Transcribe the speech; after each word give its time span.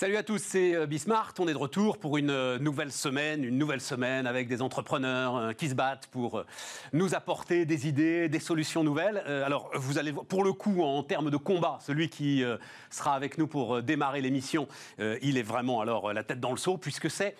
Salut 0.00 0.16
à 0.16 0.22
tous, 0.22 0.40
c'est 0.40 0.76
euh, 0.76 0.86
Bismart. 0.86 1.34
On 1.40 1.48
est 1.48 1.52
de 1.52 1.58
retour 1.58 1.98
pour 1.98 2.18
une 2.18 2.30
euh, 2.30 2.56
nouvelle 2.60 2.92
semaine, 2.92 3.42
une 3.42 3.58
nouvelle 3.58 3.80
semaine 3.80 4.28
avec 4.28 4.46
des 4.46 4.62
entrepreneurs 4.62 5.36
euh, 5.36 5.52
qui 5.54 5.68
se 5.68 5.74
battent 5.74 6.06
pour 6.06 6.44
nous 6.92 7.16
apporter 7.16 7.64
des 7.64 7.88
idées, 7.88 8.28
des 8.28 8.38
solutions 8.38 8.84
nouvelles. 8.84 9.18
Alors, 9.18 9.72
vous 9.74 9.98
allez 9.98 10.12
voir, 10.12 10.24
pour 10.24 10.44
le 10.44 10.52
coup, 10.52 10.84
en 10.84 11.02
termes 11.02 11.32
de 11.32 11.36
combat, 11.36 11.80
celui 11.84 12.10
qui 12.10 12.44
sera 12.90 13.16
avec 13.16 13.38
nous 13.38 13.48
pour 13.48 13.82
démarrer 13.82 14.20
l'émission, 14.20 14.68
il 14.98 15.36
est 15.36 15.42
vraiment 15.42 15.80
alors 15.80 16.12
la 16.12 16.22
tête 16.22 16.38
dans 16.38 16.52
le 16.52 16.58
seau, 16.58 16.76
puisque 16.76 17.10
c'est 17.10 17.34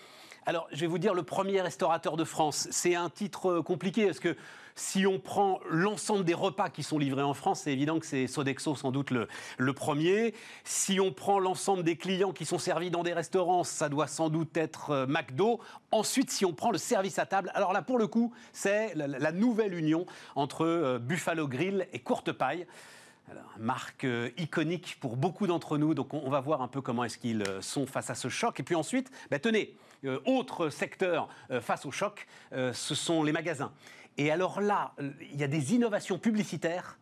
alors, 0.46 0.66
je 0.72 0.80
vais 0.80 0.86
vous 0.86 0.96
dire 0.96 1.12
le 1.12 1.24
premier 1.24 1.60
restaurateur 1.60 2.16
de 2.16 2.24
France. 2.24 2.68
C'est 2.70 2.94
un 2.94 3.10
titre 3.10 3.60
compliqué 3.60 4.06
parce 4.06 4.18
que 4.18 4.34
si 4.78 5.06
on 5.06 5.18
prend 5.18 5.58
l'ensemble 5.68 6.24
des 6.24 6.34
repas 6.34 6.70
qui 6.70 6.84
sont 6.84 6.98
livrés 6.98 7.22
en 7.22 7.34
France, 7.34 7.62
c'est 7.64 7.72
évident 7.72 7.98
que 7.98 8.06
c'est 8.06 8.28
Sodexo 8.28 8.76
sans 8.76 8.92
doute 8.92 9.10
le, 9.10 9.72
premier. 9.72 10.34
Si 10.62 11.00
on 11.00 11.12
prend 11.12 11.40
l'ensemble 11.40 11.82
des 11.82 11.96
clients 11.96 12.32
qui 12.32 12.44
sont 12.44 12.58
servis 12.58 12.90
dans 12.90 13.02
des 13.02 13.12
restaurants, 13.12 13.64
ça 13.64 13.88
doit 13.88 14.06
sans 14.06 14.28
doute 14.28 14.56
être 14.56 14.90
euh, 14.90 15.06
McDo. 15.06 15.60
Ensuite, 15.90 16.30
si 16.30 16.44
on 16.44 16.52
prend 16.52 16.70
le 16.70 16.78
service 16.78 17.18
à 17.18 17.26
table, 17.26 17.50
alors 17.54 17.72
là, 17.72 17.82
pour 17.82 17.98
le 17.98 18.06
coup, 18.06 18.32
c'est 18.52 18.94
la, 18.94 19.32
nouvelle 19.32 19.74
union 19.74 20.06
entre 20.36 20.64
euh, 20.64 20.98
Buffalo 21.00 21.48
Grill 21.48 21.88
et 21.92 21.98
Courte 21.98 22.30
Paille. 22.30 22.64
marque 23.58 24.04
euh, 24.04 24.30
iconique 24.38 24.96
pour 25.00 25.16
beaucoup 25.16 25.48
d'entre 25.48 25.76
nous, 25.76 25.92
donc 25.92 26.14
on, 26.14 26.30
va 26.30 26.38
voir 26.38 26.62
un 26.62 26.68
peu 26.68 26.80
comment 26.80 27.02
est-ce 27.02 27.18
qu'ils 27.18 27.44
sont 27.60 27.86
face 27.86 28.10
à 28.10 28.14
ce 28.14 28.28
choc. 28.28 28.60
Et 28.60 28.62
puis 28.62 28.76
ensuite, 28.76 29.10
bah, 29.28 29.40
tenez, 29.40 29.74
autre 30.24 30.68
secteur 30.68 31.28
face 31.60 31.84
au 31.84 31.90
choc, 31.90 32.28
ce 32.52 32.94
sont 32.94 33.24
les 33.24 33.32
magasins. 33.32 33.72
Et 34.18 34.30
alors 34.32 34.60
là, 34.60 34.92
il 35.32 35.38
y 35.38 35.44
a 35.44 35.48
des 35.48 35.74
innovations 35.74 36.18
publicitaires 36.18 36.98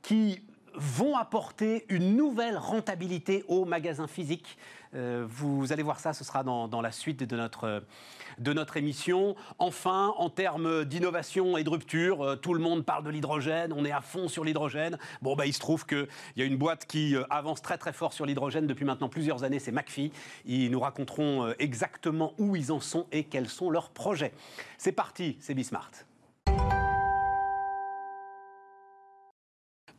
qui 0.00 0.40
vont 0.74 1.16
apporter 1.16 1.84
une 1.88 2.16
nouvelle 2.16 2.56
rentabilité 2.56 3.44
aux 3.48 3.64
magasins 3.64 4.06
physiques. 4.06 4.56
Euh, 4.94 5.26
vous 5.28 5.72
allez 5.72 5.82
voir 5.82 6.00
ça, 6.00 6.12
ce 6.12 6.24
sera 6.24 6.44
dans, 6.44 6.80
la 6.80 6.92
suite 6.92 7.22
de 7.22 7.36
notre, 7.36 8.76
émission. 8.76 9.34
Enfin, 9.58 10.14
en 10.16 10.30
termes 10.30 10.84
d'innovation 10.84 11.56
et 11.56 11.64
de 11.64 11.70
rupture, 11.70 12.22
euh, 12.22 12.36
tout 12.36 12.54
le 12.54 12.60
monde 12.60 12.84
parle 12.84 13.04
de 13.04 13.10
l'hydrogène, 13.10 13.72
on 13.72 13.84
est 13.84 13.92
à 13.92 14.00
fond 14.00 14.28
sur 14.28 14.44
l'hydrogène. 14.44 14.98
Bon, 15.20 15.34
bah, 15.34 15.46
il 15.46 15.52
se 15.52 15.60
trouve 15.60 15.86
qu'il 15.86 16.08
y 16.36 16.42
a 16.42 16.44
une 16.44 16.56
boîte 16.56 16.86
qui 16.86 17.16
euh, 17.16 17.24
avance 17.30 17.62
très 17.62 17.78
très 17.78 17.92
fort 17.92 18.12
sur 18.12 18.26
l'hydrogène 18.26 18.66
depuis 18.66 18.84
maintenant 18.84 19.08
plusieurs 19.08 19.44
années, 19.44 19.58
c'est 19.58 19.72
McPhee. 19.72 20.12
Ils 20.46 20.70
nous 20.70 20.80
raconteront 20.80 21.52
exactement 21.58 22.34
où 22.38 22.56
ils 22.56 22.70
en 22.72 22.80
sont 22.80 23.06
et 23.12 23.24
quels 23.24 23.48
sont 23.48 23.70
leurs 23.70 23.90
projets. 23.90 24.32
C'est 24.78 24.92
parti, 24.92 25.36
c'est 25.40 25.54
Bismart. 25.54 25.90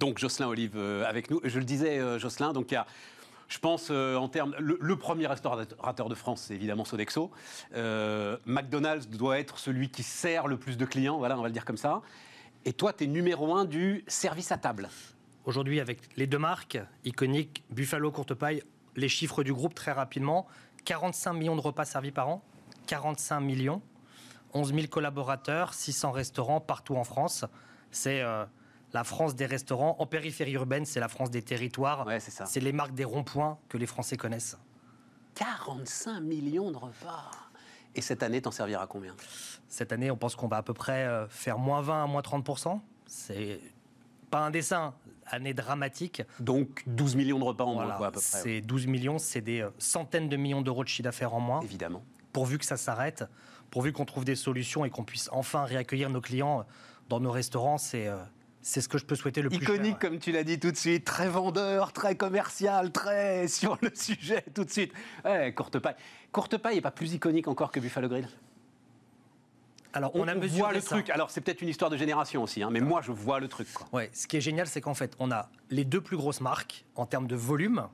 Donc 0.03 0.19
Jocelyn 0.19 0.49
Olive 0.49 0.73
euh, 0.75 1.05
avec 1.05 1.31
nous. 1.31 1.39
Je 1.45 1.59
le 1.59 1.63
disais, 1.63 1.97
euh, 1.97 2.19
Jocelyn, 2.19 2.51
donc 2.51 2.71
il 2.71 2.73
y 2.73 2.77
a 2.77 2.85
je 3.47 3.57
pense 3.57 3.87
euh, 3.89 4.17
en 4.17 4.27
termes. 4.27 4.53
Le, 4.59 4.95
premier 4.97 5.27
restaurateur 5.27 6.09
de 6.09 6.15
France, 6.15 6.41
c'est 6.47 6.55
évidemment 6.55 6.83
Sodexo. 6.83 7.31
McDonald's 8.45 9.07
doit 9.07 9.39
être 9.39 9.57
celui 9.59 9.87
qui 9.87 10.03
sert 10.03 10.47
le 10.47 10.57
plus 10.57 10.75
de 10.75 10.83
clients, 10.83 11.19
voilà, 11.19 11.37
on 11.37 11.41
va 11.41 11.47
le 11.47 11.53
dire 11.53 11.63
comme 11.63 11.77
ça. 11.77 12.01
Et 12.65 12.73
toi, 12.73 12.91
tu 12.91 13.05
es 13.05 13.07
numéro 13.07 13.55
un 13.55 13.63
du 13.63 14.03
service 14.07 14.51
à 14.51 14.57
table. 14.57 14.89
Aujourd'hui, 15.45 15.79
avec 15.79 15.99
les 16.17 16.27
deux 16.27 16.37
marques 16.37 16.79
iconiques, 17.05 17.63
Buffalo, 17.69 18.11
Courte 18.11 18.33
Paille, 18.33 18.61
les 18.97 19.07
chiffres 19.07 19.41
du 19.41 19.53
groupe 19.53 19.73
très 19.73 19.93
rapidement 19.93 20.47
45 20.83 21.31
millions 21.31 21.55
de 21.55 21.61
repas 21.61 21.85
servis 21.85 22.11
par 22.11 22.27
an, 22.27 22.43
45 22.87 23.39
millions, 23.39 23.81
11 24.53 24.73
000 24.73 24.87
collaborateurs, 24.87 25.73
600 25.73 26.11
restaurants 26.11 26.59
partout 26.59 26.97
en 26.97 27.05
France. 27.05 27.45
C'est 27.91 28.21
la 28.93 29.03
France 29.03 29.35
des 29.35 29.45
restaurants. 29.45 29.95
En 29.99 30.05
périphérie 30.05 30.53
urbaine, 30.53 30.85
c'est 30.85 30.99
la 30.99 31.07
France 31.07 31.31
des 31.31 31.41
territoires. 31.41 32.05
Ouais, 32.05 32.19
c'est 32.19 32.31
ça. 32.31 32.45
C'est 32.45 32.59
les 32.59 32.71
marques 32.71 32.93
des 32.93 33.05
ronds-points 33.05 33.57
que 33.69 33.77
les 33.77 33.87
Français 33.87 34.17
connaissent. 34.17 34.57
45 35.35 36.19
millions 36.21 36.71
de 36.71 36.77
repas. 36.77 37.31
Et 37.95 38.01
cette 38.01 38.23
année, 38.23 38.41
t'en 38.41 38.51
serviras 38.51 38.87
combien? 38.87 39.15
Cette 39.67 39.91
année, 39.91 40.11
on 40.11 40.17
pense 40.17 40.35
qu'on 40.35 40.47
va 40.47 40.57
à 40.57 40.63
peu 40.63 40.73
près 40.73 41.05
euh, 41.05 41.27
faire 41.27 41.57
moins 41.57 41.81
20 41.81 42.03
à 42.03 42.07
moins 42.07 42.21
30% 42.21 42.79
C'est 43.07 43.59
pas 44.29 44.39
un 44.39 44.51
dessin, 44.51 44.93
année 45.27 45.53
dramatique. 45.53 46.23
Donc 46.39 46.83
12 46.87 47.15
millions 47.15 47.39
de 47.39 47.43
repas 47.43 47.65
en 47.65 47.73
moins, 47.73 47.89
à 47.89 48.11
peu 48.11 48.11
près. 48.11 48.21
C'est 48.21 48.61
12 48.61 48.87
millions, 48.87 49.17
c'est 49.19 49.41
des 49.41 49.61
euh, 49.61 49.69
centaines 49.77 50.29
de 50.29 50.37
millions 50.37 50.61
d'euros 50.61 50.83
de 50.83 50.89
chiffre 50.89 51.03
d'affaires 51.03 51.33
en 51.33 51.39
moins. 51.39 51.61
Évidemment. 51.61 52.03
Pourvu 52.31 52.57
que 52.57 52.65
ça 52.65 52.77
s'arrête, 52.77 53.25
pourvu 53.69 53.93
qu'on 53.93 54.05
trouve 54.05 54.25
des 54.25 54.35
solutions 54.35 54.85
et 54.85 54.89
qu'on 54.89 55.03
puisse 55.03 55.29
enfin 55.31 55.65
réaccueillir 55.65 56.09
nos 56.09 56.21
clients 56.21 56.61
euh, 56.61 56.63
dans 57.09 57.19
nos 57.19 57.31
restaurants, 57.31 57.77
c'est 57.77 58.09
c'est 58.63 58.81
ce 58.81 58.87
que 58.87 58.97
je 58.97 59.05
peux 59.05 59.15
souhaiter 59.15 59.41
le 59.41 59.49
plus. 59.49 59.57
Iconique, 59.57 59.99
comme 59.99 60.17
tu 60.17 60.31
l'as 60.31 60.43
dit 60.43 60.59
tout 60.59 60.71
de 60.71 60.77
suite, 60.77 61.05
très 61.05 61.27
vendeur, 61.27 61.93
très 61.93 62.15
commercial, 62.15 62.91
très 62.91 63.47
sur 63.49 63.77
le 63.81 63.91
sujet 63.93 64.43
tout 64.55 64.63
de 64.63 64.71
suite. 64.71 64.93
Ouais, 65.23 65.53
Courte 65.53 65.77
Paille. 65.79 65.95
Courte 66.31 66.57
Paille 66.57 66.75
n'est 66.75 66.81
pas 66.81 66.91
plus 66.91 67.13
iconique 67.13 67.47
encore 67.47 67.71
que 67.71 67.79
Buffalo 67.79 68.07
Grill 68.07 68.27
alors, 69.95 70.09
on, 70.15 70.27
a 70.27 70.33
voit 70.33 70.73
le 70.73 70.81
truc. 70.81 71.11
Alors, 71.11 71.29
c'est 71.29 71.41
peut-être 71.41 71.61
une 71.61 71.69
histoire 71.69 71.91
de 71.91 71.97
génération 71.97 72.41
aussi, 72.41 72.63
hein, 72.63 72.69
mais 72.71 72.79
moi, 72.79 73.01
je 73.03 73.11
vois 73.11 73.39
le 73.39 73.47
truc. 73.47 73.71
Quoi. 73.71 73.87
Ouais, 73.93 74.09
ce 74.11 74.25
qui 74.25 74.37
est 74.37 74.41
génial, 74.41 74.65
c'est 74.65 74.81
qu'en 74.81 74.95
fait, 74.95 75.15
on 75.19 75.29
a 75.29 75.49
les 75.69 75.85
deux 75.85 76.01
plus 76.01 76.17
grosses 76.17 76.41
marques 76.41 76.83
en 76.95 77.05
termes 77.05 77.27
de 77.27 77.35
volume 77.35 77.87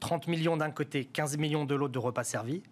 30 0.00 0.26
millions 0.26 0.56
d'un 0.56 0.70
côté, 0.70 1.04
15 1.04 1.36
millions 1.36 1.66
de 1.66 1.74
l'autre 1.74 1.92
de 1.92 1.98
repas 1.98 2.24
servis. 2.24 2.62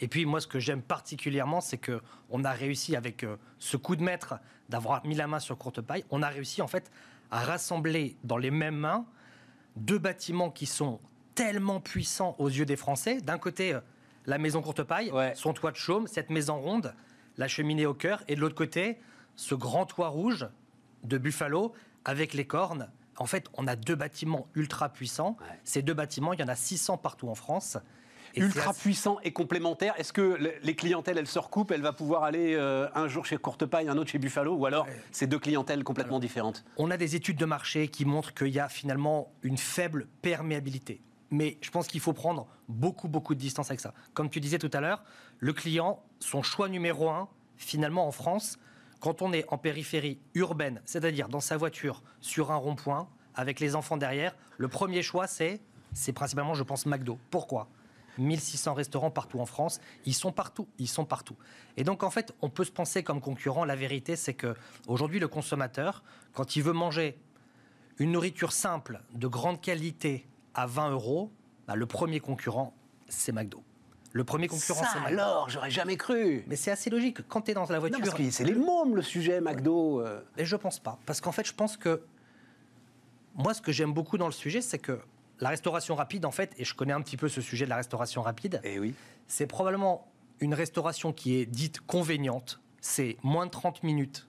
Et 0.00 0.08
puis 0.08 0.26
moi, 0.26 0.40
ce 0.40 0.46
que 0.46 0.58
j'aime 0.58 0.82
particulièrement, 0.82 1.60
c'est 1.60 1.78
que 1.78 2.00
on 2.30 2.44
a 2.44 2.52
réussi 2.52 2.96
avec 2.96 3.24
euh, 3.24 3.36
ce 3.58 3.76
coup 3.76 3.96
de 3.96 4.02
maître 4.02 4.34
d'avoir 4.68 5.04
mis 5.06 5.14
la 5.14 5.26
main 5.26 5.38
sur 5.38 5.56
courte 5.56 5.80
paille, 5.80 6.04
on 6.10 6.22
a 6.22 6.28
réussi 6.28 6.60
en 6.60 6.66
fait 6.66 6.90
à 7.30 7.40
rassembler 7.40 8.16
dans 8.24 8.36
les 8.36 8.50
mêmes 8.50 8.76
mains 8.76 9.06
deux 9.76 9.98
bâtiments 9.98 10.50
qui 10.50 10.66
sont 10.66 11.00
tellement 11.34 11.80
puissants 11.80 12.34
aux 12.38 12.48
yeux 12.48 12.66
des 12.66 12.76
Français. 12.76 13.20
D'un 13.20 13.38
côté, 13.38 13.74
euh, 13.74 13.80
la 14.26 14.38
maison 14.38 14.60
courte 14.60 14.82
paille, 14.82 15.12
son 15.34 15.52
toit 15.52 15.70
de 15.70 15.76
chaume, 15.76 16.08
cette 16.08 16.30
maison 16.30 16.58
ronde, 16.58 16.94
la 17.36 17.46
cheminée 17.46 17.86
au 17.86 17.94
cœur, 17.94 18.24
et 18.26 18.34
de 18.34 18.40
l'autre 18.40 18.56
côté, 18.56 18.98
ce 19.36 19.54
grand 19.54 19.86
toit 19.86 20.08
rouge 20.08 20.48
de 21.04 21.16
Buffalo 21.18 21.72
avec 22.04 22.34
les 22.34 22.46
cornes. 22.46 22.90
En 23.18 23.26
fait, 23.26 23.46
on 23.54 23.66
a 23.66 23.76
deux 23.76 23.94
bâtiments 23.94 24.48
ultra 24.54 24.88
puissants. 24.88 25.36
Ces 25.64 25.82
deux 25.82 25.94
bâtiments, 25.94 26.32
il 26.32 26.40
y 26.40 26.42
en 26.42 26.48
a 26.48 26.56
600 26.56 26.98
partout 26.98 27.28
en 27.28 27.34
France 27.34 27.78
ultra 28.36 28.72
puissant 28.72 29.18
et 29.24 29.32
complémentaire. 29.32 29.94
Est-ce 29.98 30.12
que 30.12 30.38
les 30.62 30.74
clientèles, 30.74 31.18
elles 31.18 31.26
se 31.26 31.38
recoupent 31.38 31.72
Elle 31.72 31.82
va 31.82 31.92
pouvoir 31.92 32.24
aller 32.24 32.54
euh, 32.54 32.88
un 32.94 33.08
jour 33.08 33.26
chez 33.26 33.36
Courtepaille, 33.36 33.88
un 33.88 33.96
autre 33.96 34.10
chez 34.10 34.18
Buffalo 34.18 34.54
Ou 34.54 34.66
alors, 34.66 34.86
c'est 35.12 35.26
deux 35.26 35.38
clientèles 35.38 35.84
complètement 35.84 36.18
différentes? 36.18 36.64
On 36.76 36.90
a 36.90 36.96
des 36.96 37.16
études 37.16 37.36
de 37.36 37.44
marché 37.44 37.88
qui 37.88 38.04
montrent 38.04 38.34
qu'il 38.34 38.48
y 38.48 38.60
a 38.60 38.68
finalement 38.68 39.32
une 39.42 39.58
faible 39.58 40.08
perméabilité. 40.22 41.00
Mais 41.30 41.58
je 41.60 41.70
pense 41.70 41.88
qu'il 41.88 42.00
faut 42.00 42.12
prendre 42.12 42.46
beaucoup, 42.68 43.08
beaucoup 43.08 43.34
de 43.34 43.40
distance 43.40 43.70
avec 43.70 43.80
ça. 43.80 43.94
Comme 44.14 44.30
tu 44.30 44.40
disais 44.40 44.58
tout 44.58 44.70
à 44.72 44.80
l'heure, 44.80 45.02
le 45.38 45.52
client, 45.52 46.02
son 46.20 46.42
choix 46.42 46.68
numéro 46.68 47.10
un, 47.10 47.28
finalement 47.56 48.06
en 48.06 48.12
France, 48.12 48.58
quand 49.00 49.22
on 49.22 49.32
est 49.32 49.44
en 49.48 49.58
périphérie 49.58 50.18
urbaine, 50.34 50.80
c'est-à-dire 50.84 51.28
dans 51.28 51.40
sa 51.40 51.56
voiture, 51.56 52.02
sur 52.20 52.50
un 52.50 52.56
rond-point, 52.56 53.08
avec 53.34 53.60
les 53.60 53.76
enfants 53.76 53.96
derrière, 53.96 54.34
le 54.56 54.68
premier 54.68 55.02
choix, 55.02 55.26
c'est, 55.26 55.60
c'est 55.92 56.12
principalement, 56.12 56.54
je 56.54 56.62
pense, 56.62 56.86
McDo. 56.86 57.18
Pourquoi? 57.30 57.68
1600 58.18 58.74
restaurants 58.74 59.10
partout 59.10 59.40
en 59.40 59.46
France. 59.46 59.80
Ils 60.04 60.14
sont 60.14 60.32
partout, 60.32 60.66
ils 60.78 60.88
sont 60.88 61.04
partout. 61.04 61.36
Et 61.76 61.84
donc 61.84 62.02
en 62.02 62.10
fait, 62.10 62.34
on 62.42 62.50
peut 62.50 62.64
se 62.64 62.72
penser 62.72 63.02
comme 63.02 63.20
concurrent. 63.20 63.64
La 63.64 63.76
vérité, 63.76 64.16
c'est 64.16 64.34
que 64.34 64.54
aujourd'hui, 64.86 65.20
le 65.20 65.28
consommateur, 65.28 66.02
quand 66.32 66.56
il 66.56 66.62
veut 66.62 66.72
manger 66.72 67.18
une 67.98 68.12
nourriture 68.12 68.52
simple, 68.52 69.00
de 69.14 69.26
grande 69.26 69.60
qualité, 69.60 70.26
à 70.54 70.66
20 70.66 70.90
euros, 70.90 71.30
bah, 71.68 71.76
le 71.76 71.86
premier 71.86 72.18
concurrent, 72.20 72.74
c'est 73.08 73.32
McDo. 73.32 73.62
Le 74.12 74.24
premier 74.24 74.48
concurrent, 74.48 74.84
c'est 74.90 74.98
McDo. 74.98 75.20
alors, 75.20 75.50
j'aurais 75.50 75.70
jamais 75.70 75.96
cru. 75.96 76.44
Mais 76.46 76.56
c'est 76.56 76.70
assez 76.70 76.88
logique. 76.88 77.26
Quand 77.28 77.42
tu 77.42 77.50
es 77.50 77.54
dans 77.54 77.66
la 77.66 77.78
voiture. 77.78 77.98
c'est 78.30 78.44
les 78.44 78.54
mômes, 78.54 78.96
le 78.96 79.02
sujet 79.02 79.40
McDo. 79.40 80.00
Euh. 80.00 80.22
Et 80.38 80.46
je 80.46 80.56
pense 80.56 80.78
pas. 80.78 80.98
Parce 81.04 81.20
qu'en 81.20 81.32
fait, 81.32 81.46
je 81.46 81.52
pense 81.52 81.76
que. 81.76 82.02
Moi, 83.34 83.52
ce 83.52 83.60
que 83.60 83.70
j'aime 83.70 83.92
beaucoup 83.92 84.16
dans 84.16 84.26
le 84.26 84.32
sujet, 84.32 84.62
c'est 84.62 84.78
que 84.78 84.98
la 85.40 85.50
restauration 85.50 85.94
rapide, 85.94 86.24
en 86.24 86.30
fait, 86.30 86.54
et 86.58 86.64
je 86.64 86.74
connais 86.74 86.92
un 86.92 87.02
petit 87.02 87.16
peu 87.16 87.28
ce 87.28 87.40
sujet 87.40 87.64
de 87.64 87.70
la 87.70 87.76
restauration 87.76 88.22
rapide, 88.22 88.60
eh 88.64 88.78
oui. 88.78 88.94
c'est 89.26 89.46
probablement 89.46 90.10
une 90.40 90.54
restauration 90.54 91.12
qui 91.12 91.36
est 91.36 91.46
dite 91.46 91.80
convéniente. 91.80 92.60
C'est 92.80 93.16
moins 93.22 93.46
de 93.46 93.50
30 93.50 93.82
minutes, 93.82 94.28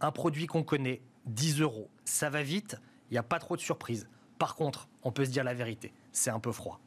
un 0.00 0.12
produit 0.12 0.46
qu'on 0.46 0.62
connaît, 0.62 1.00
10 1.26 1.60
euros. 1.60 1.88
Ça 2.04 2.30
va 2.30 2.42
vite, 2.42 2.76
il 3.10 3.14
n'y 3.14 3.18
a 3.18 3.22
pas 3.22 3.38
trop 3.38 3.56
de 3.56 3.60
surprises. 3.60 4.08
Par 4.38 4.54
contre, 4.54 4.88
on 5.02 5.10
peut 5.10 5.24
se 5.24 5.30
dire 5.30 5.44
la 5.44 5.54
vérité, 5.54 5.92
c'est 6.12 6.30
un 6.30 6.40
peu 6.40 6.52
froid. 6.52 6.80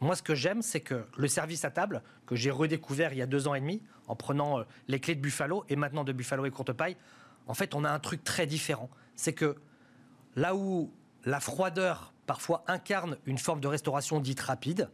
Moi, 0.00 0.16
ce 0.16 0.22
que 0.22 0.34
j'aime, 0.34 0.60
c'est 0.60 0.80
que 0.80 1.06
le 1.16 1.28
service 1.28 1.64
à 1.64 1.70
table, 1.70 2.02
que 2.26 2.36
j'ai 2.36 2.50
redécouvert 2.50 3.12
il 3.12 3.18
y 3.18 3.22
a 3.22 3.26
deux 3.26 3.48
ans 3.48 3.54
et 3.54 3.60
demi, 3.60 3.80
en 4.06 4.16
prenant 4.16 4.58
euh, 4.58 4.64
les 4.88 5.00
clés 5.00 5.14
de 5.14 5.20
Buffalo 5.20 5.64
et 5.68 5.76
maintenant 5.76 6.04
de 6.04 6.12
Buffalo 6.12 6.44
et 6.44 6.50
Courte 6.50 6.72
Paille, 6.72 6.96
en 7.46 7.54
fait, 7.54 7.74
on 7.74 7.84
a 7.84 7.90
un 7.90 7.98
truc 8.00 8.24
très 8.24 8.46
différent. 8.46 8.90
C'est 9.14 9.32
que 9.32 9.56
là 10.34 10.54
où 10.54 10.92
la 11.24 11.40
froideur 11.40 12.13
parfois 12.26 12.64
incarne 12.66 13.16
une 13.26 13.38
forme 13.38 13.60
de 13.60 13.68
restauration 13.68 14.20
dite 14.20 14.40
rapide, 14.40 14.90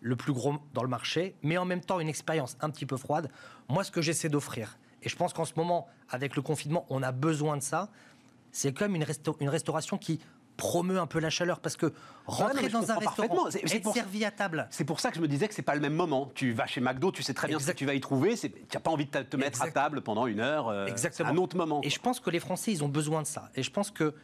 le 0.00 0.16
plus 0.16 0.32
gros 0.32 0.56
dans 0.74 0.82
le 0.82 0.88
marché, 0.88 1.36
mais 1.42 1.56
en 1.58 1.64
même 1.64 1.80
temps 1.80 2.00
une 2.00 2.08
expérience 2.08 2.56
un 2.60 2.70
petit 2.70 2.86
peu 2.86 2.96
froide. 2.96 3.30
Moi, 3.68 3.84
ce 3.84 3.90
que 3.90 4.02
j'essaie 4.02 4.28
d'offrir, 4.28 4.78
et 5.02 5.08
je 5.08 5.16
pense 5.16 5.32
qu'en 5.32 5.44
ce 5.44 5.54
moment, 5.56 5.86
avec 6.08 6.36
le 6.36 6.42
confinement, 6.42 6.86
on 6.90 7.02
a 7.02 7.12
besoin 7.12 7.56
de 7.56 7.62
ça, 7.62 7.90
c'est 8.50 8.72
comme 8.72 8.94
une, 8.94 9.06
une 9.40 9.48
restauration 9.48 9.98
qui 9.98 10.20
promeut 10.56 11.00
un 11.00 11.06
peu 11.06 11.18
la 11.18 11.30
chaleur 11.30 11.60
parce 11.60 11.76
que 11.76 11.92
rentrer 12.26 12.68
dans 12.68 12.90
un 12.90 12.96
restaurant, 12.96 13.48
être 13.48 13.92
servi 13.92 14.24
à 14.24 14.30
table. 14.30 14.68
C'est 14.70 14.84
pour 14.84 15.00
ça 15.00 15.10
que 15.10 15.16
je 15.16 15.20
me 15.20 15.28
disais 15.28 15.48
que 15.48 15.54
c'est 15.54 15.62
pas 15.62 15.74
le 15.74 15.80
même 15.80 15.94
moment. 15.94 16.30
Tu 16.34 16.52
vas 16.52 16.66
chez 16.66 16.80
McDo, 16.80 17.10
tu 17.10 17.22
sais 17.22 17.34
très 17.34 17.48
bien 17.48 17.58
ce 17.58 17.66
que 17.66 17.76
tu 17.76 17.86
vas 17.86 17.94
y 17.94 18.00
trouver. 18.00 18.36
Tu 18.36 18.50
n'as 18.72 18.80
pas 18.80 18.90
envie 18.90 19.06
de 19.06 19.22
te 19.22 19.36
mettre 19.36 19.62
à 19.62 19.70
table 19.70 20.02
pendant 20.02 20.26
une 20.26 20.40
heure. 20.40 20.68
Euh, 20.68 20.86
Exactement. 20.86 21.30
un 21.30 21.36
autre 21.36 21.56
moment. 21.56 21.80
Et 21.82 21.90
je 21.90 21.98
pense 21.98 22.20
que 22.20 22.30
les 22.30 22.40
Français, 22.40 22.72
ils 22.72 22.84
ont 22.84 22.88
besoin 22.88 23.22
de 23.22 23.26
ça. 23.26 23.50
Et 23.54 23.62
je 23.62 23.70
pense 23.70 23.90
que 23.90 24.14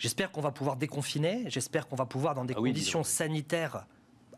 j'espère 0.00 0.32
qu'on 0.32 0.40
va 0.40 0.50
pouvoir 0.50 0.74
déconfiner. 0.74 1.44
J'espère 1.46 1.86
qu'on 1.86 1.94
va 1.94 2.06
pouvoir, 2.06 2.34
dans 2.34 2.44
des 2.44 2.54
ah 2.56 2.60
conditions 2.60 3.04
sanitaires, 3.04 3.86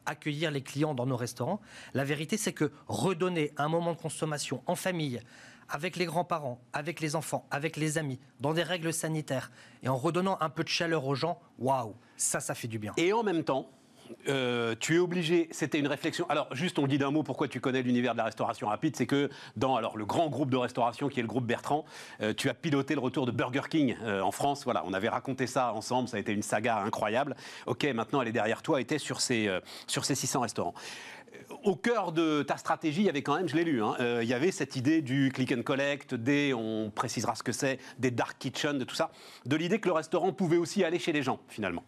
accueillir 0.05 0.51
les 0.51 0.63
clients 0.63 0.93
dans 0.93 1.07
nos 1.07 1.17
restaurants. 1.17 1.61
La 1.95 2.05
vérité, 2.05 2.37
c'est 2.37 2.53
que 2.53 2.71
redonner 2.89 3.53
un 3.57 3.69
moment 3.69 3.93
de 3.95 3.99
consommation 3.99 4.63
en 4.67 4.75
famille, 4.75 5.23
avec 5.69 5.97
les 5.97 6.05
grands-parents, 6.05 6.61
avec 6.75 7.01
les 7.01 7.17
enfants, 7.17 7.47
avec 7.51 7.77
les 7.77 7.97
amis, 7.97 8.19
dans 8.41 8.53
des 8.53 8.65
règles 8.65 8.93
sanitaires, 8.93 9.51
et 9.83 9.89
en 9.89 9.97
redonnant 9.97 10.37
un 10.41 10.51
peu 10.51 10.65
de 10.65 10.69
chaleur 10.69 11.07
aux 11.07 11.15
gens, 11.15 11.41
waouh, 11.59 11.95
ça, 12.17 12.41
ça 12.41 12.55
fait 12.55 12.69
du 12.69 12.79
bien. 12.79 12.93
Et 12.99 13.13
en 13.13 13.23
même 13.23 13.45
temps, 13.45 13.71
euh, 14.29 14.75
tu 14.79 14.97
es 14.97 14.99
obligé, 14.99 15.49
c'était 15.51 15.79
une 15.79 15.87
réflexion. 15.87 16.27
Alors, 16.29 16.49
juste, 16.55 16.79
on 16.79 16.87
dit 16.87 16.99
d'un 16.99 17.11
mot, 17.11 17.23
pourquoi 17.23 17.49
tu 17.49 17.61
connais 17.61 17.83
l'univers 17.83 18.13
de 18.13 18.19
la 18.19 18.25
restauration 18.25 18.69
rapide, 18.69 18.97
c'est 18.97 19.07
que 19.07 19.31
dans 19.57 19.77
alors, 19.77 19.97
le 19.97 20.05
grand 20.05 20.29
groupe 20.29 20.51
de 20.51 20.57
restauration 20.57 21.09
qui 21.09 21.21
est 21.21 21.23
le 21.23 21.29
groupe 21.29 21.47
Bertrand, 21.47 21.85
euh, 22.21 22.33
tu 22.35 22.49
as 22.49 22.55
piloté 22.55 22.95
le 22.95 23.01
retour 23.01 23.27
de 23.27 23.33
Burger 23.33 23.63
King 23.69 23.97
euh, 24.03 24.21
en 24.21 24.31
France. 24.31 24.65
Voilà, 24.65 24.85
on 24.87 24.93
avait 24.93 25.09
raconté 25.09 25.47
ça 25.47 25.73
ensemble, 25.73 26.09
ça 26.09 26.17
a 26.17 26.21
été 26.21 26.33
une 26.33 26.43
saga 26.43 26.79
incroyable. 26.79 27.37
Ok, 27.67 27.85
maintenant 27.85 28.23
elle 28.23 28.29
est 28.29 28.33
derrière 28.33 28.63
toi, 28.63 28.81
était 28.81 28.99
sur 28.99 29.21
ces, 29.21 29.51
sur 29.87 30.05
ces 30.05 30.15
600 30.15 30.41
restaurants 30.41 30.75
au 31.65 31.77
cœur 31.77 32.13
de 32.13 32.43
ta 32.43 32.57
stratégie, 32.57 33.01
il 33.01 33.07
y 33.07 33.09
avait 33.09 33.23
quand 33.23 33.37
même, 33.37 33.49
je 33.49 33.57
l'ai 33.57 33.65
lu, 33.65 33.83
hein, 33.83 33.97
il 34.21 34.29
y 34.29 34.35
avait 34.35 34.51
cette 34.51 34.77
idée 34.77 35.01
du 35.03 35.31
click 35.33 35.53
and 35.53 35.63
collect, 35.63 36.15
des, 36.15 36.55
on 36.55 36.91
précisera 36.91 37.35
ce 37.35 37.43
que 37.43 37.53
c'est, 37.53 37.79
des 37.99 38.11
dark 38.11 38.39
kitchen, 38.39 38.79
de 38.79 38.85
tout 38.85 38.95
ça, 38.95 39.11
de 39.47 39.57
l'idée 39.57 39.79
que 39.79 39.89
le 39.89 39.95
restaurant 39.95 40.33
pouvait 40.33 40.57
aussi 40.57 40.85
aller 40.85 40.99
chez 40.99 41.13
les 41.13 41.23
gens, 41.23 41.41
finalement. 41.49 41.85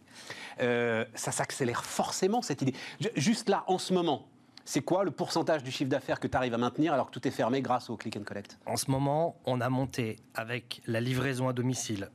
Euh, 0.61 1.05
ça 1.15 1.33
s'accélère 1.33 1.85
forcément, 1.85 2.43
cette 2.43 2.63
idée. 2.63 2.75
Juste 3.17 3.49
là, 3.49 3.65
en 3.67 3.79
ce 3.79 3.93
moment, 3.93 4.29
c'est 4.65 4.83
quoi 4.83 5.05
le 5.05 5.11
pourcentage 5.11 5.63
du 5.63 5.71
chiffre 5.71 5.91
d'affaires 5.91 6.21
que 6.21 6.27
tu 6.29 6.37
arrives 6.37 6.55
à 6.55 6.59
maintenir 6.59 6.93
alors 6.93 7.07
que 7.07 7.13
tout 7.13 7.27
est 7.27 7.33
fermé 7.33 7.61
grâce 7.61 7.91
au 7.91 7.97
click 7.97 8.17
and 8.17 8.25
collect? 8.25 8.59
En 8.67 8.77
ce 8.77 8.91
moment, 8.91 9.37
on 9.45 9.61
a 9.61 9.69
monté 9.69 10.19
avec 10.35 10.81
la 10.87 11.01
livraison 11.01 11.49
à 11.49 11.53
domicile 11.53 12.11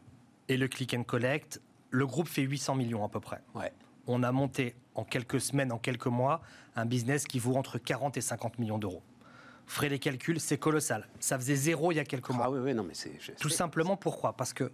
et 0.48 0.58
le 0.58 0.68
click 0.68 0.94
and 0.94 1.04
collect, 1.04 1.62
le 1.92 2.08
groupe 2.08 2.28
fait 2.28 2.42
800 2.42 2.76
millions 2.76 3.04
à 3.04 3.10
peu 3.10 3.20
près. 3.20 3.42
Ouais 3.54 3.72
on 4.10 4.24
a 4.24 4.32
monté 4.32 4.76
en 4.96 5.04
quelques 5.04 5.40
semaines, 5.40 5.72
en 5.72 5.78
quelques 5.78 6.08
mois, 6.08 6.42
un 6.76 6.86
business 6.86 7.26
qui 7.26 7.40
vaut 7.40 7.56
entre 7.56 7.78
40 7.78 8.18
et 8.18 8.22
50 8.22 8.58
millions 8.60 8.80
d'euros. 8.80 9.04
Ferez 9.68 9.90
les 9.90 10.00
calculs, 10.00 10.40
c'est 10.40 10.58
colossal. 10.58 11.08
Ça 11.20 11.38
faisait 11.38 11.56
zéro 11.56 11.92
il 11.92 11.96
y 11.96 12.00
a 12.00 12.04
quelques 12.04 12.32
mois. 12.32 12.46
Ah 12.48 12.52
oui, 12.52 12.60
oui, 12.60 12.74
non, 12.74 12.84
mais 12.84 12.96
c'est. 12.96 13.20
Tout 13.40 13.50
simplement 13.50 13.98
pourquoi? 13.98 14.34
Parce 14.34 14.52
que, 14.52 14.72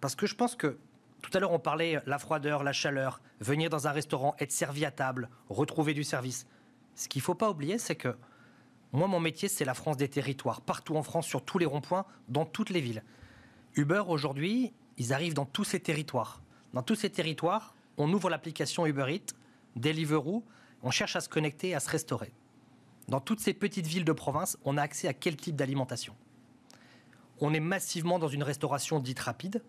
parce 0.00 0.14
que 0.14 0.26
je 0.26 0.36
pense 0.36 0.54
que 0.54 0.78
tout 1.22 1.30
à 1.32 1.40
l'heure 1.40 1.52
on 1.52 1.58
parlait 1.58 2.00
la 2.06 2.18
froideur, 2.18 2.62
la 2.62 2.72
chaleur, 2.72 3.22
venir 3.40 3.70
dans 3.70 3.88
un 3.88 3.92
restaurant, 3.92 4.34
être 4.38 4.52
servi 4.52 4.84
à 4.84 4.90
table, 4.90 5.30
retrouver 5.48 5.94
du 5.94 6.04
service. 6.04 6.46
Ce 6.94 7.08
qu'il 7.08 7.20
ne 7.20 7.24
faut 7.24 7.34
pas 7.34 7.50
oublier, 7.50 7.78
c'est 7.78 7.96
que 7.96 8.14
moi, 8.92 9.08
mon 9.08 9.20
métier, 9.20 9.48
c'est 9.48 9.64
la 9.64 9.72
France 9.72 9.96
des 9.96 10.08
territoires, 10.08 10.60
partout 10.60 10.96
en 10.96 11.02
France, 11.02 11.26
sur 11.26 11.42
tous 11.42 11.56
les 11.56 11.64
ronds-points, 11.64 12.04
dans 12.28 12.44
toutes 12.44 12.68
les 12.68 12.82
villes. 12.82 13.02
Uber, 13.74 14.02
aujourd'hui, 14.06 14.74
ils 14.98 15.14
arrivent 15.14 15.32
dans 15.32 15.46
tous 15.46 15.64
ces 15.64 15.80
territoires. 15.80 16.42
Dans 16.74 16.82
tous 16.82 16.96
ces 16.96 17.08
territoires, 17.08 17.74
on 17.96 18.12
ouvre 18.12 18.28
l'application 18.28 18.84
Uber 18.84 19.06
Eats, 19.14 19.34
Deliveroo, 19.76 20.44
on 20.82 20.90
cherche 20.90 21.16
à 21.16 21.20
se 21.20 21.30
connecter, 21.30 21.74
à 21.74 21.80
se 21.80 21.88
restaurer. 21.88 22.34
Dans 23.08 23.20
toutes 23.20 23.40
ces 23.40 23.54
petites 23.54 23.86
villes 23.86 24.04
de 24.04 24.12
province, 24.12 24.58
on 24.64 24.76
a 24.76 24.82
accès 24.82 25.08
à 25.08 25.14
quel 25.14 25.36
type 25.36 25.56
d'alimentation? 25.56 26.14
On 27.40 27.54
est 27.54 27.60
massivement 27.60 28.18
dans 28.18 28.28
une 28.28 28.42
restauration 28.42 29.00
dite 29.00 29.20
rapide, 29.20 29.62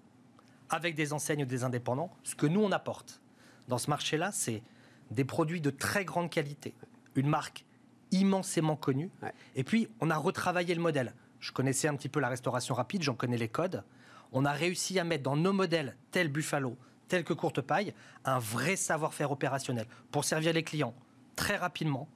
avec 0.74 0.96
des 0.96 1.14
enseignes 1.14 1.44
ou 1.44 1.46
des 1.46 1.64
indépendants. 1.64 2.12
Ce 2.24 2.36
que 2.36 2.48
nous, 2.48 2.62
on 2.62 2.72
apporte 2.72 3.22
dans 3.68 3.78
ce 3.78 3.90
marché-là, 3.90 4.32
c'est 4.32 4.64
des 5.12 5.24
produits 5.24 5.62
de 5.62 5.70
très 5.70 6.04
grande 6.04 6.30
qualité, 6.30 6.74
une 7.16 7.28
marque 7.28 7.64
immensément 8.12 8.76
connue. 8.76 9.12
Et 9.56 9.64
puis, 9.64 9.88
on 10.02 10.10
a 10.10 10.18
retravaillé 10.18 10.74
le 10.74 10.82
modèle. 10.82 11.14
Je 11.40 11.52
connaissais 11.52 11.88
un 11.88 11.96
petit 11.96 12.10
peu 12.10 12.20
la 12.20 12.30
restauration 12.30 12.74
rapide, 12.74 13.04
j'en 13.04 13.14
connais 13.14 13.38
les 13.38 13.50
codes. 13.50 13.84
On 14.32 14.46
a 14.46 14.52
réussi 14.52 14.98
à 14.98 15.04
mettre 15.04 15.24
dans 15.24 15.36
nos 15.36 15.54
modèles, 15.54 15.96
tel 16.12 16.28
Buffalo, 16.30 16.76
tel 17.08 17.24
que 17.24 17.34
Courte 17.34 17.62
Paille, 17.62 17.94
un 18.26 18.40
vrai 18.40 18.76
savoir-faire 18.76 19.32
opérationnel 19.32 19.86
pour 20.12 20.26
servir 20.26 20.54
les 20.54 20.64
clients 20.64 20.96
très 21.36 21.58
rapidement, 21.58 22.08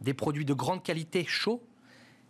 des 0.00 0.14
produits 0.14 0.44
de 0.44 0.54
grande 0.54 0.82
qualité 0.82 1.24
chauds 1.24 1.62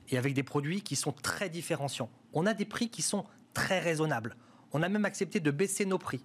et 0.08 0.16
avec 0.16 0.32
des 0.32 0.42
produits 0.42 0.80
qui 0.80 0.96
sont 0.96 1.12
très 1.12 1.50
différenciants. 1.50 2.10
On 2.32 2.46
a 2.46 2.54
des 2.54 2.64
prix 2.64 2.88
qui 2.88 3.02
sont 3.02 3.26
très 3.52 3.80
raisonnables. 3.80 4.36
On 4.76 4.82
a 4.82 4.90
même 4.90 5.06
accepté 5.06 5.40
de 5.40 5.50
baisser 5.50 5.86
nos 5.86 5.96
prix 5.96 6.22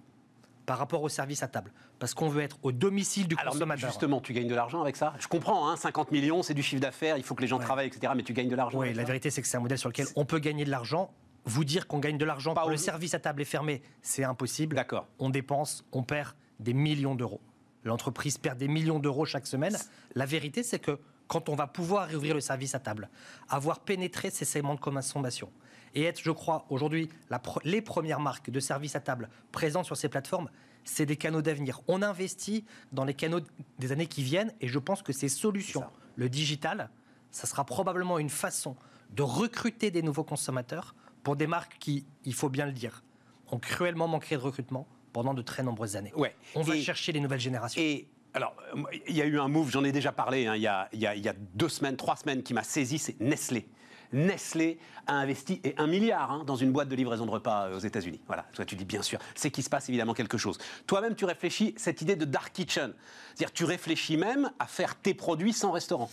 par 0.66 0.76
rapport 0.76 1.02
au 1.02 1.08
service 1.08 1.42
à 1.42 1.48
table, 1.48 1.72
parce 1.98 2.12
qu'on 2.12 2.28
veut 2.28 2.42
être 2.42 2.58
au 2.62 2.70
domicile 2.70 3.26
du 3.26 3.34
Alors, 3.38 3.54
consommateur. 3.54 3.88
Justement, 3.88 4.20
tu 4.20 4.34
gagnes 4.34 4.46
de 4.46 4.54
l'argent 4.54 4.82
avec 4.82 4.94
ça? 4.94 5.14
Je 5.18 5.26
comprends, 5.26 5.70
hein, 5.70 5.76
50 5.76 6.12
millions, 6.12 6.42
c'est 6.42 6.52
du 6.52 6.62
chiffre 6.62 6.82
d'affaires, 6.82 7.16
il 7.16 7.22
faut 7.22 7.34
que 7.34 7.40
les 7.40 7.46
gens 7.48 7.58
travaillent, 7.58 7.86
etc., 7.86 8.12
mais 8.14 8.22
tu 8.22 8.34
gagnes 8.34 8.50
de 8.50 8.54
l'argent 8.54 8.78
Oui, 8.78 8.92
la 8.92 9.04
vérité, 9.04 9.30
c'est 9.30 9.40
que 9.40 9.48
c'est 9.48 9.56
un 9.56 9.60
modèle 9.60 9.78
sur 9.78 9.88
lequel 9.88 10.06
on 10.16 10.26
peut 10.26 10.38
gagner 10.38 10.66
de 10.66 10.70
l'argent 10.70 11.14
vous 11.46 11.64
dire 11.64 11.86
qu'on 11.86 11.98
gagne 11.98 12.18
de 12.18 12.26
l'argent 12.26 12.52
quand 12.52 12.68
le 12.68 12.76
service 12.76 13.14
à 13.14 13.20
table 13.20 13.40
est 13.40 13.46
fermé, 13.46 13.80
c'est 14.02 14.22
impossible. 14.22 14.76
D'accord. 14.76 15.08
On 15.18 15.30
dépense, 15.30 15.82
on 15.90 16.02
perd 16.02 16.34
des 16.60 16.74
millions 16.74 17.14
d'euros. 17.14 17.40
L'entreprise 17.84 18.36
perd 18.36 18.58
des 18.58 18.68
millions 18.68 18.98
d'euros 18.98 19.24
chaque 19.24 19.46
semaine. 19.46 19.78
La 20.14 20.26
vérité, 20.26 20.62
c'est 20.62 20.78
que 20.78 20.98
quand 21.26 21.48
on 21.48 21.54
va 21.54 21.66
pouvoir 21.66 22.06
réouvrir 22.06 22.34
le 22.34 22.42
service 22.42 22.74
à 22.74 22.80
table, 22.80 23.08
avoir 23.48 23.80
pénétré 23.80 24.28
ces 24.28 24.44
segments 24.44 24.74
de 24.74 24.80
consommation 24.80 25.50
et 25.94 26.04
être, 26.04 26.20
je 26.22 26.30
crois, 26.30 26.66
aujourd'hui 26.70 27.08
les 27.64 27.82
premières 27.82 28.20
marques 28.20 28.50
de 28.50 28.60
service 28.60 28.96
à 28.96 29.00
table 29.00 29.28
présentes 29.50 29.86
sur 29.86 29.96
ces 29.96 30.08
plateformes, 30.08 30.48
c'est 30.84 31.06
des 31.06 31.16
canaux 31.16 31.42
d'avenir. 31.42 31.80
On 31.88 32.02
investit 32.02 32.64
dans 32.92 33.04
les 33.04 33.14
canaux 33.14 33.40
des 33.78 33.92
années 33.92 34.06
qui 34.06 34.22
viennent 34.22 34.52
et 34.60 34.68
je 34.68 34.78
pense 34.78 35.02
que 35.02 35.12
ces 35.12 35.28
solutions, 35.28 35.84
le 36.16 36.28
digital, 36.28 36.90
ça 37.30 37.46
sera 37.46 37.64
probablement 37.64 38.18
une 38.18 38.30
façon 38.30 38.76
de 39.10 39.22
recruter 39.22 39.90
des 39.90 40.02
nouveaux 40.02 40.24
consommateurs 40.24 40.94
pour 41.22 41.36
des 41.36 41.46
marques 41.46 41.76
qui, 41.78 42.06
il 42.24 42.34
faut 42.34 42.48
bien 42.48 42.66
le 42.66 42.72
dire, 42.72 43.02
ont 43.50 43.58
cruellement 43.58 44.08
manqué 44.08 44.36
de 44.36 44.40
recrutement 44.40 44.86
pendant 45.12 45.34
de 45.34 45.42
très 45.42 45.62
nombreuses 45.62 45.96
années. 45.96 46.12
Ouais. 46.16 46.34
On 46.54 46.62
va 46.62 46.76
chercher 46.76 47.12
les 47.12 47.20
nouvelles 47.20 47.40
générations. 47.40 47.80
Et 47.80 48.08
alors, 48.34 48.56
il 49.06 49.14
y 49.14 49.20
a 49.20 49.26
eu 49.26 49.38
un 49.38 49.48
move, 49.48 49.70
j'en 49.70 49.84
ai 49.84 49.92
déjà 49.92 50.10
parlé, 50.10 50.46
hein, 50.46 50.56
il, 50.56 50.62
y 50.62 50.66
a, 50.66 50.88
il, 50.92 51.00
y 51.00 51.28
a, 51.28 51.34
deux 51.54 51.68
semaines, 51.68 51.96
trois 51.96 52.16
semaines, 52.16 52.42
qui 52.42 52.54
m'a 52.54 52.62
saisi, 52.62 52.98
c'est 52.98 53.20
Nestlé. 53.20 53.68
Nestlé 54.12 54.78
a 55.06 55.14
investi 55.14 55.60
et 55.64 55.74
un 55.78 55.86
milliard 55.86 56.30
hein, 56.30 56.44
dans 56.46 56.56
une 56.56 56.72
boîte 56.72 56.88
de 56.88 56.94
livraison 56.94 57.26
de 57.26 57.30
repas 57.30 57.68
euh, 57.68 57.76
aux 57.76 57.80
États-Unis. 57.80 58.20
Voilà, 58.26 58.46
toi 58.52 58.64
tu 58.64 58.76
dis 58.76 58.84
bien 58.84 59.02
sûr, 59.02 59.18
c'est 59.34 59.50
qu'il 59.50 59.64
se 59.64 59.70
passe 59.70 59.88
évidemment 59.88 60.14
quelque 60.14 60.38
chose. 60.38 60.58
Toi-même, 60.86 61.14
tu 61.14 61.24
réfléchis 61.24 61.74
cette 61.76 62.02
idée 62.02 62.16
de 62.16 62.24
dark 62.24 62.52
kitchen, 62.52 62.92
c'est-à-dire 63.34 63.52
tu 63.52 63.64
réfléchis 63.64 64.16
même 64.16 64.50
à 64.58 64.66
faire 64.66 64.96
tes 64.96 65.14
produits 65.14 65.52
sans 65.52 65.72
restaurant. 65.72 66.10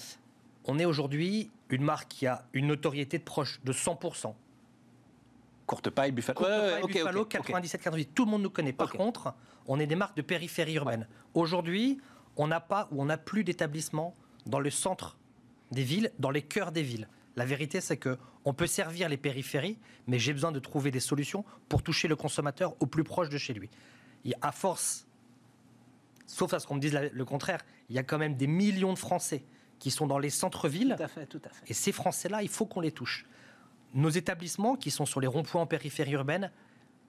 On 0.66 0.80
est 0.80 0.86
aujourd'hui 0.86 1.50
une 1.70 1.84
marque 1.84 2.08
qui 2.10 2.28
a 2.28 2.44
une 2.54 2.68
notoriété 2.68 3.18
de 3.18 3.24
proche 3.24 3.60
de 3.64 3.72
100 3.72 4.00
Courte 5.66 5.90
paille, 5.92 6.12
Buffalo. 6.12 6.38
Courte 6.38 6.50
paille, 6.50 6.84
Buffalo, 6.88 7.26
97, 7.26 7.82
98. 7.82 8.16
Tout 8.16 8.26
le 8.26 8.32
monde 8.32 8.42
nous 8.42 8.50
connaît. 8.50 8.74
Par 8.74 8.92
contre, 8.92 9.34
on 9.68 9.80
est 9.80 9.86
des 9.86 9.96
marques 9.96 10.18
de 10.18 10.24
périphérie 10.24 10.74
urbaine. 10.76 11.08
Aujourd'hui, 11.36 12.00
on 12.38 12.48
n'a 12.48 12.60
pas 12.60 12.88
ou 12.92 13.02
on 13.02 13.06
n'a 13.06 13.18
plus 13.18 13.44
d'établissements 13.44 14.16
dans 14.48 14.60
le 14.60 14.72
centre 14.72 15.18
des 15.72 15.84
villes, 15.84 16.12
dans 16.18 16.32
les 16.32 16.42
cœurs 16.42 16.72
des 16.72 16.82
villes. 16.82 17.08
La 17.40 17.46
vérité, 17.46 17.80
c'est 17.80 17.96
que 17.96 18.18
on 18.44 18.54
peut 18.54 18.68
servir 18.68 19.08
les 19.08 19.16
périphéries, 19.16 19.78
mais 20.08 20.20
j'ai 20.20 20.34
besoin 20.34 20.52
de 20.52 20.60
trouver 20.60 20.92
des 20.92 21.00
solutions 21.00 21.46
pour 21.70 21.84
toucher 21.84 22.10
le 22.10 22.18
consommateur 22.18 22.76
au 22.82 22.86
plus 22.86 23.06
proche 23.06 23.30
de 23.30 23.38
chez 23.38 23.54
lui. 23.54 23.70
Et 24.26 24.34
à 24.42 24.52
force, 24.52 25.08
sauf 26.28 26.54
à 26.54 26.60
ce 26.60 26.68
qu'on 26.68 26.76
me 26.76 26.82
dise 26.82 26.94
le 26.94 27.24
contraire, 27.26 27.62
il 27.90 27.96
y 27.96 28.00
a 28.00 28.04
quand 28.04 28.18
même 28.18 28.36
des 28.36 28.48
millions 28.48 28.92
de 28.92 29.00
Français 29.00 29.46
qui 29.80 29.90
sont 29.90 30.06
dans 30.06 30.20
les 30.20 30.30
centres-villes. 30.30 30.96
Tout 30.98 31.04
à 31.04 31.08
fait, 31.08 31.26
tout 31.28 31.42
à 31.46 31.48
fait. 31.48 31.64
Et 31.72 31.74
ces 31.74 31.94
Français-là, 31.94 32.44
il 32.44 32.50
faut 32.50 32.66
qu'on 32.66 32.82
les 32.82 32.92
touche 32.92 33.26
nos 33.94 34.10
établissements 34.10 34.76
qui 34.76 34.92
sont 34.92 35.06
sur 35.06 35.22
les 35.22 35.28
ronds-points 35.28 35.62
en 35.62 35.66
périphérie 35.66 36.12
urbaine, 36.12 36.52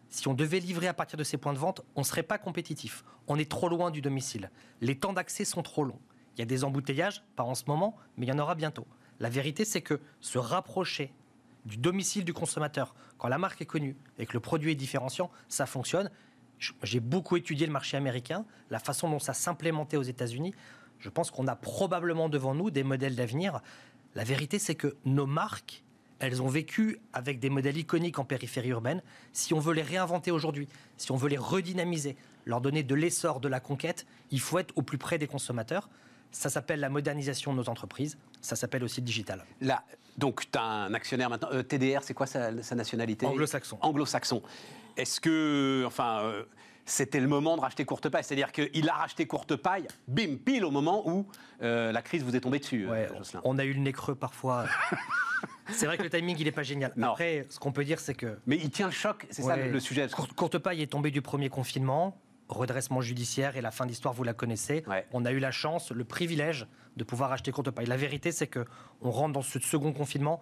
si 0.09 0.29
on 0.29 0.35
devait 0.35 0.61
livrer 0.61 0.87
à 0.87 0.95
partir 0.95 1.19
de 1.19 1.25
ces 1.25 1.39
points 1.39 1.53
de 1.53 1.59
vente, 1.59 1.83
on 1.97 2.01
ne 2.01 2.07
serait 2.07 2.23
pas 2.23 2.39
compétitif. 2.39 3.05
On 3.27 3.37
est 3.37 3.51
trop 3.51 3.69
loin 3.69 3.91
du 3.91 4.01
domicile. 4.01 4.51
Les 4.81 4.97
temps 4.97 5.13
d'accès 5.13 5.45
sont 5.45 5.63
trop 5.63 5.85
longs. 5.85 6.01
Il 6.37 6.39
y 6.39 6.43
a 6.43 6.47
des 6.47 6.65
embouteillages, 6.65 7.23
pas 7.37 7.43
en 7.43 7.55
ce 7.55 7.65
moment, 7.67 7.97
mais 8.17 8.27
il 8.27 8.29
y 8.29 8.33
en 8.33 8.39
aura 8.39 8.55
bientôt. 8.55 8.87
La 9.21 9.29
vérité, 9.29 9.65
c'est 9.65 9.83
que 9.83 10.00
se 10.21 10.39
rapprocher 10.39 11.12
du 11.67 11.77
domicile 11.77 12.25
du 12.25 12.33
consommateur, 12.33 12.95
quand 13.19 13.29
la 13.29 13.39
marque 13.39 13.61
est 13.61 13.67
connue 13.67 13.97
et 14.19 14.27
que 14.27 14.33
le 14.33 14.41
produit 14.41 14.73
est 14.73 14.77
différenciant, 14.77 15.31
ça 15.49 15.67
fonctionne. 15.67 16.11
J'ai 16.83 17.00
beaucoup 17.00 17.37
étudié 17.37 17.67
le 17.67 17.73
marché 17.73 17.97
américain, 17.97 18.45
la 18.71 18.79
façon 18.79 19.09
dont 19.11 19.19
ça 19.19 19.35
s'implémentait 19.35 19.97
aux 19.97 20.03
États-Unis. 20.03 20.55
Je 20.99 21.09
pense 21.09 21.31
qu'on 21.31 21.47
a 21.47 21.57
probablement 21.57 22.29
devant 22.29 22.55
nous 22.55 22.71
des 22.71 22.83
modèles 22.83 23.15
d'avenir. 23.15 23.61
La 24.15 24.25
vérité, 24.25 24.59
c'est 24.59 24.75
que 24.75 24.97
nos 25.05 25.27
marques 25.27 25.85
elles 26.21 26.43
ont 26.43 26.49
vécu 26.49 27.00
avec 27.15 27.41
des 27.41 27.49
modèles 27.50 27.79
iconiques 27.79 28.19
en 28.19 28.25
périphérie 28.25 28.69
urbaine. 28.69 29.03
Si 29.33 29.55
on 29.55 29.59
veut 29.59 29.73
les 29.73 29.83
réinventer 29.83 30.31
aujourd'hui, 30.31 30.69
si 30.99 31.11
on 31.11 31.17
veut 31.17 31.31
les 31.31 31.39
redynamiser, 31.39 32.15
leur 32.45 32.61
donner 32.61 32.83
de 32.83 32.95
l'essor 32.95 33.41
de 33.41 33.49
la 33.49 33.59
conquête, 33.59 34.07
il 34.31 34.41
faut 34.41 34.59
être 34.59 34.77
au 34.77 34.83
plus 34.83 34.99
près 34.99 35.17
des 35.19 35.27
consommateurs. 35.27 35.89
Ça 36.33 36.51
s'appelle 36.51 36.81
la 36.81 36.89
modernisation 36.89 37.53
de 37.53 37.59
nos 37.59 37.69
entreprises. 37.69 38.19
Ça 38.41 38.57
s'appelle 38.57 38.85
aussi 38.85 39.01
le 39.01 39.07
digital. 39.07 39.45
Là, 39.61 39.83
donc, 40.17 40.51
tu 40.51 40.59
as 40.59 40.63
un 40.63 40.95
actionnaire 40.95 41.31
maintenant. 41.31 41.49
Euh, 41.53 41.63
TDR, 41.63 42.03
c'est 42.03 42.15
quoi 42.15 42.27
sa, 42.27 42.51
nationalité? 42.51 43.27
Anglo-saxon. 43.27 43.79
Anglo-saxon. 43.81 44.43
Est-ce 44.97 45.21
que. 45.21 45.85
Enfin. 45.87 46.21
Euh, 46.23 46.45
c'était 46.91 47.21
le 47.21 47.29
moment 47.29 47.57
de 47.57 47.61
racheter 47.61 47.85
courte 47.85 48.09
paille. 48.09 48.25
C'est-à-dire 48.25 48.53
qu'il 48.53 48.89
a 48.89 48.95
racheté 48.95 49.27
courte 49.27 49.57
paille, 49.57 49.87
bim, 50.09 50.37
pile 50.45 50.65
au 50.65 50.71
moment 50.71 51.09
où 51.09 51.27
euh, 51.63 51.93
la 51.93 52.03
crise 52.03 52.25
vous 52.25 52.35
est 52.35 52.41
tombée 52.41 52.59
dessus, 52.59 52.89
euh, 52.91 53.07
On 53.45 53.59
a 53.59 53.65
eu 53.65 53.73
le 53.73 53.81
nez 53.81 53.93
creux 53.93 54.15
parfois. 54.15 54.67
c'est 55.71 55.87
vrai 55.87 55.97
que 55.97 56.03
le 56.03 56.11
timing, 56.11 56.37
il 56.39 56.45
n'est 56.45 56.53
pas 56.53 56.63
génial. 56.63 56.93
Après, 57.01 57.47
ce 57.49 57.59
qu'on 57.59 57.73
peut 57.73 57.85
dire, 57.85 58.01
c'est 58.01 58.15
que. 58.15 58.39
Mais 58.47 58.57
il 58.57 58.71
tient 58.71 58.87
le 58.87 58.93
choc, 58.93 59.27
c'est 59.31 59.43
ça 59.43 59.57
le, 59.57 59.81
sujet. 59.81 60.09
Courte, 60.37 60.59
paille 60.59 60.83
est 60.83 60.89
tombé 60.89 61.11
du 61.11 61.23
premier 61.23 61.49
confinement, 61.49 62.19
redressement 62.50 63.00
judiciaire 63.00 63.57
et 63.57 63.61
la 63.61 63.71
fin 63.71 63.87
d'histoire, 63.87 64.14
vous 64.14 64.25
la 64.25 64.35
connaissez. 64.35 64.85
On 65.12 65.25
a 65.25 65.33
eu 65.33 65.38
la 65.38 65.50
chance, 65.50 65.90
le 65.90 66.04
privilège 66.04 66.66
de 66.97 67.04
pouvoir 67.04 67.33
acheter 67.33 67.52
courte 67.52 67.71
paille. 67.71 67.87
La 67.87 67.97
vérité, 67.97 68.33
c'est 68.33 68.47
que 68.47 68.64
on 69.00 69.11
rentre 69.11 69.33
dans 69.33 69.42
ce 69.42 69.59
second 69.59 69.92
confinement 69.92 70.40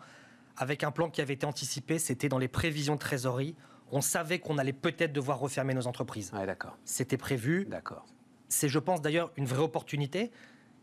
avec 0.57 0.83
un 0.83 0.91
plan 0.91 1.09
qui 1.09 1.21
avait 1.21 1.35
été 1.35 1.47
anticipé, 1.47 1.99
c'était 2.01 2.29
dans 2.29 2.39
les 2.39 2.49
prévisions 2.49 2.95
de 2.95 2.99
trésorerie 2.99 3.55
on 3.91 4.01
savait 4.01 4.39
qu'on 4.39 4.59
allait 4.59 4.73
peut-être 4.73 5.13
devoir 5.13 5.39
refermer 5.39 5.75
nos 5.75 5.87
entreprises. 5.87 6.31
d'accord. 6.33 6.77
C'était 6.85 7.17
prévu. 7.17 7.65
D'accord. 7.65 8.07
C'est, 8.49 8.69
je 8.69 8.79
pense 8.79 9.01
d'ailleurs, 9.03 9.31
une 9.37 9.47
vraie 9.47 9.63
opportunité. 9.63 10.31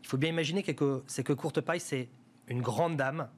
Il 0.02 0.08
faut 0.08 0.16
bien 0.16 0.30
imaginer 0.30 0.62
que 0.62 1.02
c'est 1.06 1.24
que 1.24 1.32
Courte 1.32 1.60
Paille, 1.60 1.80
c'est 1.80 2.08
une 2.48 2.62
grande 2.62 2.96
dame, 2.96 3.28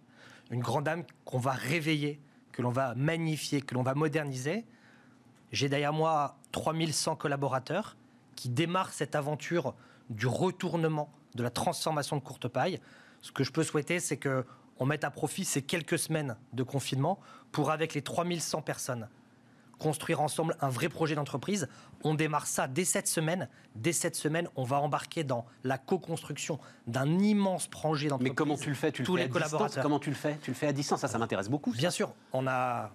une 0.50 0.60
grande 0.60 0.84
dame 0.84 1.04
qu'on 1.24 1.38
va 1.38 1.52
réveiller, 1.52 2.20
que 2.52 2.62
l'on 2.62 2.70
va 2.70 2.94
magnifier, 2.94 3.62
que 3.62 3.74
l'on 3.74 3.82
va 3.82 3.94
moderniser. 3.94 4.66
J'ai 5.50 5.68
derrière 5.68 5.92
moi 5.92 6.37
3100 6.52 7.16
collaborateurs 7.16 7.96
qui 8.36 8.48
démarrent 8.48 8.92
cette 8.92 9.14
aventure 9.14 9.74
du 10.10 10.26
retournement, 10.26 11.12
de 11.34 11.42
la 11.42 11.50
transformation 11.50 12.16
de 12.16 12.22
Courte 12.22 12.48
Paille. 12.48 12.80
Ce 13.20 13.32
que 13.32 13.44
je 13.44 13.52
peux 13.52 13.64
souhaiter, 13.64 14.00
c'est 14.00 14.16
que 14.16 14.44
on 14.80 14.86
mette 14.86 15.02
à 15.02 15.10
profit 15.10 15.44
ces 15.44 15.62
quelques 15.62 15.98
semaines 15.98 16.36
de 16.52 16.62
confinement 16.62 17.18
pour, 17.50 17.72
avec 17.72 17.94
les 17.94 18.02
3100 18.02 18.62
personnes 18.62 19.08
construire 19.78 20.20
ensemble 20.20 20.56
un 20.60 20.68
vrai 20.68 20.88
projet 20.88 21.14
d'entreprise. 21.14 21.68
On 22.04 22.14
démarre 22.14 22.46
ça 22.46 22.68
dès 22.68 22.84
cette 22.84 23.08
semaine. 23.08 23.48
Dès 23.74 23.92
cette 23.92 24.16
semaine, 24.16 24.48
on 24.56 24.64
va 24.64 24.80
embarquer 24.80 25.24
dans 25.24 25.46
la 25.64 25.78
co-construction 25.78 26.58
d'un 26.86 27.18
immense 27.18 27.68
projet 27.68 28.08
d'entreprise. 28.08 28.30
Mais 28.30 28.34
comment 28.34 28.56
tu 28.56 28.68
le 28.68 28.74
fais? 28.74 28.92
Tu 28.92 29.02
le 29.02 29.06
fais 29.06 29.22
à 29.22 29.28
Distance? 29.28 29.78
comment 29.80 29.98
tu 29.98 30.10
le 30.10 30.16
fais? 30.16 30.38
Tu 30.42 30.50
le 30.50 30.56
fais 30.56 30.66
à 30.66 30.72
distance? 30.72 31.00
Ça, 31.00 31.08
ça 31.08 31.18
m'intéresse 31.18 31.48
beaucoup. 31.48 31.72
Bien 31.72 31.90
sûr, 31.90 32.12
on 32.32 32.46
a. 32.46 32.90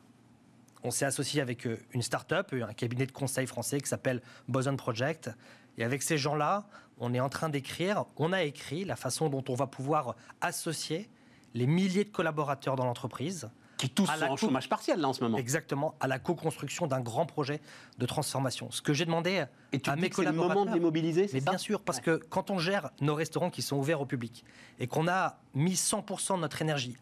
On 0.83 0.91
s'est 0.91 1.05
associé 1.05 1.41
avec 1.41 1.65
euh, 1.65 1.79
une 1.93 2.01
start-up, 2.01 2.53
un 2.53 2.73
cabinet 2.73 3.05
de 3.05 3.11
conseil 3.11 3.47
français 3.47 3.79
qui 3.79 3.87
s'appelle 3.87 4.21
Boson 4.47 4.75
Project. 4.75 5.29
Et 5.77 5.83
avec 5.83 6.03
ces 6.03 6.17
gens-là, 6.17 6.65
on 6.99 7.13
est 7.13 7.19
en 7.19 7.29
train 7.29 7.49
d'écrire, 7.49 8.05
on 8.17 8.33
a 8.33 8.43
écrit 8.43 8.85
la 8.85 8.95
façon 8.95 9.29
dont 9.29 9.43
on 9.49 9.55
va 9.55 9.67
pouvoir 9.67 10.15
associer 10.41 11.09
les 11.53 11.67
milliers 11.67 12.03
de 12.03 12.09
collaborateurs 12.09 12.75
dans 12.75 12.85
l'entreprise, 12.85 13.49
qui 13.77 13.89
tous 13.89 14.05
sont 14.05 14.23
en 14.23 14.37
chômage 14.37 14.69
partiel 14.69 14.99
là 14.99 15.09
en 15.09 15.13
ce 15.13 15.23
moment. 15.23 15.37
Exactement, 15.37 15.95
à 15.99 16.07
la 16.07 16.19
co-construction 16.19 16.87
d'un 16.87 17.01
grand 17.01 17.25
projet 17.25 17.59
de 17.97 18.05
transformation. 18.05 18.69
Ce 18.71 18.81
que 18.81 18.93
j'ai 18.93 19.05
demandé 19.05 19.45
Et 19.71 19.79
tu 19.79 19.89
à 19.89 19.95
mes 19.95 20.09
collaborateurs. 20.09 20.51
C'est 20.51 20.53
le 20.53 20.59
moment 20.59 20.71
de 20.71 20.75
les 20.75 20.79
mobiliser, 20.79 21.29
Mais 21.33 21.41
bien 21.41 21.57
sûr, 21.57 21.81
parce 21.81 21.99
que 21.99 22.17
quand 22.29 22.51
on 22.51 22.59
gère 22.59 22.91
nos 23.01 23.15
restaurants 23.15 23.49
qui 23.49 23.61
sont 23.61 23.77
ouverts 23.77 24.01
au 24.01 24.05
public 24.05 24.45
et 24.79 24.87
qu'on 24.87 25.07
a 25.07 25.39
mis 25.53 25.73
100% 25.73 26.35
de 26.35 26.41
notre 26.41 26.61
énergie 26.61 26.97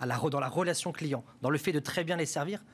à 0.00 0.06
la, 0.06 0.16
dans 0.16 0.40
la 0.40 0.48
relation 0.48 0.92
client, 0.92 1.24
dans 1.42 1.50
le 1.50 1.58
fait 1.58 1.72
de 1.72 1.80
très 1.80 2.04
bien 2.04 2.16
les 2.16 2.26
servir, 2.26 2.64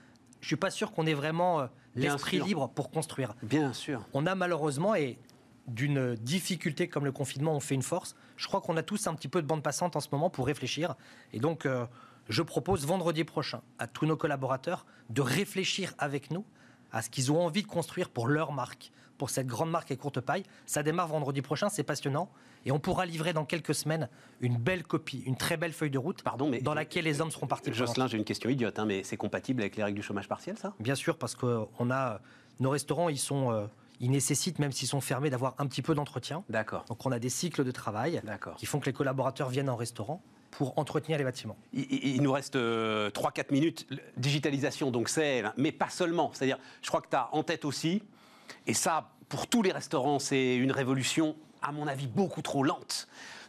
je 0.41 0.47
suis 0.47 0.57
pas 0.57 0.71
sûr 0.71 0.93
qu'on 0.93 1.07
ait 1.07 1.15
vraiment 1.15 1.61
euh, 1.61 1.67
l'esprit 1.95 2.41
libre 2.41 2.69
pour 2.69 2.91
construire. 2.91 3.35
Bien 3.43 3.73
sûr. 3.73 4.05
On 4.13 4.27
a 4.27 4.35
malheureusement 4.35 4.95
et 4.95 5.19
d'une 5.67 6.15
difficulté 6.15 6.89
comme 6.89 7.05
le 7.05 7.13
confinement, 7.13 7.55
on 7.55 7.61
fait 7.61 7.75
une 7.75 7.83
force. 7.83 8.17
Je 8.37 8.47
crois 8.47 8.61
qu'on 8.61 8.77
a 8.77 8.83
tous 8.83 9.07
un 9.07 9.15
petit 9.15 9.29
peu 9.29 9.43
de 9.43 9.47
bande 9.47 9.63
passante 9.63 9.97
en 9.97 10.01
ce 10.01 10.09
moment 10.13 10.31
pour 10.31 10.47
réfléchir. 10.47 10.95
Et 11.33 11.41
donc, 11.41 11.67
euh, 11.67 11.85
je 12.29 12.43
propose 12.43 12.87
vendredi 12.87 13.25
prochain 13.25 13.61
à 13.79 13.87
tous 13.87 14.07
nos 14.07 14.17
collaborateurs 14.17 14.87
de 15.11 15.21
réfléchir 15.21 15.95
avec 15.99 16.31
nous 16.31 16.45
à 16.93 17.03
ce 17.03 17.11
qu'ils 17.11 17.33
ont 17.33 17.41
envie 17.41 17.63
de 17.63 17.67
construire 17.67 18.09
pour 18.09 18.27
leur 18.27 18.53
marque, 18.53 18.93
pour 19.17 19.31
cette 19.31 19.47
grande 19.47 19.71
marque 19.71 19.91
et 19.91 19.97
courte 19.97 20.21
paille. 20.21 20.45
Ça 20.67 20.83
démarre 20.83 21.09
vendredi 21.09 21.43
prochain, 21.43 21.69
c'est 21.69 21.83
passionnant. 21.83 22.31
Et 22.65 22.73
on 22.73 22.79
pourra 22.79 23.07
livrer 23.07 23.33
dans 23.33 23.45
quelques 23.45 23.75
semaines 23.75 24.09
une 24.41 24.57
belle 24.57 24.83
copie, 24.83 25.23
une 25.27 25.37
très 25.37 25.57
belle 25.57 25.73
feuille 25.73 25.91
de 25.91 25.99
route 25.99 26.23
Pardon, 26.23 26.49
mais 26.49 26.61
dans 26.61 26.75
laquelle 26.75 27.05
les 27.05 27.21
hommes 27.21 27.31
seront 27.31 27.47
partis. 27.47 27.73
Jocelyn, 27.73 28.09
j'ai 28.09 28.19
une 28.19 28.25
question 28.25 28.51
idiote, 28.51 28.79
hein, 28.79 28.85
mais 28.85 29.03
c'est 29.05 29.17
compatible 29.17 29.63
avec 29.63 29.77
les 29.77 29.85
règles 29.85 29.97
du 29.97 30.03
chômage 30.03 30.29
partiel, 30.29 30.57
ça? 30.59 30.75
Bien 30.81 30.95
sûr, 30.95 31.17
parce 31.17 31.35
que 31.35 31.67
on 31.79 31.91
a 31.91 32.21
nos 32.61 32.71
restaurants, 32.71 33.09
ils 33.09 33.19
sont... 33.19 33.53
Euh, 33.53 33.67
ils 34.01 34.11
nécessitent, 34.13 34.61
même 34.61 34.71
s'ils 34.71 34.87
sont 34.87 35.01
fermés, 35.01 35.29
d'avoir 35.29 35.57
un 35.59 35.67
petit 35.67 35.83
peu 35.83 35.93
d'entretien. 35.93 36.45
D'accord. 36.49 36.85
Donc 36.85 37.05
on 37.05 37.11
a 37.11 37.19
des 37.19 37.31
cycles 37.31 37.65
de 37.65 37.71
travail 37.73 38.23
qui 38.57 38.65
font 38.65 38.79
que 38.79 38.87
les 38.87 38.93
collaborateurs 38.93 39.49
viennent 39.49 39.69
en 39.69 39.75
restaurant 39.75 40.23
pour 40.51 40.79
entretenir 40.79 41.19
les 41.19 41.25
bâtiments. 41.25 41.57
Il, 41.73 42.23
nous 42.23 42.33
reste 42.33 42.55
3-4 42.55 42.59
euh, 42.59 43.43
minutes. 43.51 43.87
Digitalisation, 44.17 44.91
donc 44.91 45.09
c'est, 45.09 45.43
mais 45.57 45.73
pas 45.73 45.91
seulement. 45.91 46.31
C'est-à-dire, 46.33 46.59
je 46.83 46.89
crois 46.89 47.01
que 47.01 47.09
tu 47.09 47.17
as 47.17 47.29
en 47.33 47.43
tête 47.43 47.65
aussi, 47.65 48.03
et 48.67 48.75
ça, 48.75 49.11
pour 49.29 49.47
tous 49.47 49.63
les 49.63 49.73
restaurants, 49.73 50.19
c'est 50.19 50.57
une 50.57 50.73
révolution, 50.73 51.37
à 51.63 51.73
mon 51.73 51.87
avis, 51.87 52.07
beaucoup 52.07 52.43
trop 52.43 52.63
lente 52.63 53.09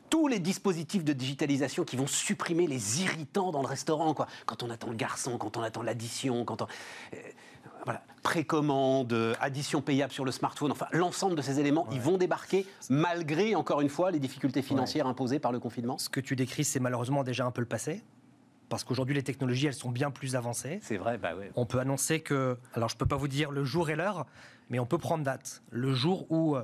tous 0.09 0.27
les 0.27 0.39
dispositifs 0.39 1.03
de 1.03 1.13
digitalisation 1.13 1.83
qui 1.83 1.95
vont 1.95 2.07
supprimer 2.07 2.67
les 2.67 3.03
irritants 3.03 3.51
dans 3.51 3.61
le 3.61 3.67
restaurant. 3.67 4.13
Quoi. 4.13 4.27
Quand 4.47 4.63
on 4.63 4.69
attend 4.69 4.89
le 4.89 4.95
garçon, 4.95 5.37
quand 5.37 5.55
on 5.55 5.61
attend 5.61 5.83
l'addition, 5.83 6.45
quand 6.45 6.63
on... 6.63 6.67
Euh, 8.19 8.29
précommande, 8.29 9.35
addition 9.39 9.81
payable 9.81 10.13
sur 10.13 10.25
le 10.25 10.31
smartphone, 10.31 10.71
enfin 10.71 10.87
l'ensemble 10.91 11.35
de 11.35 11.41
ces 11.41 11.59
éléments, 11.59 11.87
ils 11.91 12.01
vont 12.01 12.17
débarquer 12.17 12.65
malgré, 12.89 13.55
encore 13.55 13.81
une 13.81 13.89
fois, 13.89 14.11
les 14.11 14.19
difficultés 14.19 14.61
financières 14.61 15.07
imposées 15.07 15.39
par 15.39 15.51
le 15.51 15.59
confinement 15.59 15.97
Ce 15.97 16.09
que 16.09 16.19
tu 16.19 16.35
décris, 16.35 16.63
c'est 16.63 16.79
malheureusement 16.79 17.23
déjà 17.23 17.45
un 17.45 17.51
peu 17.51 17.61
le 17.61 17.67
passé. 17.67 18.03
Parce 18.69 18.83
qu'aujourd'hui, 18.83 19.15
les 19.15 19.23
technologies, 19.23 19.65
elles 19.65 19.73
sont 19.73 19.89
bien 19.89 20.11
plus 20.11 20.35
avancées. 20.35 20.79
C'est 20.83 20.97
vrai, 20.97 21.17
bah 21.17 21.31
oui. 21.37 21.45
On 21.55 21.65
peut 21.65 21.79
annoncer 21.79 22.19
que, 22.19 22.57
alors 22.75 22.87
je 22.87 22.95
ne 22.95 22.99
peux 22.99 23.07
pas 23.07 23.15
vous 23.15 23.27
dire 23.27 23.51
le 23.51 23.63
jour 23.63 23.89
et 23.89 23.95
l'heure, 23.95 24.27
mais 24.69 24.79
on 24.79 24.85
peut 24.85 24.99
prendre 24.99 25.23
date. 25.23 25.63
Le 25.71 25.93
jour 25.95 26.27
où 26.31 26.55
euh, 26.55 26.63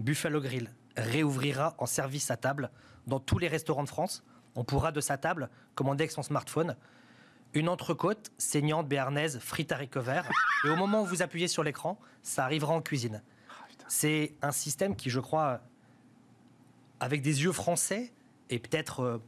Buffalo 0.00 0.40
Grill 0.40 0.72
réouvrira 0.96 1.74
en 1.78 1.86
service 1.86 2.30
à 2.30 2.36
table 2.36 2.70
dans 3.06 3.20
tous 3.20 3.38
les 3.38 3.48
restaurants 3.48 3.84
de 3.84 3.88
France, 3.88 4.24
on 4.56 4.64
pourra 4.64 4.90
de 4.90 5.00
sa 5.00 5.18
table 5.18 5.48
commander 5.74 6.02
avec 6.02 6.10
son 6.10 6.22
smartphone 6.22 6.74
une 7.56 7.70
entrecôte 7.70 8.32
saignante 8.36 8.86
béarnaise 8.86 9.38
frite 9.40 9.72
à 9.72 9.78
vert. 10.00 10.30
Et 10.64 10.68
au 10.68 10.76
moment 10.76 11.02
où 11.02 11.06
vous 11.06 11.22
appuyez 11.22 11.48
sur 11.48 11.64
l'écran, 11.64 11.98
ça 12.22 12.44
arrivera 12.44 12.74
en 12.74 12.82
cuisine. 12.82 13.22
C'est 13.88 14.34
un 14.42 14.52
système 14.52 14.94
qui, 14.94 15.08
je 15.08 15.20
crois, 15.20 15.60
avec 17.00 17.22
des 17.22 17.44
yeux 17.44 17.52
français 17.52 18.12
et 18.50 18.58
peut-être 18.58 19.00
euh, 19.00 19.18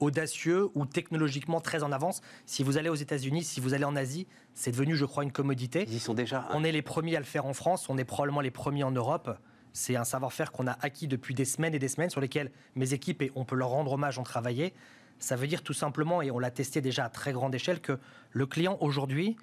audacieux 0.00 0.68
ou 0.74 0.84
technologiquement 0.84 1.60
très 1.60 1.82
en 1.82 1.92
avance. 1.92 2.20
Si 2.44 2.62
vous 2.62 2.76
allez 2.76 2.90
aux 2.90 2.94
États-Unis, 2.94 3.42
si 3.42 3.60
vous 3.60 3.72
allez 3.72 3.84
en 3.84 3.96
Asie, 3.96 4.26
c'est 4.54 4.72
devenu, 4.72 4.94
je 4.94 5.06
crois, 5.06 5.24
une 5.24 5.32
commodité. 5.32 5.84
Ils 5.88 5.94
y 5.94 6.00
sont 6.00 6.14
déjà. 6.14 6.40
Hein. 6.40 6.54
On 6.54 6.64
est 6.64 6.72
les 6.72 6.82
premiers 6.82 7.16
à 7.16 7.20
le 7.20 7.24
faire 7.24 7.46
en 7.46 7.54
France, 7.54 7.88
on 7.88 7.96
est 7.96 8.04
probablement 8.04 8.42
les 8.42 8.50
premiers 8.50 8.84
en 8.84 8.90
Europe. 8.90 9.38
C'est 9.72 9.96
un 9.96 10.04
savoir-faire 10.04 10.52
qu'on 10.52 10.66
a 10.66 10.76
acquis 10.82 11.08
depuis 11.08 11.34
des 11.34 11.46
semaines 11.46 11.74
et 11.74 11.78
des 11.78 11.88
semaines, 11.88 12.10
sur 12.10 12.20
lesquels 12.20 12.50
mes 12.74 12.92
équipes, 12.92 13.22
et 13.22 13.32
on 13.34 13.46
peut 13.46 13.56
leur 13.56 13.70
rendre 13.70 13.92
hommage, 13.92 14.18
ont 14.18 14.24
travaillé. 14.24 14.74
Ça 15.22 15.36
veut 15.36 15.46
dire 15.46 15.62
tout 15.62 15.72
simplement, 15.72 16.20
et 16.20 16.32
on 16.32 16.40
l'a 16.40 16.50
testé 16.50 16.80
déjà 16.80 17.04
à 17.04 17.08
très 17.08 17.32
grande 17.32 17.54
échelle, 17.54 17.80
que 17.80 18.00
le 18.32 18.44
client 18.44 18.76
aujourd'hui, 18.80 19.36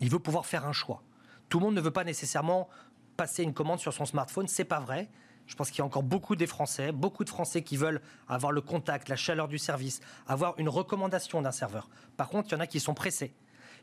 il 0.00 0.08
veut 0.08 0.18
pouvoir 0.18 0.46
faire 0.46 0.66
un 0.66 0.72
choix. 0.72 1.02
Tout 1.50 1.58
le 1.58 1.66
monde 1.66 1.74
ne 1.74 1.80
veut 1.82 1.90
pas 1.90 2.04
nécessairement 2.04 2.70
passer 3.18 3.42
une 3.42 3.52
commande 3.52 3.78
sur 3.78 3.92
son 3.92 4.06
smartphone, 4.06 4.48
c'est 4.48 4.64
pas 4.64 4.80
vrai. 4.80 5.10
Je 5.46 5.54
pense 5.54 5.70
qu'il 5.70 5.80
y 5.80 5.82
a 5.82 5.84
encore 5.84 6.02
beaucoup 6.02 6.36
des 6.36 6.46
Français, 6.46 6.90
beaucoup 6.90 7.22
de 7.22 7.28
Français 7.28 7.60
qui 7.60 7.76
veulent 7.76 8.00
avoir 8.28 8.50
le 8.50 8.62
contact, 8.62 9.10
la 9.10 9.16
chaleur 9.16 9.46
du 9.46 9.58
service, 9.58 10.00
avoir 10.26 10.54
une 10.58 10.70
recommandation 10.70 11.42
d'un 11.42 11.52
serveur. 11.52 11.90
Par 12.16 12.30
contre, 12.30 12.48
il 12.48 12.52
y 12.52 12.56
en 12.56 12.60
a 12.60 12.66
qui 12.66 12.80
sont 12.80 12.94
pressés. 12.94 13.34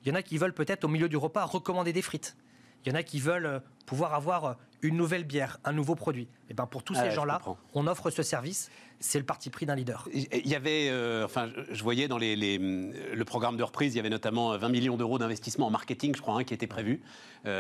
Il 0.04 0.10
y 0.10 0.12
en 0.12 0.16
a 0.16 0.24
qui 0.24 0.40
veulent 0.40 0.56
peut-être 0.56 0.86
au 0.86 0.88
milieu 0.88 1.08
du 1.08 1.18
repas 1.18 1.46
recommander 1.46 1.94
des 1.94 2.02
frites. 2.02 2.36
Il 2.84 2.92
y 2.92 2.92
en 2.92 2.98
a 2.98 3.04
qui 3.04 3.20
veulent 3.20 3.46
euh, 3.46 3.60
pouvoir 3.86 4.16
avoir 4.16 4.46
euh, 4.46 4.54
une 4.84 4.98
nouvelle 4.98 5.24
bière, 5.24 5.60
un 5.64 5.72
nouveau 5.72 5.96
produit. 5.96 6.24
Et 6.24 6.52
eh 6.52 6.54
ben 6.54 6.66
pour 6.68 6.84
tous 6.84 6.94
ces 6.94 7.10
gens-là, 7.10 7.42
on 7.74 7.88
offre 7.88 8.10
ce 8.10 8.22
service. 8.22 8.70
C'est 9.00 9.20
le 9.20 9.26
parti 9.26 9.50
pris 9.50 9.66
d'un 9.66 9.76
leader. 9.76 10.08
Il 10.14 10.48
y 10.48 10.56
avait, 10.56 10.90
euh, 10.90 11.26
enfin, 11.26 11.50
je 11.72 11.84
voyais 11.84 12.08
dans 12.08 12.18
les, 12.18 12.36
le 12.58 13.26
programme 13.26 13.58
de 13.58 13.64
reprise, 13.64 13.94
il 13.94 13.98
y 13.98 14.00
avait 14.00 14.10
notamment 14.10 14.58
20 14.58 14.70
millions 14.70 14.96
d'euros 14.96 15.18
d'investissement 15.18 15.68
en 15.68 15.72
marketing, 15.72 16.16
je 16.16 16.22
crois, 16.22 16.36
hein, 16.36 16.44
qui 16.44 16.54
était 16.54 16.68
prévu. 16.68 17.02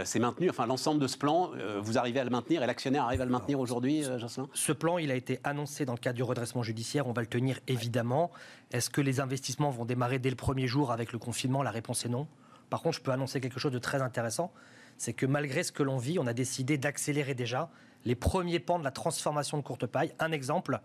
c'est 0.04 0.20
maintenu. 0.20 0.50
Enfin, 0.50 0.66
l'ensemble 0.68 1.02
de 1.02 1.08
ce 1.08 1.18
plan, 1.18 1.52
vous 1.82 1.98
arrivez 1.98 2.20
à 2.20 2.24
le 2.24 2.30
maintenir 2.30 2.62
et 2.64 2.68
l'actionnaire 2.68 3.04
arrive 3.04 3.22
à 3.22 3.26
le 3.26 3.32
maintenir 3.32 3.60
aujourd'hui, 3.60 4.04
Jocelyn? 4.18 4.48
Ce 4.54 4.72
plan, 4.72 4.98
il 4.98 5.12
a 5.12 5.16
été 5.16 5.40
annoncé 5.44 5.86
dans 5.86 5.94
le 5.94 6.00
cadre 6.00 6.16
du 6.16 6.24
redressement 6.24 6.64
judiciaire. 6.64 7.08
On 7.08 7.14
va 7.14 7.22
le 7.22 7.28
tenir 7.28 7.60
évidemment. 7.68 8.32
Est-ce 8.72 8.90
que 8.90 9.02
les 9.02 9.20
investissements 9.20 9.70
vont 9.70 9.86
démarrer 9.86 10.20
dès 10.20 10.30
le 10.30 10.36
premier 10.36 10.68
jour 10.68 10.92
avec 10.92 11.12
le 11.12 11.20
confinement? 11.20 11.64
La 11.64 11.72
réponse 11.72 12.06
est 12.06 12.10
non. 12.10 12.28
Par 12.70 12.82
contre, 12.82 12.98
je 12.98 13.02
peux 13.02 13.12
annoncer 13.12 13.40
quelque 13.40 13.60
chose 13.60 13.72
de 13.72 13.80
très 13.80 14.02
intéressant 14.02 14.52
c'est 14.98 15.14
que 15.14 15.26
malgré 15.26 15.64
ce 15.64 15.72
que 15.72 15.84
l'on 15.84 15.98
vit, 15.98 16.20
on 16.20 16.28
a 16.28 16.34
décidé 16.34 16.78
d'accélérer 16.78 17.34
déjà 17.34 17.70
les 18.06 18.16
premiers 18.16 18.60
pans 18.60 18.80
de 18.80 18.84
la 18.84 18.92
transformation 18.92 19.58
de 19.58 19.64
courte 19.64 19.86
paille. 19.86 20.14
Un 20.20 20.32
exemple, 20.32 20.80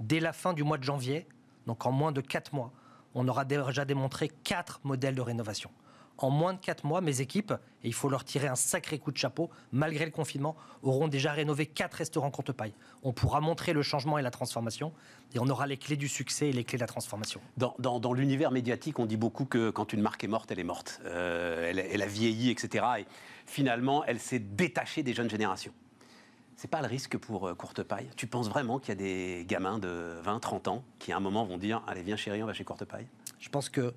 dès 0.00 0.20
la 0.20 0.32
fin 0.32 0.52
du 0.52 0.64
mois 0.64 0.78
de 0.78 0.84
janvier, 0.84 1.26
donc 1.66 1.86
en 1.86 1.92
moins 1.92 2.12
de 2.12 2.20
4 2.20 2.54
mois, 2.54 2.72
on 3.14 3.26
aura 3.28 3.44
déjà 3.44 3.84
démontré 3.84 4.30
4 4.44 4.80
modèles 4.84 5.14
de 5.14 5.22
rénovation. 5.22 5.70
en 6.20 6.30
moins 6.30 6.52
de 6.52 6.58
4 6.58 6.84
mois, 6.84 7.00
mes 7.00 7.20
équipes, 7.20 7.52
et 7.84 7.86
il 7.86 7.94
faut 7.94 8.08
leur 8.08 8.24
tirer 8.24 8.48
un 8.48 8.56
sacré 8.56 8.98
coup 8.98 9.12
de 9.12 9.16
chapeau, 9.16 9.50
malgré 9.70 10.04
le 10.04 10.10
confinement, 10.10 10.56
auront 10.82 11.06
déjà 11.06 11.30
rénové 11.30 11.66
4 11.66 11.94
restaurants 11.94 12.32
courte 12.32 12.50
paille. 12.50 12.74
On 13.04 13.12
pourra 13.12 13.40
montrer 13.40 13.72
le 13.72 13.82
changement 13.82 14.18
et 14.18 14.22
la 14.22 14.32
transformation, 14.32 14.92
et 15.32 15.38
on 15.38 15.46
aura 15.46 15.68
les 15.68 15.76
clés 15.76 15.96
du 15.96 16.08
succès 16.08 16.48
et 16.48 16.52
les 16.52 16.64
clés 16.64 16.76
de 16.76 16.82
la 16.82 16.88
transformation. 16.88 17.40
Dans, 17.56 18.12
l'univers 18.12 18.50
médiatique, 18.50 18.98
on 18.98 19.06
dit 19.06 19.16
beaucoup 19.16 19.44
que 19.44 19.70
quand 19.70 19.92
une 19.92 20.00
marque 20.00 20.24
est 20.24 20.28
morte, 20.28 20.50
elle 20.50 20.58
est 20.58 20.64
morte. 20.64 21.00
Euh, 21.04 21.70
elle, 21.70 22.02
a 22.02 22.06
vieilli, 22.06 22.50
etc. 22.50 22.84
Et 22.98 23.06
finalement, 23.48 24.04
elle 24.04 24.20
s'est 24.20 24.38
détachée 24.38 25.02
des 25.02 25.14
jeunes 25.14 25.30
générations. 25.30 25.72
C'est 26.56 26.68
pas 26.68 26.80
le 26.80 26.86
risque 26.86 27.16
pour 27.16 27.48
euh, 27.48 27.54
Courte 27.54 27.82
Paille? 27.82 28.08
Tu 28.16 28.26
penses 28.26 28.48
vraiment 28.48 28.78
qu'il 28.78 28.88
y 28.90 28.92
a 28.92 28.94
des 28.96 29.44
gamins 29.46 29.78
de 29.78 30.18
20, 30.22 30.40
30 30.40 30.68
ans 30.68 30.84
qui 30.98 31.12
à 31.12 31.16
un 31.16 31.20
moment 31.20 31.44
vont 31.44 31.56
dire 31.56 31.82
Allez, 31.86 32.02
viens 32.02 32.16
chérie, 32.16 32.42
on 32.42 32.46
va 32.46 32.52
chez 32.52 32.64
Courte 32.64 32.84
Paille? 32.84 33.06
Je 33.38 33.48
pense 33.48 33.68
que 33.68 33.94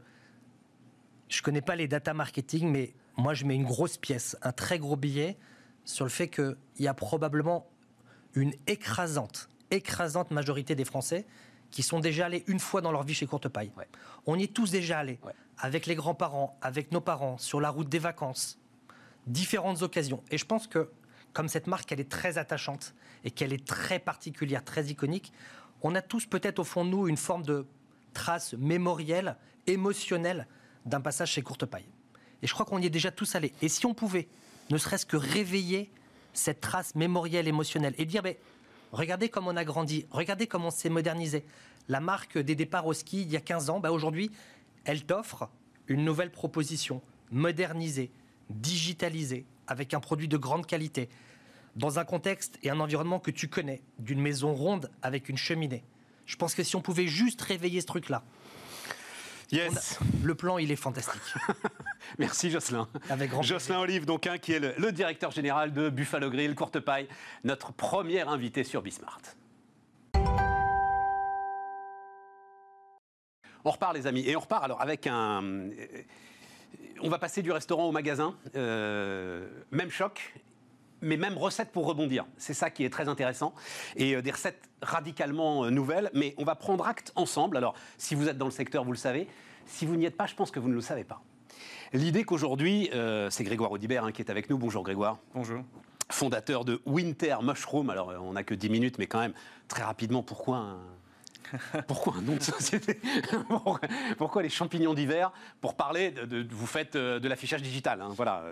je 1.28 1.42
connais 1.42 1.62
pas 1.62 1.76
les 1.76 1.88
data 1.88 2.14
marketing, 2.14 2.70
mais 2.70 2.94
moi, 3.18 3.34
je 3.34 3.46
mets 3.46 3.56
une 3.56 3.66
grosse 3.66 3.98
pièce, 3.98 4.38
un 4.42 4.52
très 4.52 4.80
gros 4.80 4.96
billet 4.96 5.38
sur 5.86 6.06
le 6.06 6.12
fait 6.12 6.30
qu'il 6.30 6.56
y 6.80 6.88
a 6.88 6.94
probablement 6.94 7.68
une 8.36 8.54
écrasante, 8.68 9.50
écrasante 9.72 10.32
majorité 10.32 10.76
des 10.76 10.86
Français 10.86 11.26
qui 11.72 11.84
sont 11.84 12.00
déjà 12.00 12.28
allés 12.28 12.44
une 12.48 12.60
fois 12.60 12.82
dans 12.82 12.92
leur 12.92 13.04
vie 13.04 13.14
chez 13.14 13.26
Courtepaille. 13.26 13.72
On 14.28 14.38
y 14.38 14.44
est 14.44 14.54
tous 14.54 14.72
déjà 14.72 15.00
allés, 15.00 15.20
avec 15.58 15.88
les 15.88 15.96
grands-parents, 15.96 16.58
avec 16.62 16.92
nos 16.92 17.02
parents, 17.02 17.38
sur 17.38 17.60
la 17.60 17.70
route 17.70 17.90
des 17.90 18.00
vacances, 18.00 18.60
différentes 19.28 19.82
occasions. 19.82 20.24
Et 20.32 20.38
je 20.38 20.46
pense 20.46 20.68
que, 20.68 20.90
comme 21.34 21.48
cette 21.48 21.68
marque, 21.68 21.92
elle 21.92 22.00
est 22.00 22.10
très 22.10 22.38
attachante 22.38 22.94
et 23.24 23.32
qu'elle 23.32 23.54
est 23.54 23.66
très 23.66 24.00
particulière, 24.00 24.64
très 24.64 24.86
iconique, 24.86 25.32
on 25.82 25.96
a 25.96 26.02
tous 26.02 26.26
peut-être 26.26 26.60
au 26.60 26.64
fond 26.64 26.86
de 26.86 26.90
nous 26.90 27.08
une 27.08 27.18
forme 27.18 27.44
de 27.44 27.66
trace 28.14 28.54
mémorielle, 28.54 29.38
émotionnelle 29.68 30.48
d'un 30.86 31.02
passage 31.02 31.32
chez 31.32 31.42
Courtepaille. 31.42 31.86
Et 32.42 32.48
je 32.48 32.54
crois 32.54 32.66
qu'on 32.66 32.82
y 32.82 32.86
est 32.86 32.92
déjà 32.92 33.12
tous 33.12 33.36
allés. 33.36 33.54
Et 33.62 33.70
si 33.70 33.86
on 33.86 33.94
pouvait, 33.94 34.28
ne 34.70 34.78
serait-ce 34.78 35.06
que 35.06 35.18
réveiller 35.18 35.92
cette 36.34 36.62
trace 36.62 36.96
mémorielle, 36.96 37.48
émotionnelle, 37.48 37.94
et 37.98 38.06
dire, 38.06 38.22
mais, 38.24 38.40
regardez 38.92 39.30
comme 39.30 39.48
on 39.48 39.56
a 39.56 39.64
grandi, 39.64 40.06
regardez 40.12 40.48
comment 40.48 40.68
on 40.68 40.72
s'est 40.72 40.90
modernisé. 40.90 41.46
La 41.88 42.00
marque 42.00 42.38
des 42.38 42.56
départs 42.56 42.88
au 42.88 42.94
ski, 42.94 43.22
il 43.22 43.32
y 43.32 43.38
a 43.38 43.42
15 43.42 43.70
ans, 43.70 43.80
bah 43.80 43.92
aujourd'hui, 43.92 44.32
elle 44.86 45.04
t'offre 45.06 45.50
une 45.88 46.06
nouvelle 46.06 46.32
proposition, 46.32 47.02
modernisée, 47.32 48.12
digitalisée, 48.52 49.46
avec 49.68 49.94
un 49.94 50.00
produit 50.00 50.28
de 50.28 50.38
grande 50.38 50.66
qualité, 50.66 51.10
dans 51.76 52.00
un 52.00 52.06
contexte 52.06 52.60
et 52.64 52.70
un 52.70 52.80
environnement 52.80 53.20
que 53.20 53.32
tu 53.32 53.48
connais, 53.48 53.82
d'une 54.00 54.22
maison 54.22 54.54
ronde 54.54 54.92
avec 55.02 55.30
une 55.30 55.38
cheminée. 55.38 55.84
Je 56.26 56.36
pense 56.36 56.54
que 56.54 56.64
si 56.64 56.76
on 56.76 56.82
pouvait 56.82 57.08
juste 57.08 57.42
réveiller 57.42 57.82
ce 57.82 57.88
truc-là, 57.88 58.24
Yes. 59.52 60.00
le 60.24 60.34
plan, 60.34 60.58
il 60.58 60.72
est 60.72 60.78
fantastique. 60.78 61.22
Merci 62.18 62.50
Jocelyn. 62.50 62.88
Avec 63.10 63.32
grand 63.32 63.42
Jocelyn 63.42 63.80
Olive, 63.80 64.06
donc, 64.06 64.26
hein, 64.26 64.38
qui 64.38 64.54
est 64.54 64.60
le, 64.60 64.92
directeur 64.94 65.32
général 65.32 65.74
de 65.74 65.90
Buffalo 65.90 66.30
Grill, 66.30 66.56
Courte 66.56 66.80
Paille, 66.80 67.08
notre 67.44 67.74
premier 67.74 68.22
invité 68.22 68.64
sur 68.64 68.82
Bismart. 68.82 69.22
On 73.64 73.72
repart 73.72 73.94
les 73.94 74.08
amis, 74.08 74.28
et 74.28 74.36
on 74.36 74.40
repart 74.40 74.64
alors 74.64 74.82
avec 74.82 75.06
un... 75.06 75.70
On 77.02 77.10
va 77.10 77.18
passer 77.18 77.42
du 77.42 77.52
restaurant 77.52 77.86
au 77.86 77.92
magasin, 77.92 78.36
euh, 78.56 79.48
même 79.72 79.90
choc, 79.90 80.36
mais 81.02 81.18
même 81.18 81.38
recette 81.38 81.72
pour 81.72 81.88
rebondir. 81.88 82.26
C'est 82.38 82.54
ça 82.54 82.70
qui 82.70 82.84
est 82.84 82.92
très 82.92 83.08
intéressant. 83.08 83.56
Et 83.96 84.16
euh, 84.16 84.22
des 84.22 84.32
recettes 84.32 84.70
radicalement 84.84 85.66
euh, 85.66 85.72
nouvelles, 85.72 86.12
mais 86.14 86.36
on 86.38 86.44
va 86.44 86.54
prendre 86.54 86.86
acte 86.86 87.12
ensemble. 87.16 87.58
Alors, 87.58 87.74
si 87.98 88.14
vous 88.14 88.30
êtes 88.30 88.38
dans 88.38 88.46
le 88.46 88.52
secteur, 88.52 88.84
vous 88.84 88.92
le 88.92 88.98
savez. 88.98 89.28
Si 89.66 89.88
vous 89.88 89.96
n'y 89.96 90.06
êtes 90.06 90.16
pas, 90.16 90.28
je 90.28 90.36
pense 90.36 90.52
que 90.52 90.60
vous 90.60 90.70
ne 90.70 90.76
le 90.76 90.82
savez 90.82 91.04
pas. 91.04 91.24
L'idée 91.94 92.24
qu'aujourd'hui, 92.24 92.90
c'est 93.30 93.44
Grégoire 93.44 93.72
Audibert 93.72 94.06
hein, 94.06 94.12
qui 94.12 94.22
est 94.22 94.32
avec 94.32 94.50
nous. 94.50 94.58
Bonjour 94.58 94.84
Grégoire. 94.84 95.18
Bonjour. 95.34 95.64
Fondateur 96.10 96.66
de 96.66 96.82
Winter 96.86 97.38
Mushroom. 97.44 97.90
Alors, 97.90 98.14
on 98.22 98.34
n'a 98.34 98.44
que 98.44 98.54
10 98.54 98.70
minutes, 98.70 98.98
mais 98.98 99.08
quand 99.08 99.20
même, 99.20 99.34
très 99.68 99.84
rapidement, 99.84 100.24
pourquoi 100.24 100.78
pourquoi 101.88 102.16
un 102.18 102.22
nom 102.22 102.36
de 102.36 102.44
société 102.44 103.00
Pourquoi 104.18 104.42
les 104.42 104.50
champignons 104.50 104.94
d'hiver 104.94 105.32
Pour 105.60 105.76
parler 105.76 106.12
de, 106.12 106.46
vous 106.50 106.68
faites 106.68 106.96
euh, 106.96 107.20
de 107.20 107.28
l'affichage 107.28 107.62
digital, 107.62 108.02
hein, 108.02 108.10
voilà. 108.16 108.44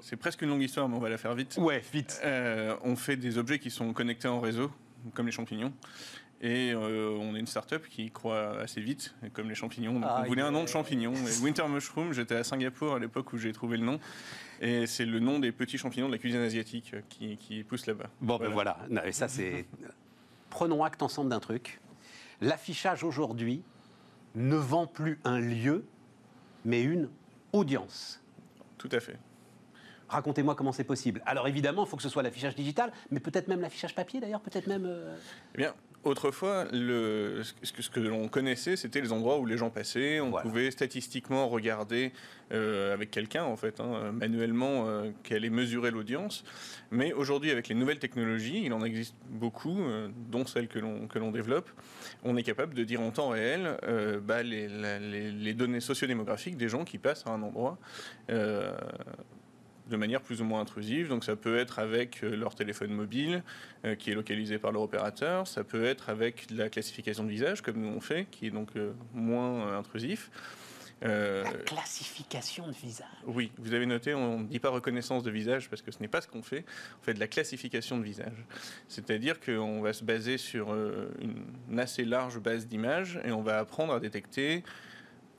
C'est 0.00 0.16
presque 0.16 0.42
une 0.42 0.48
longue 0.48 0.62
histoire, 0.62 0.88
mais 0.88 0.96
on 0.96 1.00
va 1.00 1.08
la 1.08 1.18
faire 1.18 1.34
vite. 1.34 1.56
Ouais, 1.58 1.82
vite. 1.92 2.20
Euh, 2.24 2.76
on 2.82 2.96
fait 2.96 3.16
des 3.16 3.38
objets 3.38 3.58
qui 3.58 3.70
sont 3.70 3.92
connectés 3.92 4.28
en 4.28 4.40
réseau, 4.40 4.70
comme 5.14 5.26
les 5.26 5.32
champignons. 5.32 5.72
Et 6.42 6.72
euh, 6.72 7.18
on 7.20 7.36
est 7.36 7.38
une 7.38 7.46
start-up 7.46 7.86
qui 7.86 8.10
croit 8.10 8.60
assez 8.60 8.80
vite, 8.80 9.14
comme 9.34 9.50
les 9.50 9.54
champignons. 9.54 10.00
Donc 10.00 10.10
on 10.10 10.22
voulait 10.22 10.42
un 10.42 10.50
nom 10.50 10.64
de 10.64 10.68
champignon. 10.68 11.12
Winter 11.42 11.68
Mushroom, 11.68 12.14
j'étais 12.14 12.36
à 12.36 12.44
Singapour 12.44 12.94
à 12.94 12.98
l'époque 12.98 13.32
où 13.34 13.36
j'ai 13.38 13.52
trouvé 13.52 13.76
le 13.76 13.84
nom. 13.84 14.00
Et 14.62 14.86
c'est 14.86 15.04
le 15.04 15.20
nom 15.20 15.38
des 15.38 15.52
petits 15.52 15.76
champignons 15.76 16.06
de 16.06 16.12
la 16.12 16.18
cuisine 16.18 16.40
asiatique 16.40 16.94
qui, 17.08 17.64
poussent 17.68 17.86
là-bas. 17.86 18.08
Bon, 18.20 18.38
ben 18.38 18.48
voilà. 18.48 18.78
et 19.04 19.12
ça, 19.12 19.28
c'est. 19.28 19.66
Prenons 20.48 20.82
acte 20.82 21.02
ensemble 21.02 21.30
d'un 21.30 21.40
truc. 21.40 21.80
L'affichage 22.40 23.04
aujourd'hui 23.04 23.62
ne 24.34 24.56
vend 24.56 24.86
plus 24.86 25.20
un 25.24 25.40
lieu, 25.40 25.84
mais 26.64 26.82
une 26.82 27.08
audience. 27.52 28.22
Tout 28.78 28.88
à 28.92 29.00
fait. 29.00 29.18
Racontez-moi 30.08 30.54
comment 30.54 30.72
c'est 30.72 30.84
possible. 30.84 31.22
Alors 31.26 31.46
évidemment, 31.46 31.84
il 31.84 31.88
faut 31.88 31.96
que 31.96 32.02
ce 32.02 32.08
soit 32.08 32.22
l'affichage 32.22 32.54
digital, 32.54 32.92
mais 33.10 33.20
peut-être 33.20 33.48
même 33.48 33.60
l'affichage 33.60 33.94
papier 33.94 34.20
d'ailleurs, 34.20 34.40
peut-être 34.40 34.66
même... 34.66 34.86
Euh, 34.86 35.16
eh 35.54 35.58
bien, 35.58 35.74
Autrefois, 36.02 36.64
le, 36.72 37.42
ce 37.62 37.90
que, 37.90 38.00
l'on 38.00 38.28
connaissait, 38.28 38.76
c'était 38.76 39.02
les 39.02 39.12
endroits 39.12 39.38
où 39.38 39.44
les 39.44 39.58
gens 39.58 39.68
passaient. 39.68 40.18
On 40.18 40.32
pouvait 40.32 40.70
statistiquement 40.70 41.46
regarder 41.46 42.12
euh, 42.52 42.94
avec 42.94 43.10
quelqu'un, 43.10 43.44
en 43.44 43.56
fait, 43.56 43.80
hein, 43.80 44.10
manuellement, 44.12 44.88
euh, 44.88 45.10
qu'elle 45.22 45.48
mesurer 45.50 45.90
l'audience. 45.90 46.42
Mais 46.90 47.12
aujourd'hui, 47.12 47.50
avec 47.50 47.68
les 47.68 47.74
nouvelles 47.74 47.98
technologies, 47.98 48.62
il 48.64 48.72
en 48.72 48.82
existe 48.82 49.14
beaucoup, 49.28 49.78
euh, 49.82 50.08
dont 50.30 50.46
celles 50.46 50.68
que 50.68 50.78
l'on 50.78 51.30
développe. 51.32 51.68
On 52.24 52.34
est 52.38 52.44
capable 52.44 52.72
de 52.72 52.84
dire 52.84 53.02
en 53.02 53.10
temps 53.10 53.28
réel 53.28 53.76
bah, 54.22 54.42
les, 54.42 54.68
les, 54.68 55.30
les, 55.30 55.54
données 55.54 55.80
sociodémographiques 55.80 56.56
des 56.56 56.68
gens 56.68 56.84
qui 56.84 56.96
passent 56.96 57.26
à 57.26 57.30
un 57.30 57.42
endroit 57.42 57.78
de 59.90 59.96
manière 59.96 60.22
plus 60.22 60.40
ou 60.40 60.44
moins 60.44 60.60
intrusive. 60.60 61.08
Donc 61.08 61.24
ça 61.24 61.36
peut 61.36 61.58
être 61.58 61.78
avec 61.78 62.24
euh, 62.24 62.34
leur 62.34 62.54
téléphone 62.54 62.92
mobile 62.92 63.42
euh, 63.84 63.94
qui 63.94 64.10
est 64.10 64.14
localisé 64.14 64.58
par 64.58 64.72
leur 64.72 64.82
opérateur, 64.82 65.46
ça 65.46 65.64
peut 65.64 65.84
être 65.84 66.08
avec 66.08 66.50
la 66.50 66.70
classification 66.70 67.24
de 67.24 67.28
visage 67.28 67.60
comme 67.60 67.76
nous 67.76 67.88
on 67.88 68.00
fait, 68.00 68.26
qui 68.30 68.46
est 68.46 68.50
donc 68.50 68.70
euh, 68.76 68.92
moins 69.12 69.76
intrusif. 69.76 70.30
la 71.02 71.44
classification 71.66 72.66
de 72.68 72.72
visage. 72.72 73.06
Oui, 73.26 73.52
vous 73.58 73.74
avez 73.74 73.86
noté, 73.86 74.14
on 74.14 74.40
ne 74.40 74.44
dit 74.44 74.60
pas 74.60 74.70
reconnaissance 74.70 75.22
de 75.22 75.30
visage 75.30 75.68
parce 75.68 75.82
que 75.82 75.90
ce 75.90 76.00
n'est 76.00 76.08
pas 76.08 76.20
ce 76.20 76.28
qu'on 76.28 76.42
fait. 76.42 76.64
On 77.00 77.04
fait 77.04 77.14
de 77.14 77.20
la 77.20 77.28
classification 77.28 77.98
de 77.98 78.04
visage. 78.04 78.44
C'est-à-dire 78.88 79.40
qu'on 79.40 79.80
va 79.80 79.92
se 79.92 80.04
baser 80.04 80.38
sur 80.38 80.74
une 80.74 81.78
assez 81.78 82.04
large 82.04 82.38
base 82.38 82.66
d'images 82.66 83.20
et 83.24 83.32
on 83.32 83.42
va 83.42 83.58
apprendre 83.58 83.92
à 83.94 84.00
détecter 84.00 84.62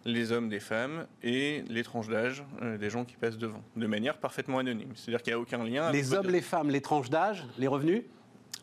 les 0.05 0.31
hommes 0.31 0.49
des 0.49 0.59
femmes 0.59 1.05
et 1.23 1.63
les 1.69 1.83
tranches 1.83 2.07
d'âge 2.07 2.43
euh, 2.61 2.77
des 2.77 2.89
gens 2.89 3.05
qui 3.05 3.15
passent 3.15 3.37
devant, 3.37 3.61
de 3.75 3.87
manière 3.87 4.17
parfaitement 4.17 4.59
anonyme. 4.59 4.91
C'est-à-dire 4.95 5.21
qu'il 5.21 5.33
n'y 5.33 5.37
a 5.37 5.39
aucun 5.39 5.63
lien. 5.63 5.91
Les 5.91 6.13
hommes, 6.13 6.29
les 6.29 6.41
femmes, 6.41 6.69
les 6.69 6.81
tranches 6.81 7.09
d'âge, 7.09 7.45
les 7.57 7.67
revenus? 7.67 8.03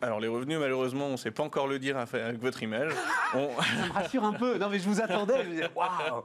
Alors 0.00 0.20
les 0.20 0.28
revenus, 0.28 0.58
malheureusement, 0.58 1.06
on 1.06 1.12
ne 1.12 1.16
sait 1.16 1.30
pas 1.30 1.42
encore 1.42 1.66
le 1.66 1.78
dire 1.78 1.96
avec 1.98 2.40
votre 2.40 2.62
image. 2.62 2.92
On... 3.34 3.50
Ça 3.60 3.86
me 3.86 3.92
rassure 3.92 4.24
un 4.24 4.32
peu. 4.32 4.58
Non 4.58 4.68
mais 4.68 4.78
je 4.78 4.88
vous 4.88 5.00
attendais. 5.00 5.44
Je 5.44 5.50
disais, 5.50 5.70
waouh 5.74 6.22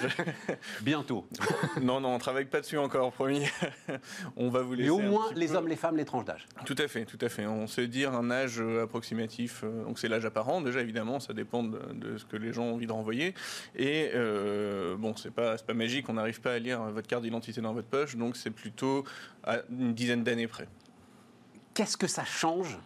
Bientôt. 0.82 1.26
Non, 1.82 2.00
non, 2.00 2.14
on 2.14 2.18
travaille 2.18 2.44
pas 2.44 2.60
dessus 2.60 2.78
encore, 2.78 3.12
promis. 3.12 3.46
on 4.36 4.48
va 4.48 4.62
vous 4.62 4.74
laisser. 4.74 4.90
Mais 4.90 4.90
au 4.90 5.00
moins 5.00 5.26
les 5.34 5.54
hommes, 5.54 5.68
les 5.68 5.76
femmes, 5.76 5.96
les 5.96 6.04
tranches 6.04 6.24
d'âge. 6.24 6.46
Tout 6.64 6.76
à 6.78 6.88
fait, 6.88 7.04
tout 7.04 7.18
à 7.20 7.28
fait. 7.28 7.46
On 7.46 7.66
sait 7.66 7.88
dire 7.88 8.14
un 8.14 8.30
âge 8.30 8.60
euh, 8.60 8.84
approximatif. 8.84 9.62
Euh, 9.64 9.84
donc 9.84 9.98
c'est 9.98 10.08
l'âge 10.08 10.24
apparent. 10.24 10.60
Déjà 10.60 10.80
évidemment, 10.80 11.20
ça 11.20 11.32
dépend 11.32 11.62
de, 11.64 12.16
ce 12.16 12.24
que 12.24 12.36
les 12.36 12.52
gens 12.52 12.64
ont 12.64 12.74
envie 12.74 12.86
de 12.86 12.92
renvoyer. 12.92 13.34
Et 13.76 14.10
euh, 14.14 14.96
bon, 14.96 15.16
c'est 15.16 15.32
pas 15.32 15.56
pas 15.56 15.74
magique. 15.74 16.08
On 16.08 16.14
n'arrive 16.14 16.40
pas 16.40 16.52
à 16.52 16.58
lire 16.58 16.82
votre 16.84 17.08
carte 17.08 17.22
d'identité 17.22 17.60
dans 17.60 17.72
votre 17.72 17.88
poche. 17.88 18.16
Donc 18.16 18.36
c'est 18.36 18.50
plutôt 18.50 19.04
à 19.42 19.58
une 19.70 19.94
dizaine 19.94 20.22
d'années 20.22 20.48
près 20.48 20.68
qu'est-ce 21.74 21.96
que 21.96 22.06
ça 22.06 22.24
change 22.24 22.78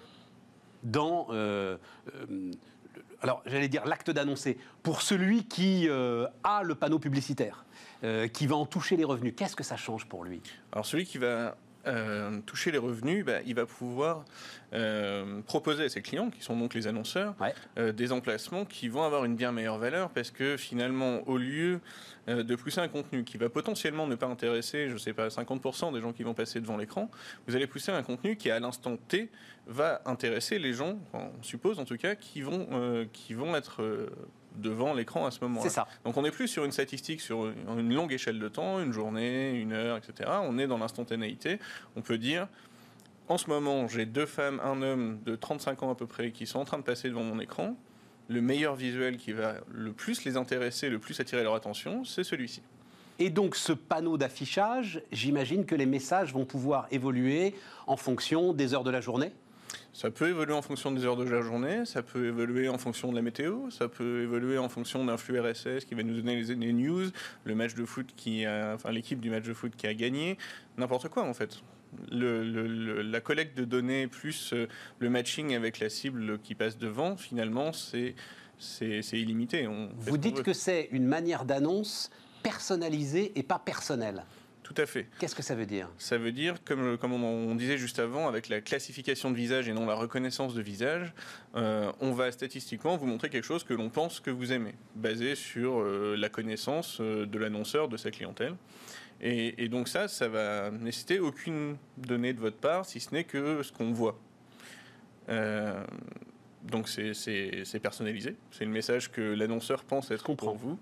dans, 0.83 1.27
euh, 1.31 1.77
euh, 2.15 2.53
alors 3.21 3.43
j'allais 3.47 3.69
dire 3.69 3.85
l'acte 3.85 4.11
d'annoncer, 4.11 4.59
pour 4.83 5.03
celui 5.03 5.45
qui 5.45 5.89
euh, 5.89 6.27
a 6.45 6.63
le 6.63 6.75
panneau 6.75 6.99
publicitaire, 6.99 7.65
qui 8.33 8.47
va 8.47 8.55
en 8.55 8.65
toucher 8.65 8.97
les 8.97 9.03
revenus, 9.03 9.35
qu'est-ce 9.37 9.57
que 9.57 9.65
ça 9.65 9.77
change 9.77 10.07
pour 10.07 10.23
lui? 10.23 10.41
Alors 10.71 10.87
celui 10.87 11.05
qui 11.05 11.19
va 11.19 11.57
toucher 12.47 12.71
les 12.71 12.79
revenus, 12.79 13.25
bah, 13.25 13.39
il 13.47 13.55
va 13.55 13.67
pouvoir 13.67 14.25
proposer 15.47 15.85
à 15.85 15.89
ses 15.89 16.03
clients, 16.03 16.31
qui 16.31 16.43
sont 16.43 16.57
donc 16.57 16.75
les 16.75 16.87
annonceurs, 16.87 17.35
des 17.77 18.13
emplacements 18.13 18.65
qui 18.65 18.89
vont 18.89 19.03
avoir 19.03 19.25
une 19.25 19.37
bien 19.37 19.53
meilleure 19.53 19.79
valeur 19.79 20.11
parce 20.11 20.31
que 20.31 20.57
finalement, 20.57 21.27
au 21.29 21.39
lieu 21.39 21.81
euh, 22.29 22.43
de 22.43 22.57
pousser 22.57 22.81
un 22.81 22.89
contenu 22.89 23.25
qui 23.25 23.39
va 23.39 23.49
potentiellement 23.49 24.07
ne 24.07 24.15
pas 24.15 24.27
intéresser, 24.27 24.89
je 24.89 24.95
ne 24.95 24.99
sais 24.99 25.15
pas, 25.15 25.29
50% 25.29 25.93
des 25.95 26.01
gens 26.01 26.13
qui 26.13 26.23
vont 26.23 26.35
passer 26.35 26.61
devant 26.61 26.77
l'écran, 26.77 27.11
vous 27.47 27.57
allez 27.57 27.67
pousser 27.67 27.91
un 27.91 28.03
contenu 28.03 28.37
qui, 28.37 28.51
à 28.51 28.61
l'instant 28.61 28.97
T, 28.97 29.31
va 29.67 30.03
intéresser 30.05 30.59
les 30.59 30.75
gens, 30.75 30.99
on 31.15 31.43
suppose 31.43 31.79
en 31.79 31.85
tout 31.85 31.97
cas, 31.97 32.15
qui 32.15 32.43
vont, 32.43 32.67
euh, 32.73 33.07
qui 33.13 33.33
vont 33.33 33.57
être 33.57 33.83
euh, 33.83 34.09
devant 34.59 34.95
l'écran 34.95 35.27
à 35.27 35.31
ce 35.31 35.41
moment-là. 35.43 35.69
C'est 35.69 35.75
ça. 35.75 35.87
Donc 36.05 36.17
on 36.17 36.23
n'est 36.23 36.31
plus 36.31 36.49
sur 36.49 36.65
une 36.65 36.73
statistique 36.73 37.21
sur 37.21 37.47
une 37.47 37.95
longue 37.95 38.13
échelle 38.13 38.39
de 38.39 38.49
temps, 38.49 38.81
une 38.81 38.93
journée, 38.93 39.53
une 39.53 39.73
heure, 39.73 39.97
etc. 39.97 40.31
On 40.43 40.59
est 40.59 40.67
dans 40.67 40.79
l'instantanéité. 40.79 41.59
On 41.97 42.03
peut 42.03 42.19
dire, 42.19 42.49
en 43.29 43.39
ce 43.39 43.49
moment, 43.49 43.89
j'ai 43.89 44.07
deux 44.07 44.27
femmes, 44.27 44.61
un 44.65 44.83
homme 44.83 45.21
de 45.25 45.37
35 45.37 45.83
ans 45.83 45.91
à 45.91 45.95
peu 45.95 46.07
près 46.07 46.31
qui 46.31 46.47
sont 46.47 46.59
en 46.59 46.65
train 46.65 46.79
de 46.79 46.83
passer 46.83 47.09
devant 47.09 47.25
mon 47.25 47.41
écran. 47.41 47.77
Le 48.29 48.41
meilleur 48.43 48.75
visuel 48.75 49.17
qui 49.17 49.33
va 49.33 49.55
le 49.71 49.93
plus 49.93 50.25
les 50.25 50.37
intéresser, 50.37 50.91
le 50.91 50.99
plus 50.99 51.19
attirer 51.21 51.43
leur 51.43 51.55
attention, 51.55 52.05
c'est 52.05 52.25
celui-ci. 52.25 52.63
Et 53.19 53.31
donc 53.31 53.57
ce 53.57 53.73
panneau 53.73 54.17
d'affichage, 54.17 55.03
j'imagine 55.11 55.65
que 55.65 55.75
les 55.75 55.87
messages 55.87 56.33
vont 56.33 56.45
pouvoir 56.45 56.87
évoluer 56.91 57.55
en 57.87 57.97
fonction 57.97 58.53
des 58.53 58.75
heures 58.75 58.85
de 58.85 58.91
la 58.91 59.01
journée? 59.01 59.33
Ça 59.93 60.11
peut 60.11 60.29
évoluer 60.29 60.55
en 60.55 60.63
fonction 60.63 60.93
des 60.93 61.05
heures 61.05 61.17
de 61.17 61.25
la 61.25 61.43
journée, 61.43 61.85
ça 61.85 62.03
peut 62.03 62.27
évoluer 62.27 62.69
en 62.69 62.79
fonction 62.79 63.11
de 63.11 63.17
la 63.17 63.23
météo, 63.23 63.71
ça 63.71 63.89
peut 63.89 64.23
évoluer 64.23 64.59
en 64.59 64.69
fonction 64.69 65.05
d'un 65.05 65.17
flux 65.17 65.41
RSS 65.41 65.85
qui 65.87 65.95
va 65.95 66.03
nous 66.03 66.15
donner 66.15 66.43
les, 66.43 66.73
news, 66.73 67.07
le 67.45 67.55
match 67.55 67.75
de 67.75 67.85
foot 67.85 68.07
qui 68.17 68.45
a, 68.45 68.75
enfin 68.75 68.93
l'équipe 68.93 69.21
du 69.21 69.31
match 69.31 69.45
de 69.45 69.55
foot 69.55 69.73
qui 69.77 69.87
a 69.87 69.95
gagné, 69.95 70.39
n'importe 70.77 71.09
quoi 71.09 71.25
en 71.25 71.35
fait. 71.35 71.63
la 72.11 73.21
collecte 73.21 73.57
de 73.57 73.65
données 73.65 74.07
plus 74.07 74.53
euh, 74.53 74.67
le 74.99 75.11
matching 75.11 75.55
avec 75.55 75.81
la 75.81 75.89
cible 75.89 76.39
qui 76.39 76.55
passe 76.55 76.79
devant, 76.79 77.17
finalement, 77.17 77.73
c'est 77.73 78.15
illimité. 79.13 79.67
On 79.67 79.91
Vous 79.99 80.19
dites 80.19 80.43
que 80.43 80.53
c'est 80.53 80.89
une 80.93 81.07
manière 81.07 81.45
d'annonce 81.45 82.11
personnalisée 82.43 83.33
et 83.37 83.43
pas 83.43 83.59
personnelle. 83.59 84.25
Tout 84.69 84.83
à 84.83 84.85
fait. 84.85 85.07
Qu'est-ce 85.19 85.35
que 85.35 85.43
ça 85.43 85.55
veut 85.55 85.65
dire? 85.65 85.89
Ça 85.97 86.19
veut 86.19 86.31
dire, 86.31 86.57
comme, 86.63 86.99
comme 86.99 87.15
on, 87.15 87.55
disait 87.55 87.79
juste 87.79 87.99
avant, 87.99 88.29
avec 88.29 88.51
la 88.51 88.61
classification 88.61 89.31
de 89.31 89.35
visage 89.35 89.67
et 89.67 89.73
non 89.73 89.87
la 89.87 89.95
reconnaissance 89.95 90.53
de 90.53 90.61
visage, 90.61 91.15
euh, 91.57 91.91
on 92.01 92.13
va 92.13 92.31
statistiquement 92.33 92.99
vous 92.99 93.07
montrer 93.07 93.31
quelque 93.31 93.47
chose 93.47 93.65
que 93.65 93.73
l'on 93.73 93.89
pense 93.89 94.21
que 94.21 94.31
vous 94.31 94.53
aimez, 94.53 94.75
basé 94.95 95.37
sur 95.37 95.81
euh, 95.81 96.17
la 96.19 96.29
connaissance 96.29 96.99
euh, 97.01 97.25
de 97.25 97.39
l'annonceur 97.39 97.89
de 97.89 97.97
sa 97.97 98.11
clientèle. 98.11 98.57
Et, 99.23 99.69
donc 99.69 99.89
ça, 99.89 100.07
ça 100.07 100.29
va 100.29 100.71
nécessiter 100.71 101.19
aucune 101.19 101.79
donnée 101.97 102.35
de 102.35 102.41
votre 102.41 102.59
part, 102.59 102.85
si 102.85 103.01
ce 103.01 103.15
n'est 103.15 103.25
que 103.25 103.63
ce 103.63 103.73
qu'on 103.73 103.93
voit. 103.93 104.21
donc 106.63 106.89
c'est 106.91 107.81
personnalisé, 107.83 108.37
c'est 108.51 108.67
le 108.67 108.71
message 108.71 109.11
que 109.11 109.23
l'annonceur 109.23 109.83
pense 109.83 110.11
être 110.11 110.35
pour 110.35 110.57
vous 110.57 110.79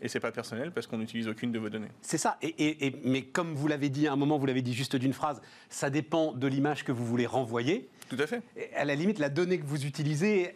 et 0.00 0.08
c'est 0.08 0.20
pas 0.20 0.32
personnel 0.32 0.70
parce 0.72 0.86
qu'on 0.86 0.98
n'utilise 0.98 1.28
aucune 1.28 1.52
de 1.52 1.58
vos 1.58 1.68
données. 1.68 1.90
C'est 2.02 2.18
ça. 2.18 2.38
Et, 2.42 2.92
mais 3.04 3.22
comme 3.22 3.54
vous 3.54 3.68
l'avez 3.68 3.88
dit 3.88 4.06
à 4.06 4.12
un 4.12 4.16
moment, 4.16 4.38
vous 4.38 4.46
l'avez 4.46 4.62
dit 4.62 4.74
juste 4.74 4.96
d'une 4.96 5.12
phrase, 5.12 5.40
ça 5.68 5.90
dépend 5.90 6.32
de 6.32 6.46
l'image 6.46 6.84
que 6.84 6.92
vous 6.92 7.04
voulez 7.04 7.26
renvoyer. 7.26 7.88
Tout 8.08 8.16
à 8.18 8.26
fait. 8.26 8.42
à 8.74 8.84
la 8.84 8.94
limite, 8.94 9.18
la 9.18 9.28
donnée 9.28 9.58
que 9.58 9.66
vous 9.66 9.84
utilisez. 9.84 10.54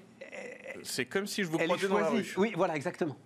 C'est 0.82 1.06
comme 1.06 1.26
si 1.26 1.42
je 1.42 1.48
vous 1.48 1.58
croisais 1.58 1.88
dans 1.88 1.98
la 1.98 2.08
rue. 2.08 2.26
Oui, 2.36 2.52
voilà, 2.56 2.76
exactement. 2.76 3.16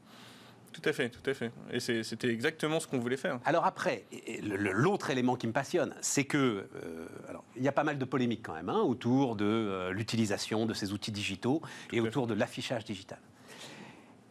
Tout 0.73 0.91
à 0.91 0.93
fait, 0.93 1.09
tout 1.09 1.31
à 1.31 1.33
fait. 1.33 1.51
Et 1.73 1.81
c'était 1.81 2.29
exactement 2.29 2.81
ce 2.81 2.87
qu'on 2.87 2.99
voulait 2.99 3.17
faire. 3.17 3.41
Alors 3.47 3.65
après, 3.65 4.05
l'autre 4.43 5.09
élément 5.09 5.37
qui 5.37 5.47
me 5.47 5.53
passionne, 5.53 5.95
c'est 6.03 6.25
que, 6.25 6.37
euh, 6.37 7.07
alors, 7.31 7.45
il 7.57 7.63
y 7.63 7.69
a 7.69 7.73
pas 7.73 7.85
mal 7.85 7.97
de 7.97 8.05
polémiques 8.05 8.43
quand 8.43 8.53
même 8.53 8.69
hein, 8.69 8.81
autour 8.81 9.37
de 9.37 9.47
euh, 9.47 9.91
l'utilisation 9.93 10.67
de 10.67 10.75
ces 10.75 10.93
outils 10.93 11.13
digitaux 11.13 11.63
et 11.93 12.01
autour 12.01 12.27
de 12.27 12.35
l'affichage 12.35 12.85
digital 12.85 13.19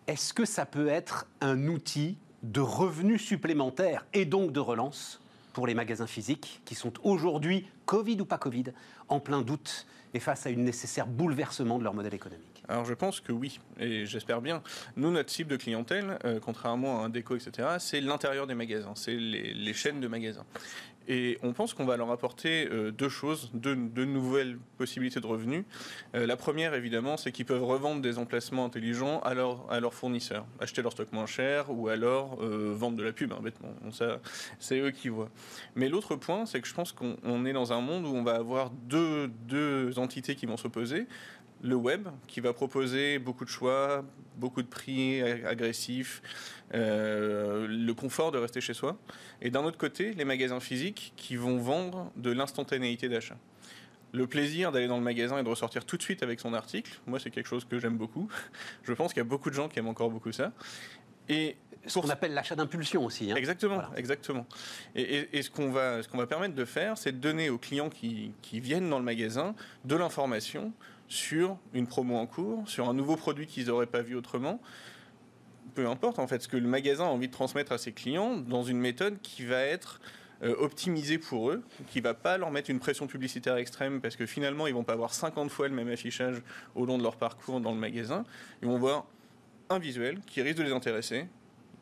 est-ce 0.07 0.33
que 0.33 0.45
ça 0.45 0.65
peut 0.65 0.87
être 0.87 1.27
un 1.41 1.67
outil 1.67 2.17
de 2.43 2.61
revenus 2.61 3.21
supplémentaires 3.21 4.05
et 4.13 4.25
donc 4.25 4.51
de 4.51 4.59
relance 4.59 5.19
pour 5.53 5.67
les 5.67 5.73
magasins 5.73 6.07
physiques 6.07 6.61
qui 6.65 6.75
sont 6.75 6.93
aujourd'hui, 7.03 7.67
Covid 7.85 8.21
ou 8.21 8.25
pas 8.25 8.37
Covid, 8.37 8.65
en 9.07 9.19
plein 9.19 9.41
doute 9.41 9.87
et 10.13 10.19
face 10.19 10.45
à 10.45 10.49
une 10.49 10.63
nécessaire 10.63 11.07
bouleversement 11.07 11.79
de 11.79 11.83
leur 11.83 11.93
modèle 11.93 12.13
économique? 12.13 12.63
Alors 12.67 12.85
je 12.85 12.93
pense 12.93 13.19
que 13.19 13.31
oui, 13.31 13.59
et 13.79 14.05
j'espère 14.05 14.41
bien. 14.41 14.61
Nous, 14.95 15.11
notre 15.11 15.29
cible 15.29 15.51
de 15.51 15.57
clientèle, 15.57 16.17
euh, 16.25 16.39
contrairement 16.39 17.01
à 17.01 17.05
un 17.05 17.09
déco, 17.09 17.35
etc., 17.35 17.67
c'est 17.79 18.01
l'intérieur 18.01 18.47
des 18.47 18.55
magasins, 18.55 18.93
c'est 18.95 19.15
les, 19.15 19.73
chaînes 19.73 20.01
de 20.01 20.07
magasins. 20.07 20.45
Et 21.07 21.37
on 21.43 21.53
pense 21.53 21.73
qu'on 21.73 21.85
va 21.85 21.97
leur 21.97 22.11
apporter 22.11 22.67
euh, 22.71 22.91
deux 22.91 23.09
choses, 23.09 23.51
deux, 23.53 23.75
nouvelles 23.75 24.57
possibilités 24.77 25.19
de 25.19 25.27
revenus. 25.27 25.63
Euh, 26.15 26.25
la 26.25 26.35
première, 26.35 26.73
évidemment, 26.73 27.17
c'est 27.17 27.31
qu'ils 27.31 27.45
peuvent 27.45 27.63
revendre 27.63 28.01
des 28.01 28.17
emplacements 28.17 28.65
intelligents 28.65 29.19
à, 29.21 29.33
leurs 29.33 29.93
fournisseurs, 29.93 30.45
acheter 30.59 30.81
leur 30.81 30.91
stock 30.91 31.11
moins 31.11 31.25
cher 31.25 31.69
ou 31.69 31.89
alors 31.89 32.39
euh, 32.41 32.73
vendre 32.75 32.97
de 32.97 33.03
la 33.03 33.11
pub, 33.11 33.33
hein, 33.33 33.39
bêtement. 33.41 33.69
c'est 34.59 34.79
eux 34.79 34.91
qui 34.91 35.09
voient. 35.09 35.29
Mais 35.75 35.89
l'autre 35.89 36.15
point, 36.15 36.45
c'est 36.45 36.61
que 36.61 36.67
je 36.67 36.73
pense 36.73 36.91
qu'on 36.91 37.45
est 37.45 37.53
dans 37.53 37.73
un 37.73 37.81
monde 37.81 38.05
où 38.05 38.15
on 38.15 38.23
va 38.23 38.35
avoir 38.35 38.69
deux, 38.69 39.27
deux 39.47 39.97
entités 39.99 40.35
qui 40.35 40.45
vont 40.45 40.57
s'opposer 40.57 41.07
le 41.61 41.75
web 41.75 42.07
qui 42.27 42.39
va 42.39 42.53
proposer 42.53 43.19
beaucoup 43.19 43.45
de 43.45 43.49
choix, 43.49 44.03
beaucoup 44.37 44.61
de 44.61 44.67
prix 44.67 45.21
agressifs, 45.21 46.21
euh, 46.73 47.67
le 47.67 47.93
confort 47.93 48.31
de 48.31 48.37
rester 48.37 48.61
chez 48.61 48.73
soi. 48.73 48.97
Et 49.41 49.49
d'un 49.49 49.63
autre 49.63 49.77
côté, 49.77 50.13
les 50.13 50.25
magasins 50.25 50.59
physiques 50.59 51.13
qui 51.15 51.35
vont 51.35 51.57
vendre 51.57 52.11
de 52.15 52.31
l'instantanéité 52.31 53.09
d'achat. 53.09 53.37
Le 54.13 54.27
plaisir 54.27 54.71
d'aller 54.71 54.87
dans 54.87 54.97
le 54.97 55.03
magasin 55.03 55.37
et 55.37 55.43
de 55.43 55.49
ressortir 55.49 55.85
tout 55.85 55.97
de 55.97 56.01
suite 56.01 56.23
avec 56.23 56.39
son 56.39 56.53
article, 56.53 56.99
moi 57.05 57.19
c'est 57.19 57.31
quelque 57.31 57.47
chose 57.47 57.65
que 57.65 57.79
j'aime 57.79 57.97
beaucoup. 57.97 58.29
Je 58.83 58.93
pense 58.93 59.13
qu'il 59.13 59.19
y 59.19 59.25
a 59.25 59.29
beaucoup 59.29 59.49
de 59.49 59.55
gens 59.55 59.67
qui 59.67 59.79
aiment 59.79 59.89
encore 59.89 60.09
beaucoup 60.09 60.31
ça. 60.31 60.53
Et 61.27 61.57
ce 61.87 61.99
qu'on 61.99 62.09
appelle 62.09 62.33
l'achat 62.33 62.55
d'impulsion 62.55 63.05
aussi. 63.05 63.31
Hein. 63.31 63.35
Exactement, 63.35 63.81
exactement. 63.95 64.45
Et, 64.95 65.41
ce 65.41 65.49
qu'on 65.49 65.71
va, 65.71 66.01
ce 66.01 66.07
qu'on 66.07 66.17
va 66.17 66.27
permettre 66.27 66.55
de 66.55 66.65
faire, 66.65 66.97
c'est 66.97 67.11
de 67.11 67.17
donner 67.17 67.49
aux 67.49 67.57
clients 67.57 67.89
qui, 67.89 68.31
qui 68.41 68.59
viennent 68.59 68.89
dans 68.89 68.99
le 68.99 69.05
magasin 69.05 69.55
de 69.85 69.95
l'information 69.95 70.73
sur 71.07 71.57
une 71.73 71.87
promo 71.87 72.15
en 72.15 72.25
cours, 72.25 72.67
sur 72.67 72.89
un 72.89 72.93
nouveau 72.93 73.15
produit 73.15 73.47
qu'ils 73.47 73.67
n'auraient 73.67 73.85
pas 73.85 74.01
vu 74.01 74.15
autrement. 74.15 74.59
Peu 75.73 75.87
importe 75.87 76.19
en 76.19 76.27
fait 76.27 76.41
ce 76.41 76.47
que 76.47 76.57
le 76.57 76.67
magasin 76.67 77.05
a 77.05 77.09
envie 77.09 77.27
de 77.27 77.33
transmettre 77.33 77.71
à 77.71 77.77
ses 77.77 77.91
clients 77.91 78.37
dans 78.37 78.63
une 78.63 78.79
méthode 78.79 79.19
qui 79.21 79.45
va 79.45 79.61
être 79.61 79.99
euh, 80.43 80.55
optimisée 80.59 81.17
pour 81.17 81.51
eux, 81.51 81.63
qui 81.89 82.01
va 82.01 82.13
pas 82.13 82.37
leur 82.37 82.51
mettre 82.51 82.69
une 82.69 82.79
pression 82.79 83.07
publicitaire 83.07 83.55
extrême 83.55 84.01
parce 84.01 84.15
que 84.15 84.25
finalement 84.25 84.67
ils 84.67 84.73
vont 84.73 84.83
pas 84.83 84.93
avoir 84.93 85.13
50 85.13 85.49
fois 85.49 85.67
le 85.67 85.73
même 85.73 85.89
affichage 85.89 86.41
au 86.75 86.85
long 86.85 86.97
de 86.97 87.03
leur 87.03 87.15
parcours 87.15 87.61
dans 87.61 87.71
le 87.71 87.79
magasin. 87.79 88.25
Ils 88.61 88.67
vont 88.67 88.77
voir 88.77 89.05
un 89.69 89.79
visuel 89.79 90.19
qui 90.27 90.41
risque 90.41 90.57
de 90.57 90.63
les 90.63 90.71
intéresser, 90.71 91.27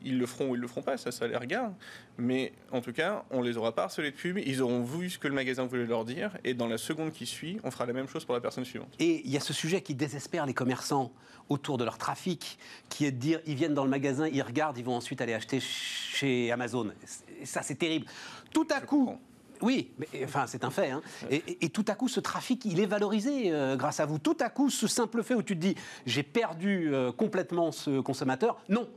ils 0.04 0.18
le 0.18 0.26
feront 0.26 0.50
ou 0.50 0.56
ils 0.56 0.62
le 0.62 0.68
feront 0.68 0.82
pas, 0.82 0.98
ça, 0.98 1.12
ça 1.12 1.28
les 1.28 1.38
regarde. 1.38 1.74
Mais 2.18 2.54
en 2.72 2.82
tout 2.82 2.94
cas, 2.94 3.26
on 3.32 3.42
les 3.42 3.58
aura 3.58 3.74
pas 3.74 3.84
harcelés 3.84 4.12
de 4.12 4.16
pub, 4.16 4.38
ils 4.38 4.62
auront 4.62 4.84
vu 4.84 5.10
ce 5.10 5.20
que 5.20 5.28
le 5.28 5.34
magasin 5.34 5.66
voulait 5.66 5.86
leur 5.86 6.06
dire, 6.06 6.38
et 6.44 6.54
dans 6.54 6.68
la 6.68 6.78
seconde 6.78 7.12
qui 7.12 7.26
suit, 7.26 7.60
on 7.64 7.72
fera 7.72 7.86
la 7.86 7.94
même 7.94 8.08
chose 8.08 8.26
pour 8.26 8.36
la 8.36 8.42
personne 8.42 8.66
suivante. 8.66 8.94
Et 9.00 9.22
il 9.26 9.32
y 9.32 9.38
a 9.38 9.40
ce 9.40 9.54
sujet 9.54 9.82
qui 9.82 9.96
désespère 9.96 10.46
les 10.46 10.54
commerçants 10.54 11.12
autour 11.50 11.78
de 11.78 11.84
leur 11.84 11.98
trafic, 11.98 12.58
qui 12.90 13.06
est 13.06 13.12
de 13.12 13.18
dire, 13.18 13.40
ils 13.46 13.56
viennent 13.56 13.74
dans 13.74 13.84
le 13.84 13.90
magasin, 13.90 14.28
ils 14.28 14.42
regardent, 14.42 14.78
ils 14.78 14.86
vont 14.86 14.96
ensuite 14.96 15.22
aller 15.22 15.34
acheter 15.34 15.60
chez 15.60 16.52
Amazon. 16.52 16.92
Et 17.42 17.46
ça, 17.46 17.62
c'est 17.62 17.76
terrible. 17.76 18.06
Tout 18.54 18.68
à 18.70 18.82
coup... 18.82 19.18
Oui, 19.62 19.92
mais 19.98 20.08
enfin, 20.26 20.46
c'est 20.46 20.66
un 20.66 20.70
fait. 20.70 20.92
Hein. 20.92 21.02
Et, 21.30 21.70
tout 21.70 21.86
à 21.88 21.96
coup, 21.96 22.10
ce 22.10 22.20
trafic, 22.20 22.66
il 22.66 22.82
est 22.82 22.86
valorisé 22.86 23.54
euh, 23.54 23.78
grâce 23.78 24.02
à 24.02 24.06
vous. 24.06 24.20
Tout 24.20 24.36
à 24.42 24.50
coup, 24.50 24.70
ce 24.70 24.88
simple 24.88 25.24
fait 25.24 25.36
où 25.36 25.42
tu 25.42 25.56
te 25.56 25.62
dis, 25.62 25.76
j'ai 26.06 26.24
perdu 26.24 26.94
euh, 26.94 27.14
complètement 27.14 27.72
ce 27.72 28.02
consommateur. 28.02 28.58
Non, 28.68 28.90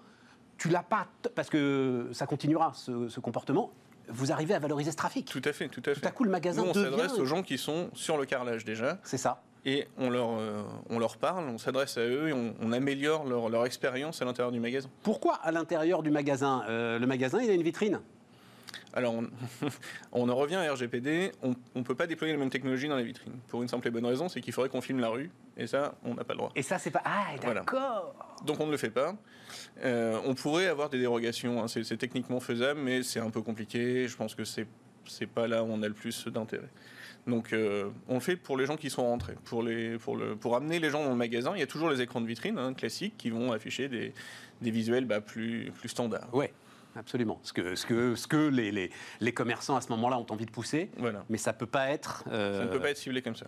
tu 0.59 0.69
l'as 0.69 0.83
pas, 0.83 1.07
parce 1.35 1.51
que 1.51 2.09
ça 2.12 2.27
continuera 2.27 2.73
ce, 2.75 3.21
comportement, 3.21 3.71
vous 4.09 4.33
arrivez 4.33 4.55
à 4.55 4.59
valoriser 4.59 4.90
ce 4.90 4.97
trafic. 4.97 5.31
Tout 5.31 5.42
à 5.45 5.53
fait, 5.53 5.69
tout 5.69 5.83
à 5.85 5.95
fait. 5.95 6.01
Tout 6.01 6.09
à 6.09 6.11
coup, 6.11 6.25
le 6.25 6.31
magasin 6.31 6.62
Nous, 6.62 6.71
on 6.71 6.75
s'adresse 6.75 7.19
aux 7.19 7.25
gens 7.25 7.42
qui 7.42 7.59
sont 7.59 7.90
sur 7.95 8.16
le 8.16 8.25
carrelage 8.25 8.64
déjà. 8.64 8.99
C'est 9.03 9.19
ça. 9.19 9.42
Et 9.64 9.88
on 9.99 10.11
leur, 10.11 10.31
euh, 10.38 10.62
on 10.90 11.01
leur 11.01 11.16
parle, 11.16 11.49
on 11.49 11.59
s'adresse 11.59 11.99
à 11.99 12.03
eux 12.03 12.29
et 12.29 12.33
on, 12.33 12.73
améliore 12.73 13.25
leur, 13.25 13.49
leur 13.49 13.66
expérience 13.66 14.23
à 14.23 14.25
l'intérieur 14.25 14.53
du 14.53 14.61
magasin. 14.61 14.88
Pourquoi 15.03 15.35
à 15.35 15.51
l'intérieur 15.51 16.05
du 16.05 16.11
magasin? 16.11 16.62
Euh, 16.69 17.01
Le 17.01 17.07
magasin, 17.07 17.40
il 17.42 17.51
a 17.51 17.55
une 17.55 17.64
vitrine? 17.64 18.01
Alors, 18.92 19.14
on, 20.12 20.28
en 20.28 20.34
revient 20.34 20.56
à 20.56 20.72
RGPD. 20.72 21.32
On 21.42 21.54
ne 21.74 21.82
peut 21.82 21.94
pas 21.94 22.06
déployer 22.06 22.32
la 22.32 22.38
même 22.38 22.50
technologie 22.50 22.88
dans 22.88 22.96
les 22.96 23.04
vitrines. 23.04 23.38
Pour 23.48 23.62
une 23.62 23.68
simple 23.68 23.88
et 23.88 23.90
bonne 23.90 24.06
raison, 24.06 24.28
c'est 24.28 24.40
qu'il 24.40 24.52
faudrait 24.52 24.70
qu'on 24.70 24.80
filme 24.80 25.00
la 25.00 25.08
rue. 25.08 25.30
Et 25.56 25.66
ça, 25.66 25.94
on 26.04 26.14
n'a 26.14 26.24
pas 26.24 26.34
le 26.34 26.38
droit. 26.38 26.52
Et 26.54 26.62
ça, 26.62 26.78
c'est 26.78 26.90
pas. 26.90 27.02
Ah, 27.04 27.26
d'accord 27.42 28.14
Donc, 28.44 28.60
on 28.60 28.66
ne 28.66 28.70
le 28.70 28.76
fait 28.76 28.90
pas. 28.90 29.16
Euh, 29.84 30.18
on 30.24 30.34
pourrait 30.34 30.66
avoir 30.66 30.88
des 30.88 30.98
dérogations. 30.98 31.62
Hein. 31.62 31.68
C'est 31.68 31.96
techniquement 31.96 32.40
faisable, 32.40 32.80
mais 32.80 33.02
c'est 33.02 33.20
un 33.20 33.30
peu 33.30 33.42
compliqué. 33.42 34.08
Je 34.08 34.16
pense 34.16 34.34
que 34.34 34.44
c'est 34.44 34.66
n'est 35.20 35.26
pas 35.26 35.46
là 35.46 35.62
où 35.62 35.68
on 35.70 35.82
a 35.82 35.88
le 35.88 35.94
plus 35.94 36.26
d'intérêt. 36.28 36.68
Donc, 37.26 37.52
euh, 37.52 37.90
on 38.08 38.14
le 38.14 38.20
fait 38.20 38.36
pour 38.36 38.56
les 38.56 38.66
gens 38.66 38.76
qui 38.76 38.90
sont 38.90 39.04
rentrés. 39.04 39.36
Pour, 39.44 39.62
les, 39.62 39.98
pour, 39.98 40.16
le, 40.16 40.36
pour 40.36 40.56
amener 40.56 40.78
les 40.78 40.90
gens 40.90 41.02
dans 41.04 41.10
le 41.10 41.16
magasin, 41.16 41.52
il 41.54 41.60
y 41.60 41.62
a 41.62 41.66
toujours 41.66 41.90
les 41.90 42.00
écrans 42.00 42.20
de 42.20 42.26
vitrine 42.26 42.58
hein, 42.58 42.72
classiques 42.72 43.16
qui 43.16 43.30
vont 43.30 43.52
afficher 43.52 43.88
des, 43.88 44.12
des 44.62 44.70
visuels 44.70 45.04
bah, 45.04 45.20
plus, 45.20 45.72
plus 45.76 45.88
standards. 45.88 46.32
Ouais 46.32 46.52
absolument. 46.96 47.38
Ce 47.42 47.52
que, 47.52 47.74
ce 47.74 47.87
que, 47.87 48.14
ce 48.14 48.26
que 48.26 48.48
les, 48.48 48.70
les, 48.72 48.90
les 49.20 49.32
commerçants 49.32 49.76
à 49.76 49.80
ce 49.80 49.88
moment-là 49.90 50.18
ont 50.18 50.26
envie 50.30 50.46
de 50.46 50.50
pousser, 50.50 50.90
voilà. 50.96 51.24
mais 51.28 51.38
ça 51.38 51.52
ne 51.52 51.59
peut 51.59 51.66
pas 51.66 51.90
être... 51.90 52.24
Ça 52.26 52.64
ne 52.64 52.66
peut 52.70 52.80
pas 52.80 52.90
être 52.90 52.98
ciblé 52.98 53.22
comme 53.22 53.37
ça. 53.37 53.46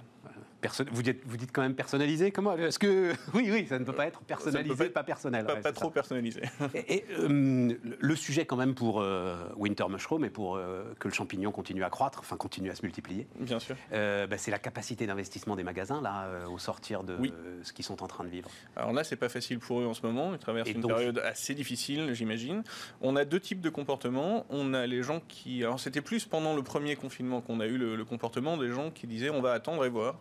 Vous, 0.90 1.02
dites, 1.02 1.22
vous 1.24 1.36
dites 1.36 1.52
quand 1.52 1.62
même 1.62 1.74
personnalisé 1.74 2.32
Comment 2.32 2.56
Est-ce 2.56 2.78
que 2.78 3.12
oui, 3.34 3.48
oui, 3.52 3.66
ça 3.68 3.78
ne 3.78 3.84
peut 3.84 3.92
pas 3.92 4.06
être 4.06 4.20
personnalisé, 4.20 4.88
pas, 4.90 5.04
personnel. 5.04 5.46
Pas, 5.46 5.72
trop 5.72 5.90
personnalisé. 5.90 6.42
Et, 6.74 7.04
euh, 7.10 7.74
le 8.00 8.16
sujet 8.16 8.44
quand 8.44 8.56
même 8.56 8.74
pour 8.74 9.00
euh, 9.00 9.36
Winter 9.56 9.84
Mushroom 9.88 10.24
et 10.24 10.30
pour 10.30 10.56
euh, 10.56 10.94
que 10.98 11.08
le 11.08 11.14
champignon 11.14 11.52
continue 11.52 11.84
à 11.84 11.90
croître, 11.90 12.20
enfin 12.20 12.36
continue 12.36 12.70
à 12.70 12.74
se 12.74 12.82
multiplier. 12.82 13.28
Bien 13.38 13.58
sûr. 13.58 13.76
Bah, 13.90 14.36
c'est 14.36 14.50
la 14.50 14.58
capacité 14.58 15.06
d'investissement 15.06 15.56
des 15.56 15.64
magasins 15.64 16.00
là 16.02 16.28
au 16.48 16.58
sortir 16.58 17.04
de 17.04 17.16
ce 17.62 17.72
qu'ils 17.72 17.84
sont 17.84 18.02
en 18.02 18.06
train 18.06 18.24
de 18.24 18.28
vivre. 18.28 18.50
Alors 18.76 18.92
là, 18.92 19.04
c'est 19.04 19.16
pas 19.16 19.28
facile 19.28 19.58
pour 19.58 19.80
eux 19.80 19.86
en 19.86 19.94
ce 19.94 20.04
moment. 20.04 20.32
Ils 20.32 20.38
traversent 20.38 20.70
une 20.70 20.86
période 20.86 21.18
assez 21.18 21.54
difficile, 21.54 22.12
j'imagine. 22.14 22.62
On 23.00 23.16
a 23.16 23.24
deux 23.24 23.40
types 23.40 23.60
de 23.60 23.70
comportements. 23.70 24.46
On 24.50 24.74
a 24.74 24.86
les 24.86 25.02
gens 25.02 25.20
qui, 25.28 25.62
alors 25.62 25.80
c'était 25.80 26.00
plus 26.00 26.24
pendant 26.24 26.54
le 26.54 26.62
premier 26.62 26.96
confinement 26.96 27.40
qu'on 27.40 27.60
a 27.60 27.66
eu 27.66 27.78
le 27.78 28.04
comportement 28.04 28.56
des 28.56 28.70
gens 28.70 28.90
qui 28.90 29.06
disaient 29.06 29.30
on 29.30 29.40
va 29.40 29.52
attendre 29.52 29.84
et 29.84 29.88
voir 29.88 30.20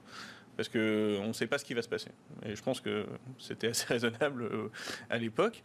parce 0.58 0.70
qu'on 0.70 1.28
ne 1.28 1.34
sait 1.34 1.46
pas 1.46 1.60
ce 1.60 1.66
qui 1.66 1.76
va 1.76 1.84
se 1.84 1.88
passer. 1.88 2.10
Et 2.44 2.56
je 2.56 2.64
pense 2.64 2.82
que 2.82 3.06
c'était 3.38 3.68
assez 3.68 3.86
raisonnable 3.94 4.44
euh, 4.44 4.72
à 5.10 5.18
l'époque. 5.18 5.62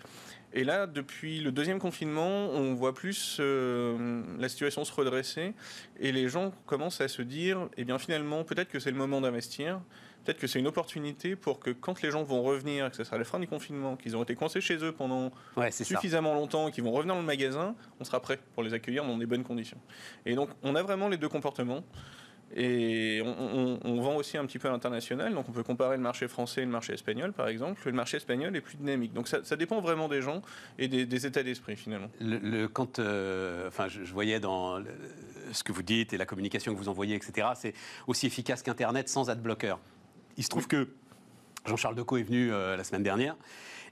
Et 0.53 0.65
là, 0.65 0.87
depuis 0.87 1.41
le 1.41 1.51
deuxième 1.51 1.79
confinement, 1.79 2.51
on 2.51 2.75
voit 2.75 2.95
plus 2.95 3.39
euh, 3.41 4.23
la 4.39 4.51
situation 4.51 4.85
se 4.85 4.93
redresser 4.93 5.55
et 5.99 6.13
les 6.13 6.29
gens 6.29 6.53
commencent 6.67 7.01
à 7.01 7.09
se 7.09 7.23
dire, 7.23 7.71
eh 7.79 7.85
bien 7.85 7.99
finalement, 7.99 8.45
peut-être 8.45 8.69
que 8.69 8.79
c'est 8.79 8.91
le 8.91 8.99
moment 8.99 9.23
d'investir, 9.23 9.81
peut-être 10.25 10.39
que 10.39 10.47
c'est 10.47 10.59
une 10.59 10.67
opportunité 10.67 11.37
pour 11.37 11.59
que 11.59 11.71
quand 11.71 12.03
les 12.03 12.11
gens 12.11 12.23
vont 12.23 12.43
revenir, 12.43 12.91
que 12.91 12.97
ce 12.97 13.05
sera 13.05 13.17
la 13.17 13.25
fin 13.25 13.41
du 13.41 13.47
confinement, 13.47 13.97
qu'ils 13.97 14.15
ont 14.15 14.23
été 14.23 14.35
coincés 14.35 14.61
chez 14.61 14.77
eux 14.85 14.93
pendant 14.93 15.33
suffisamment 15.71 16.35
longtemps, 16.35 16.71
qu'ils 16.71 16.85
vont 16.85 16.93
revenir 16.93 17.15
dans 17.15 17.21
le 17.21 17.27
magasin, 17.27 17.75
on 17.99 18.05
sera 18.05 18.21
prêt 18.21 18.39
pour 18.53 18.63
les 18.63 18.75
accueillir 18.75 19.07
dans 19.07 19.17
des 19.17 19.27
bonnes 19.27 19.45
conditions. 19.45 19.81
Et 20.27 20.35
donc, 20.35 20.51
on 20.63 20.75
a 20.75 20.83
vraiment 20.83 21.09
les 21.09 21.17
deux 21.17 21.31
comportements. 21.31 21.83
Et 22.55 23.23
on, 23.25 24.01
vend 24.03 24.17
aussi 24.17 24.37
un 24.37 24.45
petit 24.45 24.59
peu 24.59 24.69
à 24.69 24.71
l'international, 24.71 25.33
donc 25.33 25.49
on 25.49 25.53
peut 25.53 25.63
comparer 25.63 25.97
le 25.97 26.03
marché 26.03 26.29
français 26.29 26.63
et 26.63 26.65
le 26.65 26.71
marché 26.71 26.93
espagnol, 26.93 27.33
par 27.33 27.49
exemple. 27.49 27.81
Le 27.87 27.93
marché 27.93 28.19
espagnol 28.19 28.55
est 28.55 28.61
plus 28.61 28.77
dynamique. 28.77 29.15
Donc 29.15 29.29
ça, 29.29 29.57
dépend 29.57 29.81
vraiment 29.81 30.09
des 30.09 30.21
gens 30.21 30.43
et 30.79 30.89
des, 30.89 31.27
états 31.27 31.43
d'esprit, 31.43 31.77
finalement. 31.77 32.11
Le, 32.21 32.67
quand, 32.67 32.99
euh, 32.99 33.69
enfin, 33.69 33.89
je, 33.89 34.13
voyais 34.13 34.41
dans 34.41 34.83
ce 35.53 35.65
que 35.65 35.73
vous 35.73 35.83
dites 35.83 36.13
et 36.13 36.19
la 36.19 36.27
communication 36.27 36.75
que 36.75 36.79
vous 36.79 36.89
envoyez, 36.89 37.15
etc., 37.15 37.49
c'est 37.55 37.75
aussi 38.07 38.27
efficace 38.27 38.63
qu'Internet 38.63 39.09
sans 39.09 39.31
adblocker. 39.31 39.77
Il 40.37 40.45
se 40.45 40.49
trouve 40.49 40.67
que 40.67 40.89
Jean-Charles 41.65 41.95
Decaux 41.95 42.19
est 42.19 42.23
venu 42.23 42.53
euh, 42.53 42.77
la 42.77 42.85
semaine 42.85 43.03
dernière 43.03 43.37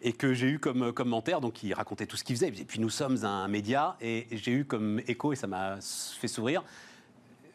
et 0.02 0.12
que 0.12 0.32
j'ai 0.32 0.48
eu 0.48 0.58
comme 0.58 0.92
commentaire, 0.92 1.40
donc 1.40 1.62
il 1.62 1.74
racontait 1.74 2.06
tout 2.06 2.16
ce 2.16 2.24
qu'il 2.24 2.36
faisait. 2.36 2.48
Et 2.48 2.64
puis 2.64 2.80
nous 2.80 2.90
sommes 2.90 3.24
un 3.24 3.48
média, 3.48 3.96
et 4.00 4.26
j'ai 4.32 4.52
eu 4.52 4.64
comme 4.64 5.00
écho, 5.06 5.32
et 5.32 5.36
ça 5.36 5.46
m'a 5.46 5.78
fait 5.80 6.28
sourire, 6.28 6.64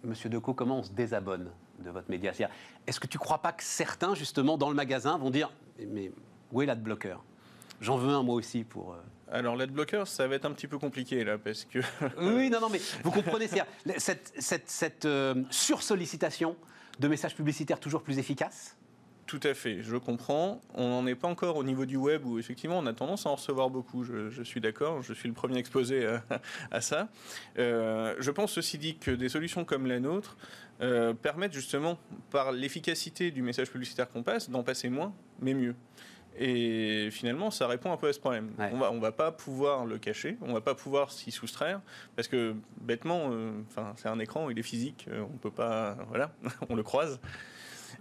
Monsieur 0.06 0.30
Decaux, 0.30 0.54
comment 0.54 0.80
on 0.80 0.84
se 0.84 0.92
désabonne 0.92 1.50
de 1.84 1.90
votre 1.90 2.10
média? 2.10 2.32
Est-ce 2.88 3.00
que 3.00 3.08
tu 3.08 3.18
ne 3.18 3.20
crois 3.20 3.40
pas 3.40 3.52
que 3.52 3.64
certains, 3.64 4.16
justement, 4.16 4.58
dans 4.58 4.70
le 4.70 4.76
magasin, 4.76 5.18
vont 5.18 5.30
dire 5.30 5.52
Mais 5.80 6.12
où 6.52 6.62
est 6.62 6.66
l'adblocker? 6.66 7.18
J'en 7.82 7.98
veux 7.98 8.14
un 8.14 8.24
moi 8.24 8.36
aussi 8.36 8.64
pour. 8.64 8.94
Euh, 8.94 8.98
Alors 9.32 9.56
l'adblocker, 9.56 10.04
ça 10.06 10.28
va 10.28 10.36
être 10.36 10.46
un 10.46 10.52
petit 10.52 10.68
peu 10.68 10.78
compliqué 10.78 11.24
là, 11.24 11.38
parce 11.38 11.66
que. 11.66 11.80
oui, 12.20 12.50
non, 12.50 12.62
non, 12.62 12.70
mais 12.70 12.80
vous 13.04 13.12
comprenez, 13.12 13.48
c'est 13.48 13.64
cette, 13.98 14.34
cette, 14.38 14.70
cette 14.70 15.06
euh, 15.06 15.44
sursollicitation 15.50 16.56
de 17.00 17.08
messages 17.08 17.36
publicitaires 17.36 17.80
toujours 17.80 18.04
plus 18.04 18.20
efficaces 18.20 18.78
tout 19.26 19.40
à 19.42 19.56
fait, 19.56 19.82
je 19.82 19.98
comprends. 19.98 20.62
On 20.76 20.90
n'en 20.90 21.08
est 21.08 21.16
pas 21.16 21.28
encore 21.28 21.56
au 21.58 21.64
niveau 21.64 21.86
du 21.86 21.98
web 21.98 22.26
où 22.26 22.38
effectivement 22.38 22.78
on 22.78 22.86
a 22.86 22.94
tendance 22.94 23.26
à 23.26 23.30
en 23.30 23.36
recevoir 23.36 23.72
beaucoup. 23.72 24.04
Je, 24.04 24.44
suis 24.44 24.62
d'accord, 24.62 25.02
je 25.02 25.14
suis 25.14 25.28
le 25.28 25.34
premier 25.34 25.58
exposé 25.58 26.08
à, 26.72 26.82
ça. 26.82 27.10
Euh, 27.58 28.16
je 28.20 28.30
pense 28.30 28.52
ceci 28.52 28.78
dit 28.78 28.98
que 28.98 29.10
des 29.10 29.30
solutions 29.30 29.66
comme 29.66 29.88
la 29.88 30.00
nôtre 30.00 30.38
euh, 30.82 31.14
permettent 31.14 31.54
justement, 31.54 31.98
par 32.30 32.52
l'efficacité 32.52 33.32
du 33.32 33.42
message 33.42 33.72
publicitaire 33.72 34.10
qu'on 34.10 34.22
passe, 34.22 34.50
d'en 34.50 34.62
passer 34.62 34.90
moins, 34.90 35.12
mais 35.42 35.56
mieux. 35.56 35.76
Et 36.38 37.10
finalement, 37.12 37.50
ça 37.50 37.66
répond 37.66 37.92
un 37.94 37.98
peu 37.98 38.10
à 38.10 38.14
ce 38.14 38.20
problème. 38.20 38.52
On 38.60 38.78
va, 38.78 38.92
on 38.92 39.00
va 39.00 39.14
pas 39.14 39.32
pouvoir 39.32 39.86
le 39.86 39.98
cacher, 39.98 40.38
on 40.42 40.54
va 40.54 40.62
pas 40.62 40.76
pouvoir 40.76 41.12
s'y 41.12 41.32
soustraire, 41.32 41.82
parce 42.16 42.28
que 42.28 42.54
bêtement, 42.82 43.30
euh, 43.32 43.52
c'est 43.96 44.10
un 44.10 44.20
écran, 44.20 44.50
il 44.52 44.60
est 44.60 44.64
physique, 44.64 45.08
on 45.34 45.38
peut 45.38 45.50
pas, 45.50 45.98
voilà, 46.10 46.32
on 46.70 46.76
le 46.76 46.84
croise. 46.84 47.20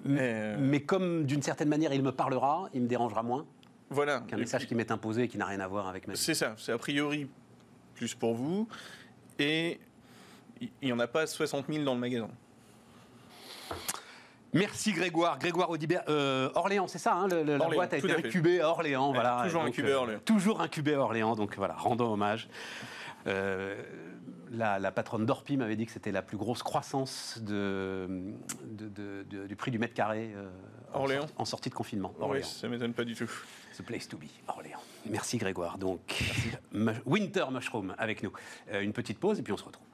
Euh, 0.06 0.56
mais, 0.58 0.80
comme 0.80 1.24
d'une 1.24 1.42
certaine 1.42 1.68
manière 1.68 1.92
il 1.92 2.02
me 2.02 2.12
parlera, 2.12 2.68
il 2.74 2.82
me 2.82 2.86
dérangera 2.86 3.22
moins 3.22 3.46
voilà. 3.90 4.20
qu'un 4.20 4.36
message 4.36 4.66
qui 4.66 4.74
m'est 4.74 4.90
imposé 4.90 5.22
et 5.22 5.28
qui 5.28 5.38
n'a 5.38 5.46
rien 5.46 5.60
à 5.60 5.68
voir 5.68 5.88
avec 5.88 6.06
ma. 6.06 6.14
C'est 6.14 6.34
ça, 6.34 6.54
c'est 6.58 6.72
a 6.72 6.78
priori 6.78 7.28
plus 7.94 8.14
pour 8.14 8.34
vous. 8.34 8.68
Et 9.38 9.80
il 10.60 10.70
n'y 10.82 10.92
en 10.92 10.98
a 10.98 11.06
pas 11.06 11.26
60 11.26 11.66
000 11.68 11.84
dans 11.84 11.94
le 11.94 12.00
magasin. 12.00 12.28
Merci 14.54 14.92
Grégoire. 14.92 15.38
Grégoire 15.38 15.68
Audibert. 15.68 16.04
Euh, 16.08 16.48
Orléans, 16.54 16.86
c'est 16.86 16.98
ça, 16.98 17.14
hein, 17.14 17.26
la 17.28 17.58
boîte 17.58 17.92
a 17.92 17.98
été 17.98 18.12
incubée 18.12 18.60
à 18.60 18.70
Orléans. 18.70 19.12
Voilà, 19.12 19.42
toujours 19.44 19.62
incubée 19.62 19.92
à 19.92 19.98
Orléans. 19.98 20.18
Euh, 20.18 20.24
toujours 20.24 20.60
incubée 20.60 20.94
à 20.94 21.00
Orléans, 21.00 21.34
donc 21.34 21.56
voilà, 21.56 21.74
rendons 21.74 22.12
hommage. 22.12 22.48
Euh, 23.26 23.74
la, 24.56 24.92
patronne 24.92 25.26
d'Orpi 25.26 25.56
m'avait 25.56 25.76
dit 25.76 25.86
que 25.86 25.92
c'était 25.92 26.12
la 26.12 26.22
plus 26.22 26.36
grosse 26.36 26.62
croissance 26.62 27.38
de, 27.40 28.34
du 29.46 29.56
prix 29.56 29.70
du 29.70 29.78
mètre 29.78 29.94
carré 29.94 30.32
euh, 30.34 30.50
Orléans. 30.92 31.26
En, 31.36 31.44
sortie 31.44 31.70
de 31.70 31.74
confinement. 31.74 32.14
Oui, 32.20 32.42
ça 32.42 32.68
m'étonne 32.68 32.94
pas 32.94 33.04
du 33.04 33.14
tout. 33.14 33.30
The 33.76 33.82
place 33.82 34.08
to 34.08 34.16
be, 34.16 34.26
Orléans. 34.48 34.80
Merci 35.06 35.38
Grégoire. 35.38 35.78
Donc, 35.78 36.22
Winter 37.04 37.46
Mushroom 37.50 37.94
avec 37.98 38.22
nous. 38.22 38.32
Euh, 38.72 38.80
une 38.80 38.92
petite 38.92 39.18
pause 39.18 39.38
et 39.38 39.42
puis 39.42 39.52
on 39.52 39.56
se 39.56 39.64
retrouve. 39.64 39.86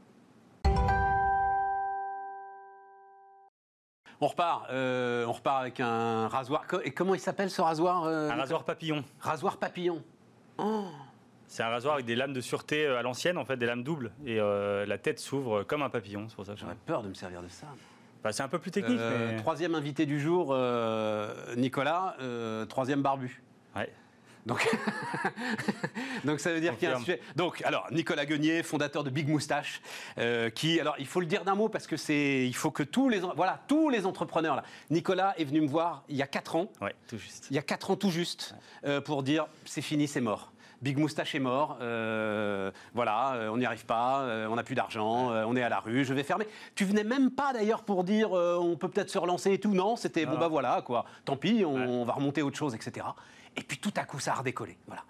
On 4.23 4.27
repart, 4.27 4.67
euh, 4.71 5.25
on 5.25 5.33
repart 5.33 5.63
avec 5.63 5.81
un 5.81 6.29
rasoir. 6.29 6.67
Et 6.85 6.91
comment 6.91 7.15
il 7.15 7.21
s'appelle 7.21 7.51
ce 7.51 7.63
rasoir 7.63 8.05
Un 8.05 8.35
rasoir 8.35 8.65
papillon. 8.65 9.03
Rasoir 9.19 9.57
papillon. 9.57 10.03
Oh. 10.59 10.85
C'est 11.51 11.65
un 11.65 11.69
rasoir 11.69 11.95
avec 11.95 12.07
des 12.07 12.15
lames 12.15 12.33
de 12.33 12.41
sûreté 12.41 12.87
euh, 12.87 13.01
à 13.01 13.03
l'ancienne, 13.03 13.37
en 13.37 13.45
fait, 13.45 13.57
des 13.57 13.67
lames 13.67 13.83
doubles. 13.83 14.13
Et 14.25 14.39
euh, 14.39 14.87
la 14.87 14.99
tête 14.99 15.19
s'ouvre 15.19 15.65
comme 15.65 15.83
un 15.83 15.91
papillon. 15.91 16.27
C'est 16.29 16.37
pour 16.37 16.47
ça 16.47 16.55
que 16.55 16.61
j'aurais 16.61 16.77
peur 16.87 17.03
de 17.03 17.09
me 17.09 17.15
servir 17.15 17.43
de 17.43 17.49
ça. 17.49 17.67
Bah, 18.23 18.31
c'est 18.31 18.45
un 18.45 18.49
peu 18.49 18.61
plus 18.61 18.71
technique. 18.71 19.01
Euh, 19.01 19.37
troisième 19.37 19.75
invité 19.75 20.07
du 20.07 20.21
jour, 20.21 20.57
Nicolas, 21.57 22.17
troisième 22.69 23.03
barbu. 23.03 23.43
Ouais. 23.75 23.93
Donc, 24.47 24.67
donc 26.25 26.39
ça 26.41 26.53
veut 26.53 26.61
dire 26.61 26.79
qu'il 26.79 26.89
y 26.89 26.93
a 26.93 26.97
un 26.97 27.01
sujet. 27.01 27.21
Donc, 27.35 27.63
alors 27.63 27.89
Nicolas 27.91 28.27
Guenier, 28.27 28.63
fondateur 28.63 29.03
de 29.03 29.11
Big 29.11 29.29
Moustache, 29.29 29.83
qui, 30.55 30.79
alors 30.79 30.95
il 31.01 31.07
faut 31.07 31.21
le 31.21 31.27
dire 31.27 31.43
d'un 31.43 31.57
mot 31.57 31.69
parce 31.69 31.89
que 31.89 31.97
c'est, 31.97 32.47
il 32.47 32.55
faut 32.55 32.71
que 32.71 32.85
tous 32.85 33.09
les, 33.09 33.19
voilà, 33.19 33.61
tous 33.67 33.91
les 33.91 34.07
entrepreneurs 34.07 34.55
là. 34.55 34.63
Nicolas 34.89 35.35
est 35.37 35.45
venu 35.45 35.63
me 35.63 35.69
voir 35.69 36.05
il 36.09 36.17
y 36.17 36.23
a 36.23 36.29
4 36.29 36.55
ans. 36.55 36.71
Ouais, 36.81 36.95
tout 37.09 37.19
juste. 37.19 37.49
Il 37.51 37.57
y 37.57 37.59
a 37.59 37.63
4 37.63 37.91
ans 37.91 37.97
tout 37.97 38.11
juste 38.11 38.55
pour 39.05 39.25
dire 39.25 39.47
c'est 39.65 39.83
fini, 39.83 40.07
c'est 40.07 40.21
mort. 40.21 40.53
Big 40.83 40.97
Moustache 40.97 41.35
est 41.35 41.41
mort, 41.41 41.77
euh, 41.83 42.71
voilà, 42.95 43.35
euh, 43.35 43.51
on 43.51 43.59
n'y 43.59 43.67
arrive 43.67 43.85
pas, 43.85 44.23
euh, 44.23 44.47
on 44.49 44.57
n'a 44.57 44.63
plus 44.63 44.75
d'argent, 44.75 45.31
on 45.31 45.55
est 45.55 45.63
à 45.63 45.69
la 45.69 45.81
rue, 45.81 46.05
je 46.05 46.15
vais 46.15 46.23
fermer. 46.23 46.47
Tu 46.75 46.85
venais 46.85 47.05
même 47.05 47.31
pas 47.31 47.53
d'ailleurs 47.53 47.83
pour 47.83 48.03
dire 48.03 48.33
on 48.33 48.77
peut 48.77 48.89
peut-être 48.89 49.11
se 49.11 49.19
relancer 49.19 49.53
et 49.53 49.61
tout, 49.61 49.75
non, 49.75 49.97
c'était 49.97 50.25
bon 50.25 50.39
bah 50.39 50.49
voilà 50.49 50.83
quoi, 50.85 51.05
tant 51.25 51.37
pis, 51.37 51.65
on, 51.65 52.05
va 52.05 52.15
remonter 52.15 52.43
autre 52.43 52.57
chose, 52.57 52.75
etc. 52.75 53.07
Et 53.57 53.63
puis 53.63 53.79
tout 53.79 53.93
à 53.97 54.05
coup 54.05 54.21
ça 54.21 54.33
a 54.33 54.37
redécollé, 54.37 54.79
voilà. 54.87 55.03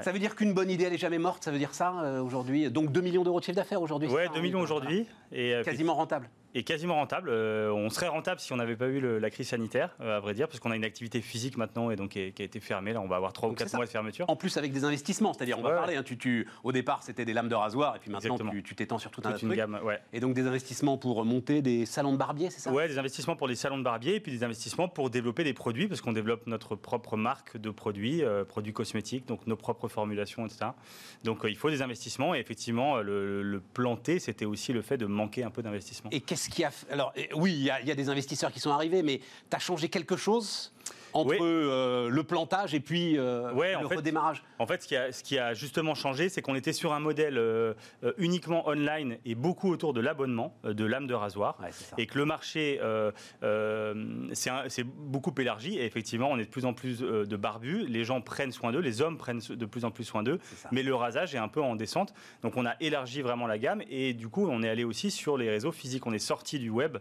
Ça 0.00 0.10
veut 0.10 0.18
dire 0.18 0.34
qu'une 0.34 0.54
bonne 0.54 0.70
idée, 0.70 0.84
elle 0.84 0.92
n'est 0.92 0.98
jamais 0.98 1.18
morte, 1.18 1.44
ça 1.44 1.50
veut 1.50 1.58
dire 1.58 1.74
ça 1.74 2.22
aujourd'hui? 2.22 2.70
Donc 2.70 2.90
2 2.92 3.00
millions 3.02 3.24
d'euros 3.24 3.40
de 3.40 3.44
chiffre 3.44 3.56
d'affaires 3.56 3.82
aujourd'hui 3.82 4.08
Ouais, 4.08 4.28
2 4.34 4.40
millions 4.40 4.60
aujourd'hui. 4.60 5.06
Et 5.30 5.54
Quasiment 5.64 5.94
rentable 5.94 6.30
est 6.54 6.62
quasiment 6.62 6.94
rentable. 6.94 7.30
Euh, 7.30 7.72
on 7.72 7.90
serait 7.90 8.08
rentable 8.08 8.40
si 8.40 8.52
on 8.52 8.56
n'avait 8.56 8.76
pas 8.76 8.88
eu 8.88 9.00
la 9.20 9.30
crise 9.30 9.48
sanitaire, 9.48 9.96
euh, 10.00 10.16
à 10.16 10.20
vrai 10.20 10.34
dire, 10.34 10.48
parce 10.48 10.60
qu'on 10.60 10.70
a 10.70 10.76
une 10.76 10.84
activité 10.84 11.20
physique 11.20 11.56
maintenant 11.56 11.90
et 11.90 11.96
donc 11.96 12.10
qui, 12.10 12.20
a 12.20 12.44
été 12.44 12.60
fermée. 12.60 12.92
Là, 12.92 13.00
on 13.00 13.08
va 13.08 13.16
avoir 13.16 13.32
3 13.32 13.50
ou 13.50 13.52
4 13.54 13.74
mois 13.74 13.84
de 13.84 13.90
fermeture. 13.90 14.26
En 14.28 14.36
plus, 14.36 14.56
avec 14.56 14.72
des 14.72 14.84
investissements, 14.84 15.32
c'est-à-dire, 15.32 15.58
on 15.58 15.62
va 15.62 15.70
parler. 15.70 15.96
Hein, 15.96 16.02
tu, 16.02 16.16
tu, 16.16 16.48
au 16.64 16.72
départ, 16.72 17.02
c'était 17.02 17.24
des 17.24 17.32
lames 17.32 17.48
de 17.48 17.54
rasoir 17.54 17.96
et 17.96 17.98
puis 17.98 18.10
maintenant, 18.10 18.38
tu 18.64 18.74
t'étends 18.74 18.98
sur 18.98 19.10
tout 19.10 19.22
un 19.24 19.36
une 19.36 19.54
gamme. 19.54 19.80
Ouais. 19.82 19.98
Et 20.12 20.20
donc 20.20 20.34
des 20.34 20.46
investissements 20.46 20.98
pour 20.98 21.24
monter 21.24 21.62
des 21.62 21.86
salons 21.86 22.12
de 22.12 22.18
barbier, 22.18 22.50
c'est 22.50 22.60
ça? 22.60 22.72
Ouais, 22.72 22.88
des 22.88 22.98
investissements 22.98 23.36
pour 23.36 23.48
les 23.48 23.54
salons 23.54 23.78
de 23.78 23.82
barbier 23.82 24.16
et 24.16 24.20
puis 24.20 24.32
des 24.32 24.44
investissements 24.44 24.88
pour 24.88 25.10
développer 25.10 25.44
des 25.44 25.54
produits, 25.54 25.88
parce 25.88 26.00
qu'on 26.00 26.12
développe 26.12 26.46
notre 26.46 26.76
propre 26.76 27.16
marque 27.16 27.56
de 27.56 27.70
produits, 27.70 28.22
euh, 28.22 28.44
produits 28.44 28.72
cosmétiques, 28.72 29.26
donc 29.26 29.46
nos 29.46 29.56
propres 29.56 29.88
formulations, 29.88 30.46
etc. 30.46 30.66
Donc 31.24 31.40
il 31.44 31.56
faut 31.56 31.70
des 31.70 31.82
investissements 31.82 32.34
et 32.34 32.38
effectivement, 32.38 32.98
le, 32.98 33.42
le 33.42 33.60
planter, 33.60 34.18
c'était 34.18 34.44
aussi 34.44 34.72
le 34.72 34.82
fait 34.82 34.96
de 34.96 35.06
manquer 35.06 35.44
un 35.44 35.50
peu 35.50 35.62
d'investissement. 35.62 36.10
Et 36.12 36.20
qu'est-ce 36.20 36.41
Alors, 36.90 37.12
oui, 37.34 37.52
il 37.52 37.86
y, 37.86 37.90
a 37.90 37.94
des 37.94 38.08
investisseurs 38.08 38.52
qui 38.52 38.60
sont 38.60 38.70
arrivés, 38.70 39.02
mais 39.02 39.18
tu 39.18 39.56
as 39.56 39.58
changé 39.58 39.88
quelque 39.88 40.16
chose? 40.16 40.72
Entre 41.12 41.36
euh, 41.40 42.08
le 42.08 42.22
plantage 42.22 42.74
et 42.74 42.80
puis 42.80 43.18
euh, 43.18 43.52
le 43.52 43.86
redémarrage 43.86 44.42
En 44.58 44.66
fait, 44.66 44.82
ce 44.82 44.88
qui, 44.88 44.96
a, 44.96 45.12
ce 45.12 45.22
qui 45.22 45.38
a 45.38 45.54
justement 45.54 45.94
changé, 45.94 46.28
c'est 46.28 46.42
qu'on 46.42 46.54
était 46.54 46.72
sur 46.72 46.92
un 46.92 47.00
modèle 47.00 47.38
euh, 47.38 47.74
uniquement 48.18 48.68
online 48.68 49.18
et 49.24 49.34
beaucoup 49.34 49.70
autour 49.70 49.92
de 49.92 50.00
l'abonnement 50.00 50.54
de 50.64 50.84
lames 50.84 51.06
de 51.06 51.14
rasoir, 51.14 51.58
et 51.98 52.06
que 52.06 52.18
le 52.18 52.24
marché 52.24 52.80
c'est 54.32 54.84
beaucoup 54.84 55.34
élargi. 55.38 55.78
Et 55.78 55.84
effectivement, 55.84 56.28
on 56.30 56.38
est 56.38 56.44
de 56.44 56.50
plus 56.50 56.64
en 56.64 56.74
plus 56.74 57.00
de 57.00 57.36
barbus. 57.36 57.86
Les 57.86 58.04
gens 58.04 58.20
prennent 58.20 58.52
soin 58.52 58.72
d'eux, 58.72 58.80
les 58.80 59.02
hommes 59.02 59.18
prennent 59.18 59.40
de 59.48 59.66
plus 59.66 59.84
en 59.84 59.90
plus 59.90 60.04
soin 60.04 60.22
d'eux, 60.22 60.38
mais 60.70 60.82
le 60.82 60.94
rasage 60.94 61.34
est 61.34 61.38
un 61.38 61.48
peu 61.48 61.62
en 61.62 61.76
descente. 61.76 62.14
Donc, 62.42 62.56
on 62.56 62.66
a 62.66 62.74
élargi 62.80 63.22
vraiment 63.22 63.46
la 63.46 63.58
gamme, 63.58 63.82
et 63.90 64.14
du 64.14 64.28
coup, 64.28 64.46
on 64.48 64.62
est 64.62 64.68
allé 64.68 64.84
aussi 64.84 65.10
sur 65.10 65.36
les 65.36 65.50
réseaux 65.50 65.72
physiques. 65.72 66.06
On 66.06 66.12
est 66.12 66.18
sorti 66.18 66.58
du 66.58 66.70
web. 66.70 66.98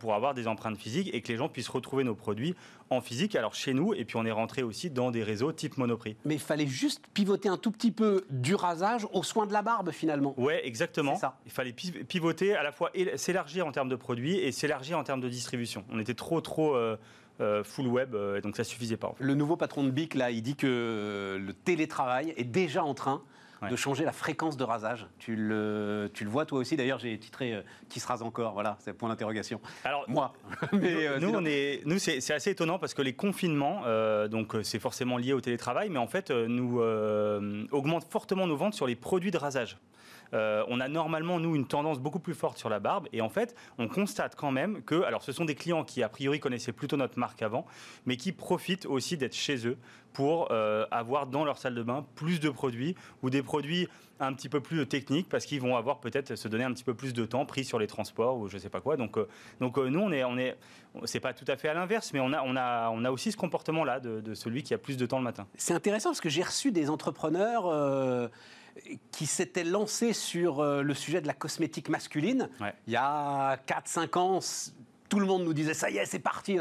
Pour 0.00 0.14
avoir 0.14 0.34
des 0.34 0.48
empreintes 0.48 0.76
physiques 0.76 1.08
et 1.14 1.20
que 1.20 1.28
les 1.28 1.36
gens 1.36 1.48
puissent 1.48 1.68
retrouver 1.68 2.02
nos 2.02 2.16
produits 2.16 2.56
en 2.90 3.00
physique, 3.00 3.21
alors 3.34 3.54
chez 3.54 3.74
nous, 3.74 3.94
et 3.94 4.04
puis 4.04 4.16
on 4.16 4.24
est 4.24 4.32
rentré 4.32 4.62
aussi 4.62 4.90
dans 4.90 5.10
des 5.10 5.22
réseaux 5.22 5.52
type 5.52 5.78
Monoprix. 5.78 6.16
Mais 6.24 6.34
il 6.34 6.40
fallait 6.40 6.66
juste 6.66 7.02
pivoter 7.14 7.48
un 7.48 7.56
tout 7.56 7.70
petit 7.70 7.90
peu 7.90 8.24
du 8.30 8.54
rasage 8.54 9.06
aux 9.12 9.22
soins 9.22 9.46
de 9.46 9.52
la 9.52 9.62
barbe 9.62 9.90
finalement. 9.90 10.34
Ouais, 10.38 10.66
exactement. 10.66 11.16
Ça. 11.16 11.38
Il 11.46 11.52
fallait 11.52 11.72
pivoter 11.72 12.54
à 12.54 12.62
la 12.62 12.72
fois 12.72 12.90
s'élargir 13.16 13.66
en 13.66 13.72
termes 13.72 13.88
de 13.88 13.96
produits 13.96 14.38
et 14.38 14.52
s'élargir 14.52 14.98
en 14.98 15.04
termes 15.04 15.20
de 15.20 15.28
distribution. 15.28 15.84
On 15.90 15.98
était 15.98 16.14
trop 16.14 16.40
trop 16.40 16.74
euh, 16.74 16.96
euh, 17.40 17.64
full 17.64 17.86
web, 17.86 18.16
donc 18.42 18.56
ça 18.56 18.64
suffisait 18.64 18.96
pas. 18.96 19.14
Le 19.18 19.34
nouveau 19.34 19.56
patron 19.56 19.84
de 19.84 19.90
BIC, 19.90 20.14
là, 20.14 20.30
il 20.30 20.42
dit 20.42 20.56
que 20.56 21.38
le 21.40 21.52
télétravail 21.52 22.34
est 22.36 22.44
déjà 22.44 22.84
en 22.84 22.94
train 22.94 23.22
de 23.68 23.76
changer 23.76 24.04
la 24.04 24.12
fréquence 24.12 24.56
de 24.56 24.64
rasage. 24.64 25.06
Tu 25.18 25.36
le, 25.36 26.10
tu 26.14 26.24
le 26.24 26.30
vois 26.30 26.46
toi 26.46 26.58
aussi. 26.58 26.76
D'ailleurs, 26.76 26.98
j'ai 26.98 27.18
titré 27.18 27.54
euh, 27.54 27.62
Qui 27.88 28.00
se 28.00 28.06
rase 28.06 28.22
encore 28.22 28.52
Voilà, 28.54 28.76
c'est 28.80 28.90
le 28.90 28.96
point 28.96 29.08
d'interrogation. 29.08 29.60
Alors, 29.84 30.04
moi. 30.08 30.32
Mais, 30.72 31.06
euh, 31.06 31.18
nous, 31.18 31.30
on 31.34 31.44
est, 31.44 31.82
nous 31.84 31.98
c'est 31.98 32.32
assez 32.32 32.50
étonnant 32.50 32.78
parce 32.78 32.94
que 32.94 33.02
les 33.02 33.14
confinements, 33.14 33.82
euh, 33.86 34.28
donc 34.28 34.56
c'est 34.62 34.78
forcément 34.78 35.18
lié 35.18 35.32
au 35.32 35.40
télétravail, 35.40 35.88
mais 35.90 35.98
en 35.98 36.06
fait, 36.06 36.30
nous 36.30 36.80
augmentent 37.70 38.06
fortement 38.10 38.46
nos 38.46 38.56
ventes 38.56 38.74
sur 38.74 38.86
les 38.86 38.96
produits 38.96 39.30
de 39.30 39.38
rasage. 39.38 39.78
Euh, 40.34 40.64
on 40.68 40.80
a 40.80 40.88
normalement, 40.88 41.38
nous, 41.38 41.54
une 41.54 41.66
tendance 41.66 41.98
beaucoup 41.98 42.18
plus 42.18 42.34
forte 42.34 42.58
sur 42.58 42.68
la 42.68 42.80
barbe. 42.80 43.08
Et 43.12 43.20
en 43.20 43.28
fait, 43.28 43.54
on 43.78 43.88
constate 43.88 44.36
quand 44.36 44.50
même 44.50 44.82
que, 44.82 45.02
alors 45.02 45.22
ce 45.22 45.32
sont 45.32 45.44
des 45.44 45.54
clients 45.54 45.84
qui, 45.84 46.02
a 46.02 46.08
priori, 46.08 46.40
connaissaient 46.40 46.72
plutôt 46.72 46.96
notre 46.96 47.18
marque 47.18 47.42
avant, 47.42 47.66
mais 48.06 48.16
qui 48.16 48.32
profitent 48.32 48.86
aussi 48.86 49.16
d'être 49.16 49.34
chez 49.34 49.66
eux 49.66 49.76
pour 50.12 50.48
euh, 50.50 50.84
avoir 50.90 51.26
dans 51.26 51.44
leur 51.44 51.56
salle 51.58 51.74
de 51.74 51.82
bain 51.82 52.04
plus 52.14 52.38
de 52.38 52.50
produits 52.50 52.94
ou 53.22 53.30
des 53.30 53.42
produits 53.42 53.88
un 54.20 54.34
petit 54.34 54.48
peu 54.48 54.60
plus 54.60 54.86
techniques 54.86 55.28
parce 55.28 55.46
qu'ils 55.46 55.60
vont 55.60 55.74
avoir 55.76 55.98
peut-être 55.98 56.36
se 56.36 56.48
donner 56.48 56.64
un 56.64 56.72
petit 56.72 56.84
peu 56.84 56.94
plus 56.94 57.12
de 57.12 57.24
temps 57.24 57.46
pris 57.46 57.64
sur 57.64 57.78
les 57.78 57.86
transports 57.86 58.36
ou 58.36 58.46
je 58.46 58.58
sais 58.58 58.68
pas 58.68 58.80
quoi. 58.80 58.96
Donc, 58.96 59.16
euh, 59.16 59.26
donc 59.60 59.78
nous, 59.78 60.00
on 60.00 60.12
est, 60.12 60.22
on 60.22 60.36
est, 60.36 60.56
c'est 61.04 61.18
pas 61.20 61.32
tout 61.32 61.46
à 61.48 61.56
fait 61.56 61.68
à 61.68 61.74
l'inverse, 61.74 62.12
mais 62.12 62.20
on 62.20 62.32
a, 62.32 62.42
on 62.42 62.54
a, 62.56 62.90
on 62.90 63.04
a 63.04 63.10
aussi 63.10 63.32
ce 63.32 63.36
comportement-là 63.36 64.00
de, 64.00 64.34
celui 64.34 64.62
qui 64.62 64.74
a 64.74 64.78
plus 64.78 64.96
de 64.96 65.06
temps 65.06 65.18
le 65.18 65.24
matin. 65.24 65.46
C'est 65.56 65.74
intéressant 65.74 66.10
parce 66.10 66.20
que 66.20 66.28
j'ai 66.28 66.42
reçu 66.42 66.72
des 66.72 66.90
entrepreneurs 66.90 68.30
qui 69.10 69.26
s'était 69.26 69.64
lancé 69.64 70.12
sur 70.12 70.60
euh, 70.60 70.82
le 70.82 70.94
sujet 70.94 71.20
de 71.20 71.26
la 71.26 71.34
cosmétique 71.34 71.88
masculine. 71.88 72.48
Il 72.86 72.92
y 72.92 72.96
a 72.96 73.56
4-5 73.66 74.18
ans, 74.18 74.38
tout 75.08 75.20
le 75.20 75.26
monde 75.26 75.44
nous 75.44 75.54
disait 75.54 75.74
ça 75.74 75.90
y 75.90 75.98
est, 75.98 76.06
c'est 76.06 76.18
parti. 76.18 76.58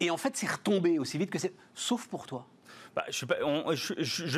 Et 0.00 0.10
en 0.10 0.16
fait, 0.16 0.36
c'est 0.36 0.50
retombé 0.50 0.98
aussi 0.98 1.18
vite 1.18 1.30
que 1.30 1.38
c'est. 1.38 1.54
Sauf 1.74 2.06
pour 2.08 2.26
toi. 2.26 2.46
Bah, 2.94 3.04
je 3.08 3.24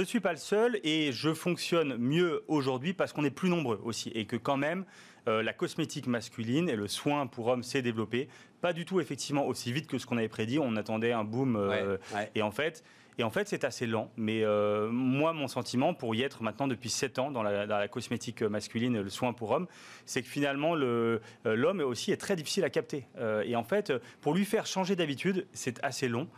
ne 0.00 0.04
suis, 0.04 0.20
pas 0.20 0.32
le 0.32 0.38
seul 0.38 0.78
et 0.84 1.10
je 1.10 1.34
fonctionne 1.34 1.96
mieux 1.96 2.44
aujourd'hui 2.46 2.92
parce 2.94 3.12
qu'on 3.12 3.24
est 3.24 3.30
plus 3.30 3.48
nombreux 3.48 3.80
aussi 3.82 4.10
et 4.10 4.26
que 4.26 4.36
quand 4.36 4.56
même 4.56 4.84
euh, 5.26 5.42
la 5.42 5.52
cosmétique 5.52 6.06
masculine 6.06 6.68
et 6.68 6.76
le 6.76 6.86
soin 6.86 7.26
pour 7.26 7.48
hommes 7.48 7.64
s'est 7.64 7.82
développé. 7.82 8.28
Pas 8.60 8.72
du 8.72 8.84
tout 8.84 9.00
effectivement 9.00 9.44
aussi 9.46 9.72
vite 9.72 9.88
que 9.88 9.98
ce 9.98 10.06
qu'on 10.06 10.18
avait 10.18 10.28
prédit. 10.28 10.60
On 10.60 10.76
attendait 10.76 11.12
un 11.12 11.24
boom 11.24 11.56
euh, 11.56 11.98
et 12.36 12.42
en 12.42 12.52
fait 12.52 12.84
et 13.18 13.22
en 13.22 13.30
fait, 13.30 13.48
c'est 13.48 13.64
assez 13.64 13.86
lent. 13.86 14.10
Mais 14.16 14.42
euh, 14.44 14.88
moi, 14.90 15.32
mon 15.32 15.46
sentiment, 15.46 15.94
pour 15.94 16.14
y 16.14 16.22
être 16.22 16.42
maintenant 16.42 16.66
depuis 16.66 16.90
7 16.90 17.18
ans 17.18 17.30
dans 17.30 17.42
la, 17.42 17.88
cosmétique 17.88 18.42
masculine, 18.42 19.00
le 19.00 19.10
soin 19.10 19.32
pour 19.32 19.52
homme, 19.52 19.66
c'est 20.04 20.22
que 20.22 20.28
finalement, 20.28 20.74
euh, 20.76 21.20
l'homme 21.44 21.80
aussi 21.80 22.12
est 22.12 22.16
très 22.16 22.36
difficile 22.36 22.64
à 22.64 22.70
capter. 22.70 23.06
Euh, 23.18 23.42
et 23.46 23.56
en 23.56 23.64
fait, 23.64 23.92
pour 24.20 24.34
lui 24.34 24.44
faire 24.44 24.66
changer 24.66 24.96
d'habitude, 24.96 25.46
c'est 25.52 25.82
assez 25.84 26.08
long. 26.08 26.28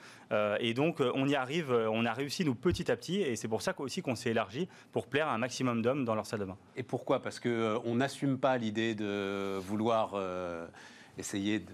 et 0.60 0.74
donc, 0.74 1.00
on 1.00 1.28
y 1.28 1.34
arrive, 1.34 1.70
on 1.70 2.04
a 2.04 2.12
réussi, 2.12 2.44
nous, 2.44 2.54
petit 2.54 2.90
à 2.90 2.96
petit. 2.96 3.22
Et 3.22 3.36
c'est 3.36 3.48
pour 3.48 3.62
ça 3.62 3.74
aussi 3.78 4.02
qu'on 4.02 4.16
s'est 4.16 4.30
élargi 4.30 4.68
pour 4.92 5.06
plaire 5.06 5.28
à 5.28 5.34
un 5.34 5.38
maximum 5.38 5.82
d'hommes 5.82 6.04
dans 6.04 6.14
leur 6.14 6.26
salle 6.26 6.40
de 6.40 6.44
bain. 6.44 6.56
Et 6.76 6.82
pourquoi? 6.82 7.22
Parce 7.22 7.40
qu'on 7.40 7.94
n'assume 7.94 8.38
pas 8.38 8.58
l'idée 8.58 8.94
de 8.94 9.56
vouloir 9.58 10.14
essayer 11.16 11.60
de 11.60 11.66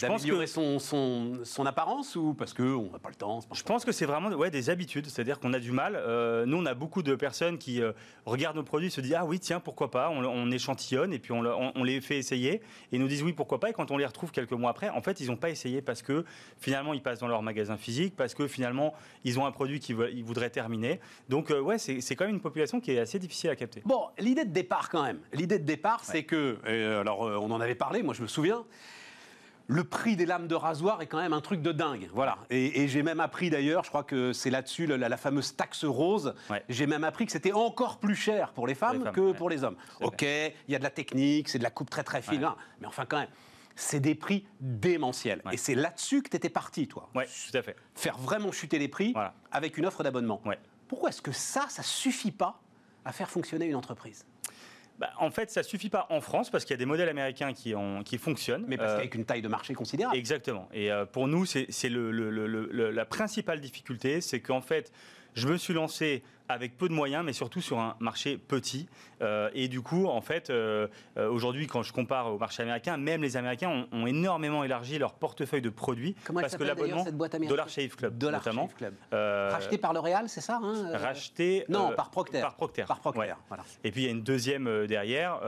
d'améliorer 0.00 0.46
son, 0.46 0.78
son, 0.78 1.40
son, 1.44 1.66
apparence 1.66 2.16
ou 2.16 2.34
parce 2.34 2.54
qu'on 2.54 2.90
n'a 2.92 2.98
pas 2.98 3.08
le 3.08 3.14
temps 3.14 3.40
Je 3.52 3.62
pense 3.62 3.84
que 3.84 3.92
c'est 3.92 4.06
vraiment 4.06 4.28
ouais, 4.30 4.50
des 4.50 4.70
habitudes, 4.70 5.06
c'est-à-dire 5.06 5.38
qu'on 5.40 5.52
a 5.52 5.58
du 5.58 5.72
mal. 5.72 5.96
Euh, 5.96 6.46
nous, 6.46 6.56
on 6.56 6.66
a 6.66 6.74
beaucoup 6.74 7.02
de 7.02 7.14
personnes 7.14 7.58
qui 7.58 7.82
euh, 7.82 7.92
regardent 8.26 8.56
nos 8.56 8.62
produits, 8.62 8.90
se 8.90 9.00
disent 9.00 9.16
ah 9.16 9.24
oui 9.24 9.40
tiens 9.40 9.60
pourquoi 9.60 9.90
pas, 9.90 10.10
on, 10.10 10.50
échantillonne 10.50 11.12
et 11.12 11.18
puis 11.18 11.32
on, 11.32 11.40
on, 11.40 11.84
les 11.84 12.00
fait 12.00 12.18
essayer 12.18 12.60
et 12.92 12.98
nous 12.98 13.06
disent 13.06 13.22
oui 13.22 13.32
pourquoi 13.32 13.60
pas 13.60 13.70
et 13.70 13.72
quand 13.72 13.90
on 13.90 13.96
les 13.96 14.06
retrouve 14.06 14.32
quelques 14.32 14.52
mois 14.52 14.70
après, 14.70 14.88
en 14.88 15.00
fait 15.00 15.20
ils 15.20 15.28
n'ont 15.28 15.36
pas 15.36 15.50
essayé 15.50 15.82
parce 15.82 16.02
que 16.02 16.24
finalement 16.58 16.92
ils 16.94 17.02
passent 17.02 17.20
dans 17.20 17.28
leur 17.28 17.42
magasin 17.42 17.76
physique, 17.76 18.14
parce 18.16 18.34
que 18.34 18.46
finalement 18.46 18.94
ils 19.24 19.38
ont 19.38 19.46
un 19.46 19.52
produit 19.52 19.80
qu'ils 19.80 20.24
voudraient 20.24 20.50
terminer. 20.50 21.00
Donc 21.28 21.50
euh, 21.50 21.60
ouais 21.60 21.78
c'est 21.78 22.16
quand 22.16 22.24
même 22.24 22.34
une 22.34 22.40
population 22.40 22.80
qui 22.80 22.92
est 22.92 22.98
assez 22.98 23.18
difficile 23.18 23.50
à 23.50 23.56
capter. 23.56 23.82
Bon 23.84 24.08
l'idée 24.18 24.44
de 24.44 24.52
départ 24.52 24.88
quand 24.88 25.02
même, 25.02 25.20
l'idée 25.32 25.58
de 25.58 25.64
départ 25.64 26.04
c'est 26.04 26.24
que 26.24 26.58
alors 27.00 27.20
on 27.20 27.50
en 27.50 27.60
avait 27.60 27.74
parlé, 27.74 28.02
moi 28.02 28.14
je 28.14 28.22
me 28.22 28.28
souviens 28.28 28.64
le 29.70 29.84
prix 29.84 30.16
des 30.16 30.26
lames 30.26 30.48
de 30.48 30.56
rasoir 30.56 31.00
est 31.00 31.06
quand 31.06 31.20
même 31.20 31.32
un 31.32 31.40
truc 31.40 31.62
de 31.62 31.70
dingue. 31.70 32.10
Voilà. 32.12 32.38
Et, 32.50 32.88
j'ai 32.88 33.04
même 33.04 33.20
appris 33.20 33.50
d'ailleurs, 33.50 33.84
je 33.84 33.88
crois 33.88 34.02
que 34.02 34.32
c'est 34.32 34.50
là-dessus 34.50 34.86
la, 34.86 35.16
fameuse 35.16 35.54
taxe 35.54 35.84
rose. 35.84 36.34
J'ai 36.68 36.86
même 36.86 37.04
appris 37.04 37.24
que 37.24 37.32
c'était 37.32 37.52
encore 37.52 37.98
plus 37.98 38.16
cher 38.16 38.52
pour 38.52 38.66
les 38.66 38.74
femmes, 38.74 39.12
que 39.12 39.32
pour 39.32 39.48
les 39.48 39.62
hommes. 39.62 39.76
Ok, 40.00 40.22
il 40.22 40.52
y 40.68 40.74
a 40.74 40.78
de 40.78 40.84
la 40.84 40.90
technique, 40.90 41.48
c'est 41.48 41.58
de 41.58 41.62
la 41.62 41.70
coupe 41.70 41.88
très 41.88 42.02
très 42.02 42.20
fine, 42.20 42.44
hein. 42.44 42.56
mais 42.80 42.86
enfin 42.86 43.06
quand 43.06 43.18
même. 43.18 43.28
C'est 43.76 44.00
des 44.00 44.16
prix 44.16 44.44
démentiels. 44.60 45.40
Et 45.52 45.56
c'est 45.56 45.76
là-dessus 45.76 46.22
que 46.22 46.28
tu 46.28 46.36
étais 46.36 46.50
parti, 46.50 46.88
toi. 46.88 47.08
Oui, 47.14 47.24
tout 47.50 47.56
à 47.56 47.62
fait. 47.62 47.76
Faire 47.94 48.18
vraiment 48.18 48.50
chuter 48.50 48.78
les 48.78 48.88
prix 48.88 49.14
avec 49.52 49.78
une 49.78 49.86
offre 49.86 50.02
d'abonnement. 50.02 50.42
Pourquoi 50.88 51.10
est-ce 51.10 51.22
que 51.22 51.32
ça, 51.32 51.66
ça 51.68 51.84
suffit 51.84 52.32
pas 52.32 52.60
à 53.04 53.12
faire 53.12 53.30
fonctionner 53.30 53.66
une 53.66 53.76
entreprise? 53.76 54.26
Bah, 55.00 55.10
en 55.18 55.30
fait, 55.30 55.50
ça 55.50 55.62
suffit 55.62 55.88
pas 55.88 56.06
en 56.10 56.20
France 56.20 56.50
parce 56.50 56.66
qu'il 56.66 56.74
y 56.74 56.78
a 56.78 56.78
des 56.78 56.84
modèles 56.84 57.08
américains 57.08 57.54
qui, 57.54 57.72
qui 58.04 58.18
fonctionnent. 58.18 58.66
Mais 58.68 58.76
parce 58.76 58.92
euh, 58.92 58.96
qu'avec 58.96 59.14
une 59.14 59.24
taille 59.24 59.40
de 59.40 59.48
marché 59.48 59.72
considérable. 59.72 60.14
Exactement. 60.14 60.68
Et 60.74 60.92
euh, 60.92 61.06
pour 61.06 61.26
nous, 61.26 61.46
c'est 61.46 61.66
la 61.88 63.04
principale 63.06 63.62
difficulté, 63.62 64.20
c'est 64.20 64.40
qu'en 64.40 64.60
fait, 64.60 64.92
je 65.32 65.48
me 65.48 65.56
suis 65.56 65.72
lancé 65.72 66.22
avec 66.50 66.76
peu 66.76 66.86
de 66.86 66.92
moyens, 66.92 67.24
mais 67.24 67.32
surtout 67.32 67.62
sur 67.62 67.78
un 67.78 67.96
marché 67.98 68.36
petit. 68.36 68.88
Euh, 69.22 69.50
et 69.54 69.68
du 69.68 69.80
coup, 69.80 70.06
en 70.06 70.20
fait, 70.20 70.50
euh, 70.50 70.86
euh, 71.16 71.28
aujourd'hui, 71.30 71.66
quand 71.66 71.82
je 71.82 71.92
compare 71.92 72.32
au 72.32 72.38
marché 72.38 72.62
américain, 72.62 72.96
même 72.96 73.22
les 73.22 73.36
Américains 73.36 73.86
ont, 73.92 74.06
énormément 74.06 74.64
élargi 74.64 74.98
leur 74.98 75.14
portefeuille 75.14 75.62
de 75.62 75.70
produits. 75.70 76.16
Comment 76.24 76.40
parce 76.40 76.56
que 76.56 76.64
l'abonnement 76.64 77.04
Dollar 77.48 77.68
Shave 77.68 77.94
Club, 77.94 78.18
Dollar 78.18 78.40
notamment. 78.40 78.68
Shave 78.68 78.76
Club. 78.76 78.94
racheté 79.12 79.78
par 79.78 79.92
L'Oréal, 79.92 80.28
c'est 80.28 80.40
ça 80.40 80.60
hein, 80.62 80.96
Racheté. 80.96 81.64
Non, 81.68 81.92
par 81.94 82.10
Procter. 82.10 82.40
Par 82.40 82.56
Procter. 82.56 82.84
Par 82.84 83.00
Procter. 83.00 83.34
Voilà. 83.48 83.64
Et 83.84 83.90
puis 83.90 84.02
il 84.02 84.04
y 84.06 84.08
a 84.08 84.10
une 84.10 84.22
deuxième 84.22 84.86
derrière 84.86 85.40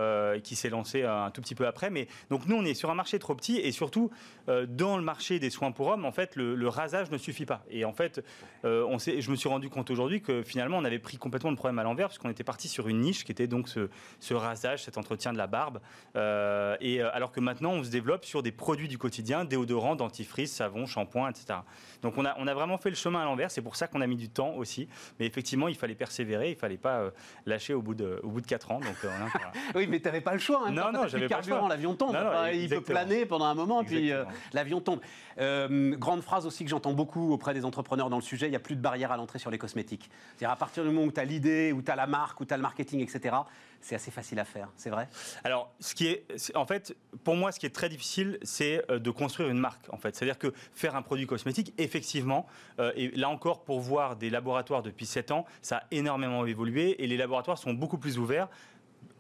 qui 0.44 0.54
s'est 0.54 0.70
lancée 0.70 1.02
un 1.02 1.30
tout 1.30 1.40
petit 1.40 1.54
peu 1.54 1.66
après. 1.66 1.90
Mais 1.90 2.06
donc 2.30 2.46
nous, 2.46 2.56
on 2.56 2.64
est 2.64 2.74
sur 2.74 2.90
un 2.90 2.94
marché 2.94 3.18
trop 3.18 3.34
petit 3.34 3.58
et 3.58 3.72
surtout 3.72 4.10
dans 4.46 4.96
le 4.96 5.02
marché 5.02 5.38
des 5.38 5.50
soins 5.50 5.72
pour 5.72 5.88
hommes, 5.88 6.04
en 6.04 6.12
fait, 6.12 6.36
le, 6.36 6.68
rasage 6.68 7.10
ne 7.10 7.18
suffit 7.18 7.46
pas. 7.46 7.64
Et 7.70 7.84
en 7.84 7.92
fait, 7.92 8.24
on 8.64 8.98
je 8.98 9.30
me 9.30 9.36
suis 9.36 9.48
rendu 9.48 9.68
compte 9.68 9.90
aujourd'hui 9.90 10.22
que 10.22 10.42
finalement, 10.42 10.78
on 10.78 10.84
avait 10.84 10.98
pris 10.98 11.16
complètement 11.16 11.50
le 11.50 11.56
problème 11.56 11.78
à 11.78 11.82
l'envers, 11.82 12.08
puisqu'on 12.08 12.30
était 12.30 12.44
parti 12.44 12.68
sur 12.68 12.88
une 12.88 13.00
niche 13.00 13.24
qui 13.24 13.32
était 13.32 13.46
donc 13.46 13.61
ce, 13.68 14.34
rasage, 14.34 14.84
cet 14.84 14.98
entretien 14.98 15.32
de 15.32 15.38
la 15.38 15.46
barbe. 15.46 15.80
Euh, 16.16 16.76
et 16.80 17.02
euh, 17.02 17.10
alors 17.14 17.32
que 17.32 17.40
maintenant, 17.40 17.72
on 17.72 17.84
se 17.84 17.90
développe 17.90 18.24
sur 18.24 18.42
des 18.42 18.52
produits 18.52 18.88
du 18.88 18.98
quotidien, 18.98 19.44
déodorants, 19.44 19.96
dentifrice, 19.96 20.52
savon, 20.52 20.86
shampoing, 20.86 21.30
etc. 21.30 21.60
Donc 22.02 22.14
on 22.16 22.24
a, 22.24 22.34
on 22.38 22.46
a 22.46 22.54
vraiment 22.54 22.78
fait 22.78 22.90
le 22.90 22.96
chemin 22.96 23.22
à 23.22 23.24
l'envers. 23.24 23.50
C'est 23.50 23.62
pour 23.62 23.76
ça 23.76 23.86
qu'on 23.86 24.00
a 24.00 24.06
mis 24.06 24.16
du 24.16 24.28
temps 24.28 24.54
aussi. 24.54 24.88
Mais 25.18 25.26
effectivement, 25.26 25.68
il 25.68 25.76
fallait 25.76 25.94
persévérer. 25.94 26.50
Il 26.50 26.56
fallait 26.56 26.76
pas 26.76 26.98
euh, 26.98 27.10
lâcher 27.46 27.74
au 27.74 27.82
bout 27.82 27.94
de, 27.94 28.20
au 28.22 28.28
bout 28.28 28.40
de 28.40 28.46
4 28.46 28.72
ans. 28.72 28.80
Donc, 28.80 28.96
oui, 29.74 29.86
mais 29.88 30.00
tu 30.00 30.06
n'avais 30.06 30.20
pas 30.20 30.32
le 30.32 30.38
choix. 30.38 30.64
Hein, 30.66 30.72
non, 30.72 30.92
non, 30.92 31.06
j'avais 31.08 31.28
pas 31.28 31.38
le 31.38 31.42
choix. 31.44 31.68
L'avion 31.68 31.94
tombe. 31.94 32.16
il 32.52 32.68
peut 32.68 32.80
planer 32.80 33.26
pendant 33.26 33.46
un 33.46 33.54
moment, 33.54 33.84
puis 33.84 34.12
l'avion 34.52 34.80
tombe. 34.80 35.00
grande 35.38 36.22
phrase 36.22 36.46
aussi 36.46 36.64
que 36.64 36.70
j'entends 36.70 36.92
beaucoup 36.92 37.32
auprès 37.32 37.54
des 37.54 37.64
entrepreneurs 37.64 38.10
dans 38.10 38.16
le 38.16 38.22
sujet, 38.22 38.46
il 38.46 38.50
n'y 38.50 38.56
a 38.56 38.60
plus 38.60 38.76
de 38.76 38.80
barrière 38.80 39.12
à 39.12 39.16
l'entrée 39.16 39.38
sur 39.38 39.50
les 39.50 39.58
cosmétiques. 39.58 40.10
C'est-à-dire 40.36 40.50
à 40.50 40.56
partir 40.56 40.84
du 40.84 40.90
moment 40.90 41.06
où 41.06 41.12
tu 41.12 41.20
as 41.20 41.24
l'idée, 41.24 41.72
où 41.72 41.82
tu 41.82 41.90
as 41.90 41.96
la 41.96 42.06
marque, 42.06 42.40
où 42.40 42.44
tu 42.44 42.54
as 42.54 42.56
le 42.56 42.62
marketing, 42.62 43.00
etc., 43.00 43.36
c'est 43.82 43.96
assez 43.96 44.10
facile 44.10 44.38
à 44.38 44.44
faire, 44.44 44.68
c'est 44.76 44.90
vrai? 44.90 45.08
Alors, 45.44 45.74
ce 45.80 45.94
qui 45.94 46.06
est, 46.06 46.24
en 46.54 46.64
fait, 46.64 46.96
pour 47.24 47.36
moi, 47.36 47.52
ce 47.52 47.60
qui 47.60 47.66
est 47.66 47.74
très 47.74 47.88
difficile, 47.88 48.38
c'est 48.42 48.88
euh, 48.90 48.98
de 48.98 49.10
construire 49.10 49.50
une 49.50 49.58
marque, 49.58 49.92
en 49.92 49.96
fait. 49.96 50.14
C'est-à-dire 50.14 50.38
que 50.38 50.52
faire 50.72 50.96
un 50.96 51.02
produit 51.02 51.26
cosmétique, 51.26 51.74
effectivement, 51.78 52.46
euh, 52.78 52.92
et 52.96 53.10
là 53.10 53.28
encore, 53.28 53.64
pour 53.64 53.80
voir 53.80 54.16
des 54.16 54.30
laboratoires 54.30 54.82
depuis 54.82 55.04
7 55.04 55.32
ans, 55.32 55.44
ça 55.60 55.78
a 55.78 55.82
énormément 55.90 56.46
évolué 56.46 57.02
et 57.02 57.06
les 57.06 57.16
laboratoires 57.16 57.58
sont 57.58 57.74
beaucoup 57.74 57.98
plus 57.98 58.18
ouverts 58.18 58.48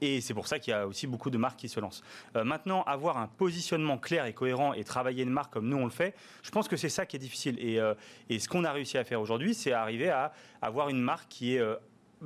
Et 0.00 0.20
c'est 0.20 0.34
pour 0.34 0.46
ça 0.46 0.60
qu'il 0.60 0.70
y 0.70 0.74
a 0.74 0.86
aussi 0.86 1.08
beaucoup 1.08 1.30
de 1.30 1.38
marques 1.38 1.58
qui 1.58 1.68
se 1.68 1.80
lancent. 1.80 2.02
Euh, 2.36 2.44
maintenant, 2.44 2.84
avoir 2.84 3.18
un 3.18 3.26
positionnement 3.26 3.98
clair 3.98 4.26
et 4.26 4.32
cohérent 4.32 4.74
et 4.74 4.84
travailler 4.84 5.24
une 5.24 5.30
marque 5.30 5.52
comme 5.52 5.68
nous 5.68 5.76
on 5.76 5.84
le 5.84 5.90
fait, 5.90 6.14
je 6.44 6.50
pense 6.50 6.68
que 6.68 6.76
c'est 6.76 6.88
ça 6.88 7.04
qui 7.04 7.16
est 7.16 7.20
difficile. 7.20 7.58
Et, 7.58 8.38
ce 8.38 8.48
qu'on 8.48 8.64
a 8.64 8.70
réussi 8.70 8.96
à 8.96 9.04
faire 9.04 9.20
aujourd'hui, 9.20 9.54
c'est 9.54 9.72
arriver 9.72 10.10
à 10.10 10.32
avoir 10.60 10.88
une 10.88 11.00
marque 11.00 11.28
qui 11.28 11.56
est 11.56 11.62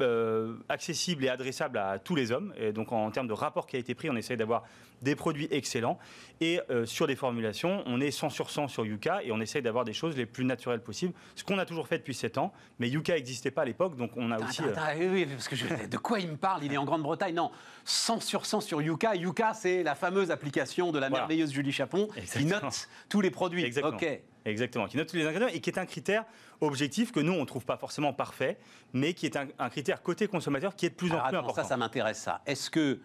euh, 0.02 0.54
accessible 0.68 1.24
et 1.24 1.28
adressable 1.28 1.78
à 1.78 1.98
tous 1.98 2.14
les 2.14 2.32
hommes. 2.32 2.52
Et 2.56 2.72
donc 2.72 2.92
en, 2.92 3.10
termes 3.10 3.28
de 3.28 3.32
rapport 3.32 3.66
qui 3.66 3.76
a 3.76 3.78
été 3.78 3.94
pris, 3.94 4.10
on 4.10 4.16
essaye 4.16 4.36
d'avoir 4.36 4.64
des 5.02 5.14
produits 5.16 5.48
excellents. 5.50 5.98
Et 6.40 6.60
euh, 6.70 6.84
sur 6.84 7.06
des 7.06 7.16
formulations, 7.16 7.82
on 7.86 8.00
est 8.00 8.10
100 8.10 8.28
sur 8.30 8.50
100 8.50 8.68
sur 8.68 8.84
Yuka 8.84 9.22
et 9.22 9.32
on 9.32 9.40
essaye 9.40 9.62
d'avoir 9.62 9.84
des 9.84 9.92
choses 9.94 10.16
les 10.16 10.26
plus 10.26 10.44
naturelles 10.44 10.82
possibles. 10.82 11.14
Ce 11.34 11.44
qu'on 11.44 11.58
a 11.58 11.64
toujours 11.64 11.88
fait 11.88 11.98
depuis 11.98 12.14
7 12.14 12.36
ans. 12.38 12.52
Mais 12.78 12.88
Yuka 12.88 13.14
n'existait 13.14 13.50
pas 13.50 13.62
à 13.62 13.64
l'époque, 13.64 13.96
donc 13.96 14.10
on 14.16 14.30
a 14.30 14.38
aussi... 14.38 14.62
Attends, 14.62 14.82
attends, 14.82 14.98
oui, 14.98 15.08
oui, 15.10 15.26
parce 15.26 15.48
que 15.48 15.56
je- 15.56 15.86
de 15.86 15.96
quoi 15.96 16.20
il 16.20 16.28
me 16.30 16.36
parle 16.36 16.62
Il 16.64 16.72
est 16.72 16.76
en 16.76 16.84
Grande-Bretagne 16.84 17.34
Non, 17.34 17.50
100 17.84 18.20
sur 18.20 18.44
100 18.44 18.60
sur 18.60 18.82
Yuka. 18.82 19.14
Yuka, 19.16 19.54
c'est 19.54 19.82
la 19.82 19.94
fameuse 19.94 20.30
application 20.30 20.92
de 20.92 20.98
la 20.98 21.08
Voilà. 21.08 21.22
merveilleuse 21.22 21.52
Julie 21.52 21.72
Chapon 21.72 22.08
qui 22.32 22.44
note 22.44 22.88
tous 23.08 23.20
les 23.22 23.30
produits. 23.30 23.64
Exactement. 23.64 23.96
Ok. 23.96 24.20
Exactement, 24.44 24.86
qui 24.86 24.96
note 24.96 25.08
tous 25.08 25.16
les 25.16 25.26
ingrédients 25.26 25.48
et 25.48 25.60
qui 25.60 25.70
est 25.70 25.78
un 25.78 25.86
critère 25.86 26.24
objectif 26.60 27.10
que 27.10 27.18
nous, 27.18 27.32
on 27.32 27.40
ne 27.40 27.44
trouve 27.46 27.64
pas 27.64 27.76
forcément 27.76 28.12
parfait, 28.12 28.58
mais 28.92 29.12
qui 29.12 29.26
est 29.26 29.36
un, 29.36 29.48
un 29.58 29.68
critère 29.70 30.02
côté 30.02 30.28
consommateur 30.28 30.76
qui 30.76 30.86
est 30.86 30.90
de 30.90 30.94
plus 30.94 31.10
Alors, 31.10 31.24
en 31.24 31.28
plus 31.28 31.36
attends, 31.36 31.46
important. 31.48 31.62
ça, 31.64 31.68
ça 31.70 31.76
m'intéresse 31.76 32.18
ça. 32.20 32.42
Est-ce 32.46 32.70
que 32.70 33.00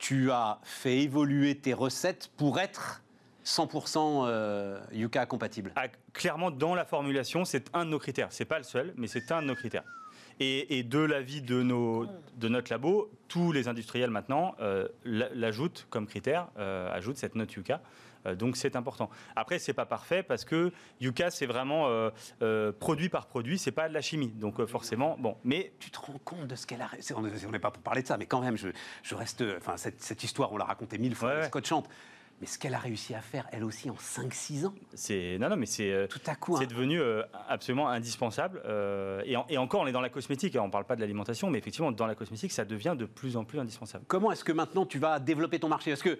tu 0.00 0.32
as 0.32 0.58
fait 0.64 0.98
évoluer 0.98 1.54
tes 1.56 1.72
recettes 1.74 2.30
pour 2.36 2.58
être 2.58 3.02
100% 3.44 4.24
euh, 4.26 4.80
Yuka 4.92 5.26
compatible? 5.26 5.70
Ah, 5.76 5.86
clairement, 6.12 6.50
dans 6.50 6.74
la 6.74 6.84
formulation, 6.84 7.44
c'est 7.44 7.66
un 7.74 7.84
de 7.84 7.90
nos 7.90 7.98
critères. 7.98 8.28
C'est 8.30 8.44
pas 8.44 8.58
le 8.58 8.64
seul, 8.64 8.92
mais 8.96 9.06
c'est 9.06 9.30
un 9.30 9.42
de 9.42 9.46
nos 9.46 9.54
critères. 9.54 9.84
Et, 10.42 10.82
de 10.84 10.98
l'avis 10.98 11.42
de, 11.42 11.62
de 11.62 12.48
notre 12.48 12.72
labo, 12.72 13.10
tous 13.28 13.52
les 13.52 13.68
industriels 13.68 14.08
maintenant 14.08 14.54
euh, 14.60 14.88
l'a- 15.04 15.28
l'ajoutent 15.34 15.86
comme 15.90 16.06
critère, 16.06 16.48
euh, 16.58 16.90
ajoutent 16.94 17.18
cette 17.18 17.34
note 17.34 17.52
Yuka. 17.52 17.82
Euh, 18.26 18.34
donc 18.34 18.56
c'est 18.56 18.76
important. 18.76 19.08
Après, 19.36 19.58
c'est 19.58 19.72
pas 19.72 19.86
parfait 19.86 20.22
parce 20.22 20.44
que 20.44 20.72
Yuka, 21.00 21.30
c'est 21.30 21.46
vraiment 21.46 21.88
euh, 21.88 22.10
euh, 22.42 22.72
produit 22.72 23.08
par 23.08 23.26
produit, 23.26 23.58
c'est 23.58 23.72
pas 23.72 23.88
de 23.88 23.94
la 23.94 24.00
chimie. 24.02 24.28
Donc 24.28 24.64
forcément, 24.66 25.16
bon. 25.18 25.36
Mais 25.44 25.72
Tu 25.78 25.90
te 25.90 25.98
rends 25.98 26.20
compte 26.24 26.46
de 26.46 26.54
ce 26.54 26.66
qu'elle 26.66 26.82
a 26.82 26.86
réussi 26.86 27.12
On 27.14 27.22
n'est 27.50 27.58
pas 27.58 27.70
pour 27.70 27.82
parler 27.82 28.02
de 28.02 28.06
ça, 28.06 28.16
mais 28.16 28.26
quand 28.26 28.40
même, 28.40 28.56
je, 28.56 28.68
je 29.02 29.14
reste. 29.14 29.42
Enfin, 29.56 29.76
cette, 29.76 30.02
cette 30.02 30.22
histoire, 30.24 30.52
on 30.52 30.56
l'a 30.56 30.64
racontée 30.64 30.98
mille 30.98 31.14
fois, 31.14 31.34
Ouais. 31.34 31.44
Scott 31.46 31.66
Chante. 31.66 31.88
Mais 32.40 32.46
ce 32.46 32.58
qu'elle 32.58 32.72
a 32.72 32.78
réussi 32.78 33.14
à 33.14 33.20
faire, 33.20 33.46
elle 33.52 33.64
aussi, 33.64 33.90
en 33.90 33.94
5-6 33.96 34.64
ans, 34.64 34.74
c'est 34.94 35.36
non, 35.38 35.50
non, 35.50 35.56
mais 35.56 35.66
c'est 35.66 36.08
tout 36.08 36.20
à 36.26 36.34
coup. 36.34 36.56
C'est 36.56 36.64
hein. 36.64 36.68
devenu 36.68 36.98
euh, 36.98 37.22
absolument 37.50 37.90
indispensable. 37.90 38.62
euh, 38.64 39.20
et, 39.26 39.36
en- 39.36 39.44
et 39.50 39.58
encore, 39.58 39.82
on 39.82 39.86
est 39.86 39.92
dans 39.92 40.00
la 40.00 40.08
cosmétique. 40.08 40.56
on 40.58 40.64
ne 40.66 40.70
parle 40.72 40.86
pas 40.86 40.96
de 40.96 41.02
l'alimentation, 41.02 41.50
mais 41.50 41.58
effectivement, 41.58 41.92
dans 41.92 42.06
la 42.06 42.14
cosmétique, 42.14 42.52
ça 42.52 42.64
devient 42.64 42.94
de 42.98 43.04
plus 43.04 43.36
en 43.36 43.44
plus 43.44 43.58
indispensable. 43.58 44.06
Comment 44.08 44.32
est-ce 44.32 44.42
que 44.44 44.52
maintenant 44.52 44.86
tu 44.86 44.98
vas 44.98 45.18
développer 45.18 45.58
ton 45.60 45.68
marché? 45.68 45.90
Parce 45.90 46.02
que 46.02 46.18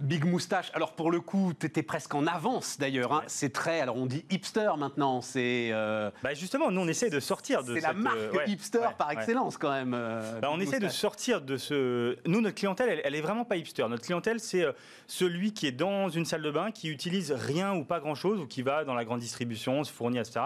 Big 0.00 0.24
Moustache, 0.24 0.70
alors 0.74 0.92
pour 0.92 1.10
le 1.10 1.20
coup, 1.20 1.52
tu 1.58 1.66
étais 1.66 1.82
presque 1.82 2.14
en 2.14 2.26
avance 2.26 2.78
d'ailleurs. 2.78 3.12
hein. 3.12 3.22
C'est 3.26 3.52
très, 3.52 3.80
alors 3.80 3.96
on 3.96 4.06
dit 4.06 4.24
hipster 4.30 4.70
maintenant, 4.78 5.20
c'est 5.20 5.70
euh, 5.72 6.10
Bah 6.22 6.34
justement, 6.34 6.70
nous, 6.70 6.80
on 6.82 6.86
essaie 6.88 7.10
de 7.10 7.18
sortir 7.20 7.64
de 7.64 7.74
c'est 7.74 7.80
la 7.80 7.92
marque 7.92 8.16
euh, 8.18 8.32
ouais, 8.32 8.44
hipster 8.48 8.78
ouais, 8.78 8.94
par 8.98 9.10
excellence 9.10 9.56
quand 9.56 9.70
même. 9.70 9.94
euh, 9.94 10.38
Bah, 10.40 10.50
on 10.52 10.60
essaie 10.60 10.78
de 10.80 10.88
sortir 10.88 11.40
de 11.40 11.56
ce. 11.56 12.16
Nous, 12.26 12.40
notre 12.40 12.54
clientèle, 12.56 12.88
elle, 12.90 13.00
elle 13.04 13.14
est 13.14 13.20
vraiment 13.20 13.44
pas 13.44 13.56
hipster. 13.56 13.86
Notre 13.88 14.02
clientèle, 14.04 14.38
c'est 14.38 14.62
euh, 14.62 14.72
celui 15.06 15.52
qui 15.52 15.66
est 15.66 15.72
dans 15.72 16.08
une 16.08 16.24
salle 16.26 16.42
de 16.42 16.50
bain, 16.50 16.70
qui 16.70 16.88
utilise 16.88 17.32
rien 17.32 17.74
ou 17.74 17.84
pas 17.84 18.00
grand 18.00 18.14
chose, 18.14 18.40
ou 18.40 18.46
qui 18.46 18.62
va 18.62 18.84
dans 18.84 18.94
la 18.94 19.04
grande 19.04 19.20
distribution, 19.20 19.82
se 19.82 19.92
fournit, 19.92 20.18
etc. 20.18 20.40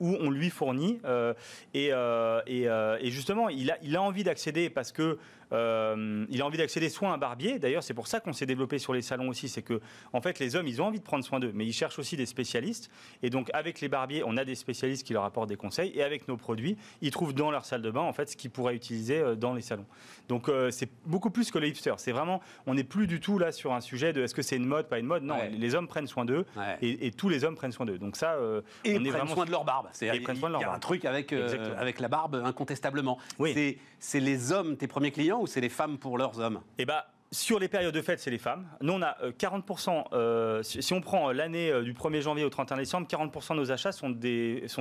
Où 0.00 0.16
on 0.20 0.30
lui 0.30 0.50
fournit. 0.50 1.00
euh, 1.04 1.32
et, 1.74 1.90
euh, 1.92 2.40
et, 2.46 2.68
euh, 2.68 2.98
et 3.00 3.10
justement, 3.10 3.48
il 3.48 3.70
a, 3.70 3.78
il 3.82 3.96
a 3.96 4.02
envie 4.02 4.24
d'accéder 4.24 4.68
parce 4.68 4.90
que. 4.92 5.18
Euh, 5.54 6.26
il 6.28 6.42
a 6.42 6.46
envie 6.46 6.58
d'accéder 6.58 6.88
soit 6.88 7.08
à 7.10 7.12
un 7.14 7.18
barbier. 7.18 7.58
D'ailleurs, 7.58 7.82
c'est 7.82 7.94
pour 7.94 8.06
ça 8.06 8.20
qu'on 8.20 8.32
s'est 8.32 8.46
développé 8.46 8.78
sur 8.78 8.92
les 8.92 9.02
salons 9.02 9.28
aussi. 9.28 9.48
C'est 9.48 9.62
que, 9.62 9.80
en 10.12 10.20
fait, 10.20 10.38
les 10.38 10.56
hommes, 10.56 10.66
ils 10.66 10.82
ont 10.82 10.86
envie 10.86 10.98
de 10.98 11.04
prendre 11.04 11.24
soin 11.24 11.40
d'eux, 11.40 11.52
mais 11.54 11.64
ils 11.66 11.72
cherchent 11.72 11.98
aussi 11.98 12.16
des 12.16 12.26
spécialistes. 12.26 12.90
Et 13.22 13.30
donc, 13.30 13.50
avec 13.54 13.80
les 13.80 13.88
barbiers, 13.88 14.22
on 14.26 14.36
a 14.36 14.44
des 14.44 14.54
spécialistes 14.54 15.06
qui 15.06 15.12
leur 15.12 15.24
apportent 15.24 15.48
des 15.48 15.56
conseils. 15.56 15.92
Et 15.94 16.02
avec 16.02 16.28
nos 16.28 16.36
produits, 16.36 16.76
ils 17.00 17.10
trouvent 17.10 17.32
dans 17.34 17.50
leur 17.50 17.64
salle 17.64 17.82
de 17.82 17.90
bain, 17.90 18.00
en 18.02 18.12
fait, 18.12 18.30
ce 18.30 18.36
qu'ils 18.36 18.50
pourraient 18.50 18.74
utiliser 18.76 19.18
euh, 19.18 19.34
dans 19.36 19.54
les 19.54 19.62
salons. 19.62 19.86
Donc, 20.28 20.48
euh, 20.48 20.70
c'est 20.70 20.88
beaucoup 21.06 21.30
plus 21.30 21.50
que 21.50 21.58
le 21.58 21.68
hipster. 21.68 21.94
C'est 21.98 22.12
vraiment, 22.12 22.40
on 22.66 22.74
n'est 22.74 22.84
plus 22.84 23.06
du 23.06 23.20
tout 23.20 23.38
là 23.38 23.52
sur 23.52 23.72
un 23.72 23.80
sujet 23.80 24.12
de 24.12 24.22
est-ce 24.22 24.34
que 24.34 24.42
c'est 24.42 24.56
une 24.56 24.66
mode, 24.66 24.88
pas 24.88 24.98
une 24.98 25.06
mode? 25.06 25.22
Non, 25.22 25.34
Ouais. 25.34 25.50
les 25.50 25.74
hommes 25.74 25.88
prennent 25.88 26.06
soin 26.06 26.24
d'eux. 26.24 26.44
Ouais. 26.56 26.76
Et, 26.80 27.06
et 27.06 27.10
tous 27.10 27.28
les 27.28 27.44
hommes 27.44 27.56
prennent 27.56 27.72
soin 27.72 27.86
d'eux. 27.86 27.98
Donc 27.98 28.16
ça, 28.16 28.34
euh, 28.34 28.60
Et 28.84 28.90
on 28.92 29.04
est 29.04 29.08
prennent 29.08 29.12
vraiment 29.12 29.34
soin 29.34 29.44
de 29.44 29.50
leur 29.50 29.64
barbe. 29.64 29.88
C'est-à-dire, 29.92 30.20
il 30.22 30.60
y 30.60 30.64
a 30.64 30.72
un 30.72 30.78
truc 30.78 31.04
avec, 31.04 31.32
avec 31.32 32.00
la 32.00 32.08
barbe, 32.08 32.42
incontestablement. 32.44 33.18
Oui. 33.38 33.78
C'est 33.98 34.20
les 34.20 34.52
hommes 34.52 34.76
tes 34.76 34.86
premiers 34.86 35.10
clients 35.10 35.40
c'est 35.46 35.60
les 35.60 35.68
femmes 35.68 35.98
pour 35.98 36.18
leurs 36.18 36.38
hommes? 36.40 36.60
Eh 36.78 36.84
ben, 36.84 37.02
sur 37.32 37.58
les 37.58 37.68
périodes 37.68 37.94
de 37.94 38.02
fête, 38.02 38.20
c'est 38.20 38.30
les 38.30 38.38
femmes. 38.38 38.66
Nous, 38.80 38.92
on 38.92 39.02
a 39.02 39.16
euh, 39.22 39.32
40%, 39.32 40.04
euh, 40.12 40.62
si 40.62 40.82
si 40.82 40.92
on 40.92 41.00
prend 41.00 41.30
euh, 41.30 41.32
l'année 41.32 41.70
euh, 41.70 41.82
du 41.82 41.92
1er 41.92 42.20
janvier 42.20 42.44
au 42.44 42.50
31 42.50 42.76
décembre, 42.76 43.06
40% 43.08 43.54
de 43.54 43.58
nos 43.60 43.72
achats 43.72 43.92
sont, 43.92 44.14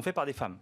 faits 0.04 0.14
par 0.16 0.26
des 0.26 0.34
femmes. 0.34 0.58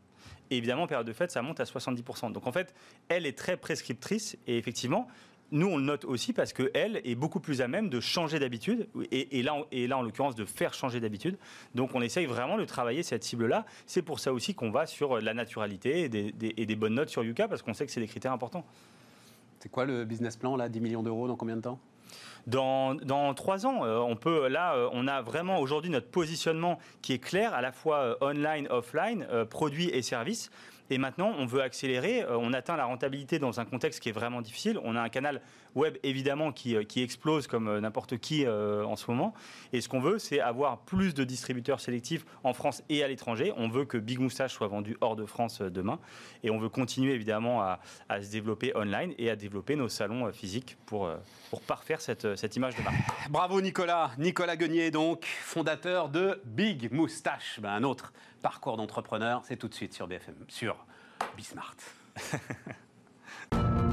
Et 0.50 0.58
évidemment, 0.58 0.84
en 0.84 0.88
période 0.88 1.08
de 1.08 1.14
fête, 1.14 1.32
ça 1.32 1.42
monte 1.42 1.60
à 1.60 1.64
70%. 1.66 2.32
Donc 2.32 2.48
en 2.48 2.52
fait, 2.52 2.74
elle 3.10 3.26
est 3.26 3.38
très 3.38 3.58
prescriptrice 3.58 4.38
et 4.48 4.58
effectivement, 4.58 5.08
nous, 5.54 5.68
on 5.68 5.76
le 5.76 5.84
note 5.84 6.06
aussi 6.06 6.32
parce 6.32 6.54
qu'elle 6.54 7.02
est 7.04 7.16
beaucoup 7.16 7.42
plus 7.42 7.60
à 7.62 7.68
même 7.68 7.90
de 7.90 8.00
changer 8.00 8.40
d'habitude 8.40 8.88
et, 9.12 9.44
là, 9.44 9.56
en- 9.56 10.02
l'occurrence, 10.02 10.34
de 10.36 10.46
faire 10.46 10.74
changer 10.74 11.02
d'habitude. 11.02 11.38
Donc, 11.76 11.94
on 11.94 12.02
essaye 12.02 12.26
vraiment 12.26 12.58
de 12.58 12.64
travailler 12.64 13.04
cette 13.04 13.26
cible-là. 13.26 13.66
C'est 13.86 14.02
pour 14.02 14.22
ça 14.22 14.32
aussi 14.32 14.56
qu'on 14.56 14.72
va 14.72 14.86
sur 14.86 15.20
la 15.20 15.34
naturalité 15.34 16.04
et 16.04 16.10
des- 16.10 16.34
et 16.56 16.66
des 16.66 16.76
bonnes 16.78 16.94
notes 16.94 17.10
sur 17.10 17.22
Yuka 17.24 17.50
parce 17.50 17.62
qu'on 17.62 17.74
sait 17.74 17.86
que 17.86 17.92
c'est 17.92 18.00
des 18.00 18.08
critères 18.08 18.32
importants. 18.32 18.66
C'est 19.62 19.70
quoi 19.70 19.86
le 19.86 20.06
business 20.06 20.38
plan 20.38 20.56
là 20.56 20.70
10 20.70 20.80
millions 20.82 21.04
d'euros 21.04 21.28
dans 21.28 21.36
combien 21.36 21.56
de 21.56 21.62
temps? 21.62 21.80
Dans, 22.48 23.34
trois 23.36 23.68
ans, 23.68 23.86
euh, 23.86 24.00
on 24.00 24.16
peut 24.16 24.48
là, 24.48 24.74
euh, 24.74 24.90
on 24.92 25.08
a 25.08 25.22
vraiment 25.22 25.60
aujourd'hui 25.60 25.92
notre 25.92 26.10
positionnement 26.10 26.80
qui 27.04 27.14
est 27.14 27.20
clair, 27.20 27.54
à 27.54 27.62
la 27.62 27.72
fois 27.72 27.98
euh, 27.98 28.16
online, 28.22 28.68
offline, 28.72 29.28
produits 29.52 29.90
et 29.90 30.02
services. 30.02 30.50
Et 30.92 30.98
maintenant, 30.98 31.34
on 31.38 31.46
veut 31.46 31.62
accélérer. 31.62 32.22
euh, 32.22 32.38
on 32.38 32.52
atteint 32.52 32.76
la 32.76 32.84
rentabilité 32.84 33.40
dans 33.40 33.62
un 33.62 33.66
contexte 33.66 34.02
qui 34.02 34.10
est 34.10 34.12
vraiment 34.12 34.42
difficile. 34.42 34.78
On 34.84 34.98
a 34.98 35.02
un 35.02 35.08
canal 35.08 35.42
web 35.74 35.98
évidemment 36.04 36.52
qui, 36.52 36.76
euh, 36.76 36.84
qui 36.84 37.02
explose 37.02 37.48
comme 37.48 37.70
euh, 37.70 37.80
n'importe 37.80 38.18
qui 38.18 38.46
en 38.46 38.96
ce 38.98 39.10
moment. 39.10 39.34
Et 39.72 39.80
ce 39.80 39.88
qu'on 39.88 40.02
veut, 40.02 40.20
c'est 40.20 40.42
avoir 40.42 40.80
plus 40.80 41.14
de 41.14 41.24
distributeurs 41.24 41.80
sélectifs 41.80 42.26
en 42.44 42.54
France 42.54 42.84
et 42.90 43.04
à 43.04 43.08
l'étranger. 43.08 43.54
On 43.56 43.70
veut 43.70 43.86
que 43.86 43.98
Big 43.98 44.20
Moustache 44.20 44.54
soit 44.54 44.68
vendu 44.68 44.98
hors 45.00 45.16
de 45.16 45.26
France 45.26 45.62
demain. 45.62 46.00
Et 46.44 46.52
on 46.52 46.60
veut 46.60 46.68
continuer 46.68 47.14
évidemment 47.14 47.62
à, 47.62 47.80
à 48.10 48.22
se 48.22 48.30
développer 48.30 48.76
online 48.76 49.14
et 49.18 49.30
à 49.30 49.38
développer 49.38 49.78
nos 49.78 49.88
salons 49.88 50.30
physiques 50.34 50.78
pour, 50.86 51.10
pour 51.50 51.62
parfaire 51.62 52.02
cette, 52.02 52.36
cette 52.36 52.56
image 52.58 52.76
de 52.76 52.82
marque. 52.82 52.98
Bravo 53.30 53.62
Nicolas, 53.62 54.12
Nicolas 54.18 54.58
Guenier 54.58 54.92
donc, 54.92 55.24
fondateur 55.26 56.10
de 56.10 56.42
Big 56.44 56.92
Moustache. 56.92 57.60
Ben, 57.62 57.70
un 57.72 57.84
autre 57.84 58.12
parcours 58.42 58.78
d'entrepreneur, 58.78 59.42
c'est 59.46 59.58
tout 59.58 59.68
de 59.68 59.74
suite 59.74 59.94
sur 59.94 60.08
BFM, 60.08 60.36
sur 60.48 60.86
Bismart. 61.38 61.76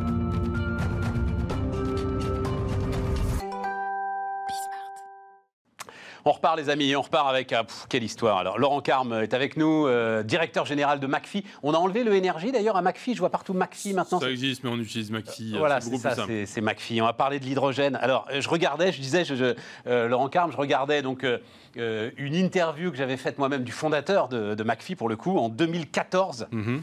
On 6.28 6.32
repart 6.32 6.58
les 6.58 6.68
amis, 6.68 6.94
on 6.94 7.00
repart 7.00 7.26
avec 7.26 7.54
ah, 7.54 7.64
pff, 7.64 7.86
quelle 7.88 8.04
histoire. 8.04 8.36
Alors 8.36 8.58
Laurent 8.58 8.82
Carme 8.82 9.14
est 9.22 9.32
avec 9.32 9.56
nous, 9.56 9.86
euh, 9.86 10.22
directeur 10.22 10.66
général 10.66 11.00
de 11.00 11.06
McPhee. 11.06 11.42
On 11.62 11.72
a 11.72 11.78
enlevé 11.78 12.04
le 12.04 12.14
énergie 12.14 12.52
d'ailleurs 12.52 12.76
à 12.76 12.82
McPhee. 12.82 13.14
Je 13.14 13.20
vois 13.20 13.30
partout 13.30 13.54
McPhee 13.54 13.94
maintenant. 13.94 14.20
Ça 14.20 14.30
existe, 14.30 14.62
mais 14.62 14.68
on 14.68 14.76
utilise 14.76 15.10
McPhee. 15.10 15.54
euh, 15.54 15.58
Voilà, 15.58 15.80
c'est 15.80 15.96
ça, 15.96 16.14
c'est 16.44 16.60
McPhee. 16.60 17.00
On 17.00 17.06
va 17.06 17.14
parler 17.14 17.40
de 17.40 17.46
l'hydrogène. 17.46 17.96
Alors, 17.96 18.26
euh, 18.30 18.42
je 18.42 18.48
regardais, 18.50 18.92
je 18.92 19.00
disais, 19.00 19.24
je, 19.24 19.34
je- 19.34 19.54
euh, 19.86 20.06
Laurent 20.06 20.28
Carme, 20.28 20.52
je 20.52 20.58
regardais 20.58 21.00
donc 21.00 21.24
euh, 21.24 21.38
euh, 21.78 22.10
une 22.18 22.34
interview 22.34 22.90
que 22.90 22.98
j'avais 22.98 23.16
faite 23.16 23.38
moi-même 23.38 23.64
du 23.64 23.72
fondateur 23.72 24.28
de, 24.28 24.54
de 24.54 24.62
McPhee, 24.64 24.96
pour 24.96 25.08
le 25.08 25.16
coup, 25.16 25.38
en 25.38 25.48
2014. 25.48 26.46
Mhm. 26.52 26.82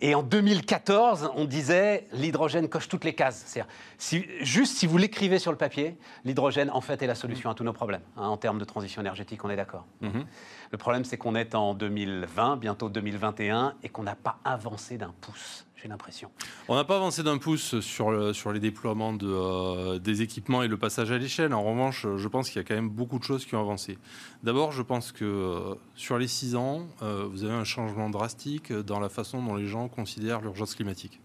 Et 0.00 0.14
en 0.14 0.22
2014, 0.22 1.30
on 1.34 1.44
disait 1.44 2.06
l'hydrogène 2.12 2.68
coche 2.68 2.88
toutes 2.88 3.04
les 3.04 3.14
cases. 3.14 3.44
C'est-à-dire, 3.46 3.72
si, 3.98 4.26
juste 4.40 4.76
si 4.76 4.86
vous 4.86 4.98
l'écrivez 4.98 5.38
sur 5.38 5.50
le 5.50 5.58
papier, 5.58 5.96
l'hydrogène, 6.24 6.70
en 6.70 6.80
fait, 6.80 7.02
est 7.02 7.06
la 7.06 7.14
solution 7.14 7.50
à 7.50 7.54
tous 7.54 7.64
nos 7.64 7.72
problèmes. 7.72 8.02
hein, 8.16 8.28
en 8.28 8.36
termes 8.36 8.58
de 8.58 8.64
transition 8.64 9.00
énergétique, 9.02 9.44
on 9.44 9.50
est 9.50 9.56
d'accord. 9.56 9.86
Mhm. 10.00 10.26
Le 10.70 10.78
problème, 10.78 11.04
c'est 11.04 11.16
qu'on 11.16 11.34
est 11.34 11.54
en 11.54 11.74
2020, 11.74 12.56
bientôt 12.56 12.88
2021, 12.88 13.74
et 13.82 13.88
qu'on 13.88 14.02
n'a 14.02 14.16
pas 14.16 14.38
avancé 14.44 14.98
d'un 14.98 15.14
pouce, 15.20 15.65
j'ai 15.76 15.88
l'impression. 15.88 16.30
On 16.68 16.74
n'a 16.74 16.84
pas 16.84 16.96
avancé 16.96 17.22
d'un 17.22 17.38
pouce 17.38 17.80
sur, 17.80 18.34
sur 18.34 18.52
les 18.52 18.60
déploiements 18.60 19.16
euh, 19.22 19.98
des 19.98 20.22
équipements 20.22 20.62
et 20.62 20.68
le 20.68 20.78
passage 20.78 21.12
à 21.12 21.18
l'échelle. 21.18 21.52
En 21.52 21.62
revanche, 21.62 22.06
je 22.16 22.28
pense 22.28 22.48
qu'il 22.48 22.56
y 22.56 22.64
a 22.64 22.64
quand 22.64 22.74
même 22.74 22.88
beaucoup 22.88 23.18
de 23.18 23.24
choses 23.24 23.44
qui 23.44 23.54
ont 23.54 23.60
avancé. 23.60 23.98
D'abord, 24.42 24.72
je 24.72 24.82
pense 24.82 25.12
que 25.12 25.24
euh, 25.24 25.74
sur 25.94 26.18
les 26.18 26.28
six 26.28 26.56
ans, 26.56 26.86
euh, 27.02 27.26
vous 27.30 27.44
avez 27.44 27.52
un 27.52 27.64
changement 27.64 28.08
drastique 28.08 28.72
dans 28.72 29.00
la 29.00 29.10
façon 29.10 29.42
dont 29.42 29.54
les 29.54 29.66
gens 29.66 29.88
considèrent 29.88 30.40
l'urgence 30.40 30.74
climatique. 30.74 31.20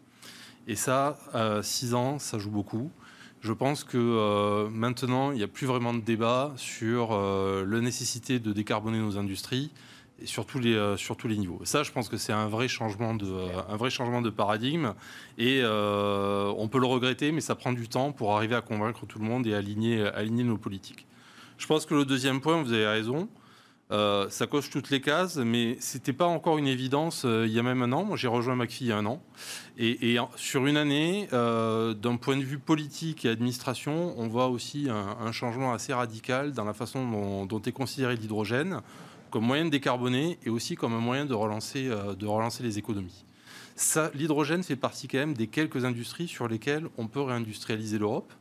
Et 0.67 0.75
ça, 0.75 1.17
six 1.63 1.95
ans, 1.95 2.19
ça 2.19 2.37
joue 2.37 2.51
beaucoup. 2.51 2.91
Je 3.41 3.51
pense 3.51 3.83
que 3.83 4.67
maintenant, 4.67 5.31
il 5.31 5.37
n'y 5.37 5.43
a 5.43 5.47
plus 5.47 5.65
vraiment 5.65 5.91
de 5.91 6.01
débat 6.01 6.53
sur 6.55 7.17
la 7.17 7.79
nécessité 7.79 8.37
de 8.37 8.53
décarboner 8.53 8.99
nos 8.99 9.17
industries 9.17 9.71
sur 10.25 10.45
tous 10.45 10.59
les, 10.59 10.73
euh, 10.73 10.97
sur 10.97 11.17
tous 11.17 11.27
les 11.27 11.37
niveaux. 11.37 11.59
Ça, 11.63 11.83
je 11.83 11.91
pense 11.91 12.09
que 12.09 12.17
c'est 12.17 12.33
un 12.33 12.47
vrai 12.47 12.67
changement 12.67 13.13
de, 13.13 14.23
de 14.23 14.29
paradigme. 14.29 14.93
Et 15.37 15.61
on 15.63 16.67
peut 16.69 16.79
le 16.79 16.87
regretter, 16.87 17.31
mais 17.31 17.41
ça 17.41 17.55
prend 17.55 17.73
du 17.73 17.87
temps 17.87 18.11
pour 18.11 18.35
arriver 18.35 18.55
à 18.55 18.61
convaincre 18.61 19.05
tout 19.05 19.19
le 19.19 19.25
monde 19.25 19.47
et 19.47 19.53
aligner, 19.53 20.01
aligner 20.07 20.43
nos 20.43 20.57
politiques. 20.57 21.05
Je 21.57 21.67
pense 21.67 21.85
que 21.85 21.93
le 21.93 22.05
deuxième 22.05 22.41
point, 22.41 22.61
vous 22.61 22.73
avez 22.73 22.87
raison, 22.87 23.29
euh, 23.91 24.29
ça 24.29 24.47
coche 24.47 24.69
toutes 24.69 24.89
les 24.89 25.01
cases, 25.01 25.35
mais 25.35 25.75
c'était 25.81 26.13
pas 26.13 26.25
encore 26.25 26.57
une 26.57 26.67
évidence 26.67 27.23
euh, 27.25 27.45
il 27.45 27.51
y 27.51 27.59
a 27.59 27.63
même 27.63 27.81
un 27.81 27.91
an. 27.91 28.05
Moi, 28.05 28.15
j'ai 28.15 28.29
rejoint 28.29 28.55
McPhee 28.55 28.85
il 28.85 28.87
y 28.87 28.91
a 28.93 28.97
un 28.97 29.05
an. 29.05 29.21
Et, 29.77 30.17
sur 30.37 30.65
une 30.65 30.77
année, 30.77 31.27
euh, 31.33 31.93
d'un 31.93 32.15
point 32.15 32.37
de 32.37 32.43
vue 32.43 32.59
politique 32.59 33.25
et 33.25 33.29
administration, 33.29 34.13
on 34.17 34.27
voit 34.27 34.47
aussi 34.47 34.87
un, 34.89 35.31
changement 35.31 35.73
assez 35.73 35.93
radical 35.93 36.53
dans 36.53 36.65
la 36.65 36.73
façon 36.73 37.45
dont, 37.45 37.61
est 37.61 37.71
considéré 37.71 38.15
l'hydrogène 38.15 38.81
comme 39.31 39.45
moyen 39.45 39.65
de 39.65 39.69
décarboner 39.69 40.37
et 40.43 40.49
aussi 40.49 40.75
comme 40.75 40.93
un 40.93 40.99
moyen 40.99 41.25
de 41.25 41.33
relancer, 41.33 41.89
de 41.89 42.25
relancer 42.27 42.61
les 42.61 42.77
économies. 42.77 43.25
L'hydrogène 44.13 44.63
fait 44.63 44.75
partie 44.75 45.07
quand 45.07 45.17
même 45.17 45.33
des 45.33 45.47
quelques 45.47 45.85
industries 45.85 46.27
sur 46.27 46.47
lesquelles 46.47 46.87
on 46.97 47.07
peut 47.07 47.21
réindustrialiser 47.21 47.97
l'Europe. 47.97 48.31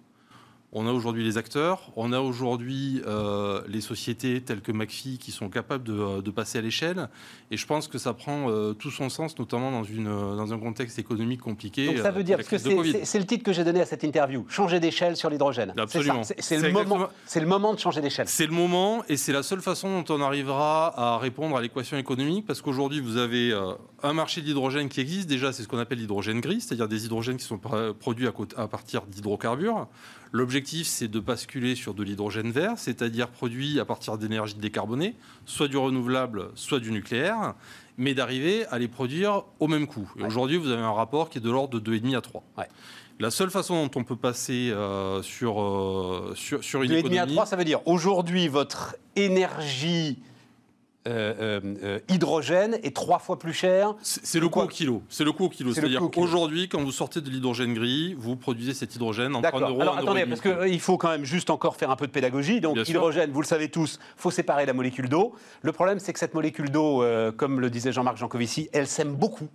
On 0.73 0.87
a 0.87 0.93
aujourd'hui 0.93 1.25
les 1.25 1.37
acteurs, 1.37 1.91
on 1.97 2.13
a 2.13 2.21
aujourd'hui 2.21 3.03
euh, 3.05 3.61
les 3.67 3.81
sociétés 3.81 4.41
telles 4.41 4.61
que 4.61 4.71
McPhee 4.71 5.19
qui 5.19 5.33
sont 5.33 5.49
capables 5.49 5.83
de, 5.83 5.93
euh, 5.93 6.33
passer 6.33 6.59
à 6.59 6.61
l'échelle. 6.61 7.09
Et 7.51 7.57
je 7.57 7.67
pense 7.67 7.89
que 7.89 7.99
ça 7.99 8.15
prend 8.15 8.49
euh, 8.49 8.73
tout 8.73 8.93
son 8.93 9.09
sens, 9.09 9.37
notamment 9.37 9.73
dans, 9.73 9.83
une, 9.83 10.05
dans 10.05 10.53
un 10.53 10.59
contexte 10.59 11.01
économique 11.01 11.41
compliqué. 11.41 11.87
Donc 11.87 11.99
ça 11.99 12.13
veut 12.13 12.23
dire, 12.23 12.37
parce 12.37 12.49
que 12.49 12.59
c'est 12.59 13.19
le 13.19 13.27
titre 13.27 13.43
que 13.43 13.53
j'ai 13.53 13.65
donné 13.65 13.81
à 13.81 13.85
cette 13.85 14.05
interview, 14.05 14.47
changer 14.49 14.79
d'échelle 14.79 15.17
sur 15.17 15.29
l'hydrogène. 15.29 15.75
Absolument. 15.77 16.23
C'est 16.39 16.59
le, 16.59 16.71
moment, 16.71 17.09
le 17.35 17.47
moment 17.47 17.75
de 17.75 17.81
changer 17.81 18.01
d'échelle. 18.01 18.29
C'est 18.29 18.47
le 18.47 18.53
moment 18.53 19.03
et 19.09 19.17
c'est 19.17 19.33
la 19.33 19.43
seule 19.43 19.63
façon 19.63 20.03
dont 20.03 20.15
on 20.15 20.21
arrivera 20.21 20.95
à 20.97 21.19
répondre 21.19 21.57
à 21.57 21.61
l'équation 21.61 21.97
économique 21.97 22.47
parce 22.47 22.63
qu'aujourd'hui 22.63 23.01
vous 23.01 23.17
avez 23.17 23.53
un 24.05 24.13
marché 24.13 24.41
d'hydrogène 24.41 24.89
qui 24.89 25.01
existe. 25.01 25.29
Déjà, 25.29 25.53
c'est 25.53 25.65
ce 25.65 25.69
qu'on 25.69 25.79
appelle 25.79 25.99
l'hydrogène 25.99 26.41
gris, 26.41 26.61
c'est-à-dire 26.61 26.87
des 26.87 27.07
hydrogènes 27.07 27.39
qui 27.39 27.45
sont 27.45 27.59
produits 27.99 28.29
à 28.57 28.69
partir 28.69 29.03
d'hydrocarbures. 29.07 29.89
L'objectif, 30.33 30.87
c'est 30.87 31.09
de 31.09 31.19
basculer 31.19 31.75
sur 31.75 31.93
de 31.93 32.05
l'hydrogène 32.05 32.53
vert, 32.53 32.75
c'est-à-dire 32.77 33.29
produit 33.29 33.81
à 33.81 33.85
partir 33.85 34.17
d'énergie 34.17 34.55
décarbonée, 34.55 35.17
soit 35.45 35.67
du 35.67 35.77
renouvelable, 35.77 36.51
soit 36.55 36.79
du 36.79 36.93
nucléaire, 36.93 37.55
mais 37.99 38.15
d'arriver 38.15 38.65
à 38.67 38.79
les 38.79 38.87
produire 38.87 39.43
au 39.59 39.67
même 39.67 39.89
coût. 39.89 40.11
Et 40.19 40.25
aujourd'hui, 40.25 40.57
vous 40.57 40.71
avez 40.71 40.83
un 40.83 40.93
rapport 40.93 41.31
qui 41.31 41.39
est 41.39 41.41
de 41.41 41.51
l'ordre 41.51 41.81
de 41.81 41.99
2,5 41.99 42.17
à 42.17 42.21
3. 42.21 42.45
La 43.19 43.31
seule 43.31 43.51
façon 43.51 43.85
dont 43.85 44.01
on 44.01 44.05
peut 44.05 44.17
passer 44.17 44.71
euh, 44.71 45.21
sur, 45.23 45.61
euh, 45.61 46.33
sur, 46.37 46.65
sur, 46.65 46.83
une 46.83 46.93
2,5 46.93 47.21
à 47.21 47.27
3, 47.27 47.47
ça 47.47 47.57
veut 47.57 47.65
dire 47.65 47.81
aujourd'hui, 47.87 48.49
votre 48.49 48.97
énergie 49.17 50.17
euh, 51.09 51.33
euh, 51.41 51.61
euh, 51.83 51.99
hydrogène 52.11 52.79
est 52.83 52.95
trois 52.95 53.19
fois 53.19 53.39
plus 53.39 53.55
cher. 53.55 53.95
C'est 54.03 54.39
le 54.39 54.51
coût 54.51 54.61
au 54.61 54.67
kilo. 54.67 55.03
C'est 55.09 55.25
le 55.25 55.33
coût 55.33 55.45
au 55.45 55.49
kilo. 55.49 55.73
C'est-à-dire 55.73 56.03
qu'aujourd'hui, 56.13 56.69
quand 56.69 56.83
vous 56.83 56.93
sortez 56.93 57.23
de 57.23 57.31
l'hydrogène 57.31 57.73
gris, 57.73 58.15
vous 58.19 58.37
produisez 58.37 58.75
cet 58.75 58.95
hydrogène 58.97 59.35
en 59.35 59.43
1 59.43 59.61
euros. 59.61 59.81
Alors 59.81 59.97
attendez, 59.97 60.27
parce 60.27 60.43
qu'il 60.43 60.81
faut 60.81 60.99
quand 60.99 61.09
même 61.09 61.25
juste 61.25 61.49
encore 61.49 61.77
faire 61.77 61.91
un 61.91 61.97
peu 61.97 62.07
de 62.07 62.13
pédagogie. 62.13 62.61
Donc 62.61 62.77
l'hydrogène, 62.77 63.31
vous 63.31 63.41
le 63.41 63.47
savez 63.47 63.71
tous, 63.71 63.99
faut 64.17 64.31
séparer 64.31 64.67
la 64.67 64.75
molécule 64.75 65.09
d'eau. 65.09 65.35
Le 65.63 65.73
problème, 65.73 65.99
c'est 66.01 66.13
que 66.13 66.19
cette 66.19 66.35
molécule 66.35 66.71
d'eau, 66.71 67.05
comme 67.37 67.61
le 67.61 67.71
disait 67.71 67.93
Jean-Marc 67.93 68.19
Jancovici, 68.19 68.69
elle 68.73 68.87
s'aime 68.87 69.15
beaucoup. 69.15 69.49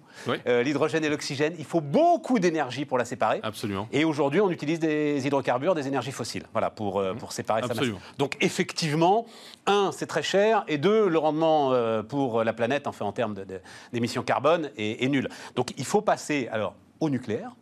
l'hydrogène 0.47 1.05
et 1.05 1.09
l'oxygène, 1.09 1.53
il 1.59 1.65
faut 1.65 1.81
beaucoup 1.81 2.39
d'énergie 2.39 2.85
pour 2.85 2.97
la 2.97 3.05
séparer. 3.05 3.39
Absolument. 3.43 3.87
Et 3.91 4.03
aujourd'hui, 4.03 4.41
on 4.41 4.49
utilise 4.49 4.79
des 4.79 5.25
hydrocarbures, 5.27 5.75
des 5.75 5.87
énergies 5.87 6.11
fossiles, 6.11 6.45
voilà, 6.53 6.71
pour, 6.71 7.03
pour 7.19 7.31
séparer 7.33 7.61
Absolument. 7.61 7.99
ça. 7.99 8.15
Donc 8.17 8.35
effectivement, 8.41 9.27
un, 9.67 9.91
c'est 9.91 10.07
très 10.07 10.23
cher, 10.23 10.63
et 10.67 10.79
deux, 10.79 11.07
le 11.07 11.17
rendement 11.19 11.35
euh, 11.45 12.03
pour 12.03 12.43
la 12.43 12.53
planète, 12.53 12.87
en 12.87 13.11
termes 13.11 13.35
d'émissions 13.93 14.23
carbone, 14.23 14.69
est, 14.77 15.07
nul. 15.07 15.29
Donc 15.55 15.73
il 15.77 15.85
faut 15.85 16.01
passer 16.01 16.47
alors 16.51 16.75
au 16.99 17.09
nucléaire. 17.09 17.55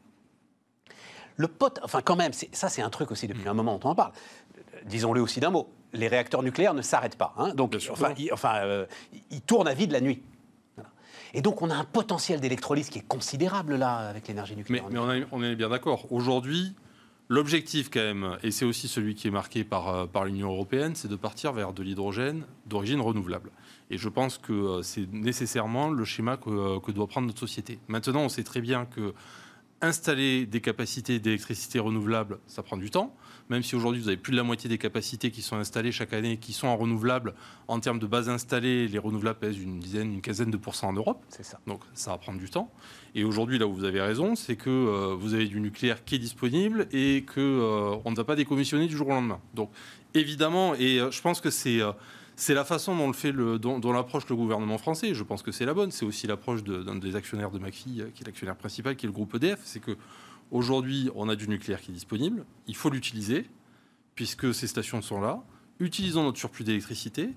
Le 1.36 1.48
pot, 1.48 1.80
enfin 1.84 2.02
quand 2.02 2.16
même, 2.16 2.32
ça 2.34 2.70
c'est 2.70 2.82
un 2.82 2.90
truc 2.90 3.12
aussi 3.12 3.28
depuis 3.28 3.48
un 3.48 3.54
moment 3.54 3.78
dont 3.78 3.90
on 3.90 3.92
en 3.92 3.96
parle. 3.96 4.12
Disons-le 4.86 5.22
aussi 5.22 5.40
d'un 5.40 5.50
mot, 5.50 5.70
les 5.94 6.08
réacteurs 6.08 6.44
nucléaires 6.44 6.74
ne 6.74 6.82
s'arrêtent 6.82 7.18
pas. 7.18 7.34
Hein. 7.38 7.54
donc, 7.56 7.76
enfin, 7.92 8.14
ils, 8.18 8.32
enfin 8.34 8.58
euh, 8.64 8.86
tournent 9.48 9.68
à 9.68 9.74
vide 9.74 9.92
la 9.92 10.02
nuit. 10.02 10.22
Et 11.36 11.42
donc, 11.42 11.64
on 11.64 11.72
a 11.72 11.76
un 11.76 11.84
potentiel 11.84 12.40
d'électrolyse 12.40 12.92
qui 12.92 13.00
est 13.00 13.08
considérable 13.08 13.76
là 13.76 14.10
avec 14.10 14.28
l'énergie 14.28 14.56
nucléaire. 14.56 14.84
Mais, 14.92 15.00
on, 15.00 15.26
on, 15.32 15.44
est 15.44 15.56
bien 15.56 15.70
d'accord. 15.70 16.06
Aujourd'hui, 16.12 16.76
L'objectif, 17.30 17.90
quand 17.90 18.02
même, 18.02 18.38
et 18.44 18.52
c'est 18.52 18.66
aussi 18.66 18.88
celui 18.88 19.16
qui 19.16 19.28
est 19.28 19.32
marqué 19.32 19.64
par, 19.64 19.88
euh, 19.88 20.06
par 20.06 20.26
l'Union 20.26 20.52
européenne, 20.52 20.94
c'est 20.94 21.08
de 21.08 21.16
partir 21.16 21.54
vers 21.54 21.74
de 21.74 21.82
l'hydrogène 21.82 22.46
d'origine 22.66 23.00
renouvelable. 23.00 23.50
Et 23.90 23.98
je 23.98 24.10
pense 24.10 24.38
que 24.38 24.54
euh, 24.54 24.82
c'est 24.82 25.12
nécessairement 25.12 25.90
le 25.90 26.06
schéma 26.06 26.38
que, 26.38 26.50
euh, 26.50 26.80
que, 26.80 26.92
doit 26.92 27.08
prendre 27.08 27.28
notre 27.28 27.40
société. 27.40 27.80
Maintenant, 27.88 28.22
on 28.22 28.30
sait 28.30 28.44
très 28.44 28.62
bien 28.62 28.86
que 28.86 29.14
installer 29.84 30.46
des 30.46 30.62
capacités 30.62 31.20
d'électricité 31.20 31.78
renouvelable, 31.78 32.40
ça 32.48 32.64
prend 32.64 32.78
du 32.78 32.90
temps. 32.90 33.14
Même 33.50 33.62
si 33.64 33.76
aujourd'hui 33.76 34.02
vous 34.02 34.08
avez 34.08 34.18
plus 34.18 34.32
de 34.32 34.38
la 34.38 34.44
moitié 34.44 34.70
des 34.70 34.78
capacités 34.78 35.30
qui 35.30 35.42
sont 35.42 35.58
installées 35.58 35.92
chaque 35.92 36.14
année, 36.14 36.38
qui 36.38 36.54
sont 36.54 36.68
en 36.68 36.78
renouvelable, 36.78 37.34
en 37.68 37.82
termes 37.82 38.00
de 38.00 38.08
base 38.08 38.30
installée, 38.30 38.88
les 38.88 38.98
renouvelables 38.98 39.40
pèsent 39.40 39.60
une 39.60 39.80
dizaine, 39.80 40.14
une 40.14 40.22
quinzaine 40.22 40.50
de 40.50 40.58
pourcents 40.58 40.88
en 40.88 40.94
Europe. 40.94 41.22
C'est 41.28 41.44
ça. 41.44 41.60
Donc 41.68 41.82
ça 41.94 42.12
va 42.12 42.18
prendre 42.18 42.40
du 42.40 42.50
temps. 42.50 42.72
Et 43.14 43.26
aujourd'hui, 43.26 43.60
là 43.60 43.68
où 43.68 43.74
vous 43.74 43.84
avez 43.84 44.00
raison, 44.00 44.36
c'est 44.36 44.56
que 44.56 44.70
euh, 44.70 45.16
vous 45.16 45.34
avez 45.34 45.48
du 45.48 45.60
nucléaire 45.60 46.06
qui 46.06 46.16
est 46.16 46.20
disponible 46.20 46.88
et 46.94 47.26
qu'on 47.28 47.42
euh, 47.42 47.98
on 48.06 48.12
ne 48.12 48.16
va 48.16 48.24
pas 48.24 48.36
décommissionner 48.36 48.88
du 48.88 48.96
jour 48.96 49.08
au 49.08 49.12
lendemain. 49.12 49.42
Donc 49.54 49.70
évidemment, 50.14 50.76
et 50.76 51.00
euh, 51.00 51.12
je 51.12 51.22
pense 51.22 51.42
que 51.42 51.50
c'est 51.50 51.82
c'est 52.36 52.54
la 52.54 52.66
façon 52.66 52.96
dont, 52.96 53.92
l'approche 53.92 54.28
le 54.28 54.36
gouvernement 54.36 54.78
français. 54.78 55.14
Je 55.14 55.24
pense 55.24 55.44
que 55.44 55.52
c'est 55.52 55.66
la 55.66 55.74
bonne. 55.74 55.92
C'est 55.92 56.06
aussi 56.06 56.28
l'approche 56.28 56.64
d'un 56.64 56.96
des 56.96 57.16
actionnaires 57.16 57.52
de 57.52 57.60
McPhee, 57.60 58.02
euh, 58.02 58.10
qui 58.14 58.24
est 58.24 58.26
l'actionnaire 58.26 58.56
principal, 58.56 58.96
qui 58.96 59.06
est 59.06 59.08
le 59.08 59.14
groupe 59.14 59.36
EDF. 59.36 59.60
C'est 59.64 59.80
que 59.80 59.96
aujourd'hui, 60.52 61.10
on 61.16 61.30
a 61.30 61.36
du 61.36 61.48
nucléaire 61.48 61.82
qui 61.82 61.92
est 61.92 61.94
disponible. 61.94 62.46
Il 62.68 62.76
faut 62.76 62.90
l'utiliser, 62.90 63.48
puisque 64.16 64.54
ces 64.54 64.68
stations 64.68 65.02
sont 65.02 65.22
là. 65.22 65.44
Utilisons 65.80 66.24
notre 66.24 66.38
surplus 66.38 66.64
d'électricité 66.64 67.30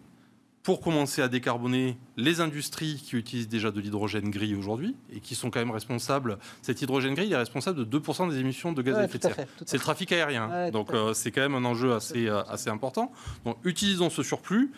pour 0.67 0.81
commencer 0.81 1.23
à 1.23 1.29
décarboner 1.29 1.97
les 2.17 2.41
industries 2.41 3.01
qui 3.01 3.15
utilisent 3.15 3.49
déjà 3.49 3.71
de 3.71 3.81
l'hydrogène 3.81 4.31
gris 4.31 4.57
aujourd'hui 4.57 4.97
et 5.15 5.21
qui 5.21 5.37
sont 5.37 5.49
quand 5.49 5.61
même 5.61 5.71
responsables. 5.71 6.39
Cet 6.61 6.83
hydrogène 6.83 7.15
gris 7.15 7.31
est 7.33 7.37
responsable 7.37 7.87
de 7.87 7.99
2% 7.99 8.29
des 8.31 8.41
émissions 8.41 8.73
de 8.73 8.83
gaz 8.83 8.97
à 8.97 9.05
effet 9.05 9.19
de 9.19 9.23
serre. 9.23 9.37
C'est 9.65 9.77
le 9.77 9.83
trafic 9.83 10.11
aérien. 10.11 10.71
donc 10.73 10.93
euh, 10.93 11.15
c'est 11.15 11.31
quand 11.31 11.43
même 11.43 11.55
un 11.55 11.65
enjeu 11.65 11.95
assez, 11.95 12.27
euh, 12.27 12.43
assez 12.49 12.69
important. 12.69 13.13
Donc 13.45 13.59
utilisons 13.63 14.11
ce 14.11 14.25
surplus, 14.25 14.73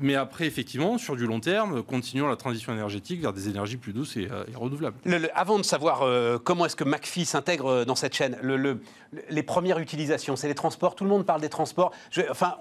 mais 0.00 0.14
après, 0.14 0.46
effectivement, 0.46 0.96
sur 0.96 1.14
du 1.14 1.26
long 1.26 1.40
terme, 1.40 1.82
continuons 1.82 2.26
la 2.26 2.36
transition 2.36 2.72
énergétique 2.72 3.20
vers 3.20 3.34
des 3.34 3.50
énergies 3.50 3.76
plus 3.76 3.92
douces 3.92 4.16
et, 4.16 4.28
euh, 4.30 4.44
renouvelables. 4.54 4.96
avant 5.34 5.58
de 5.58 5.62
savoir 5.62 6.08
comment 6.42 6.64
est-ce 6.64 6.76
que 6.76 6.84
McPhee 6.84 7.26
s'intègre 7.26 7.84
dans 7.84 7.96
cette 7.96 8.14
chaîne, 8.14 8.38
le, 8.40 8.80
les 9.28 9.42
premières 9.42 9.78
utilisations, 9.78 10.36
c'est 10.36 10.48
les 10.48 10.54
transports. 10.54 10.94
Tout 10.94 11.04
le 11.04 11.10
monde 11.10 11.26
parle 11.26 11.40
des 11.40 11.48
transports. 11.48 11.92
enfin, 12.30 12.54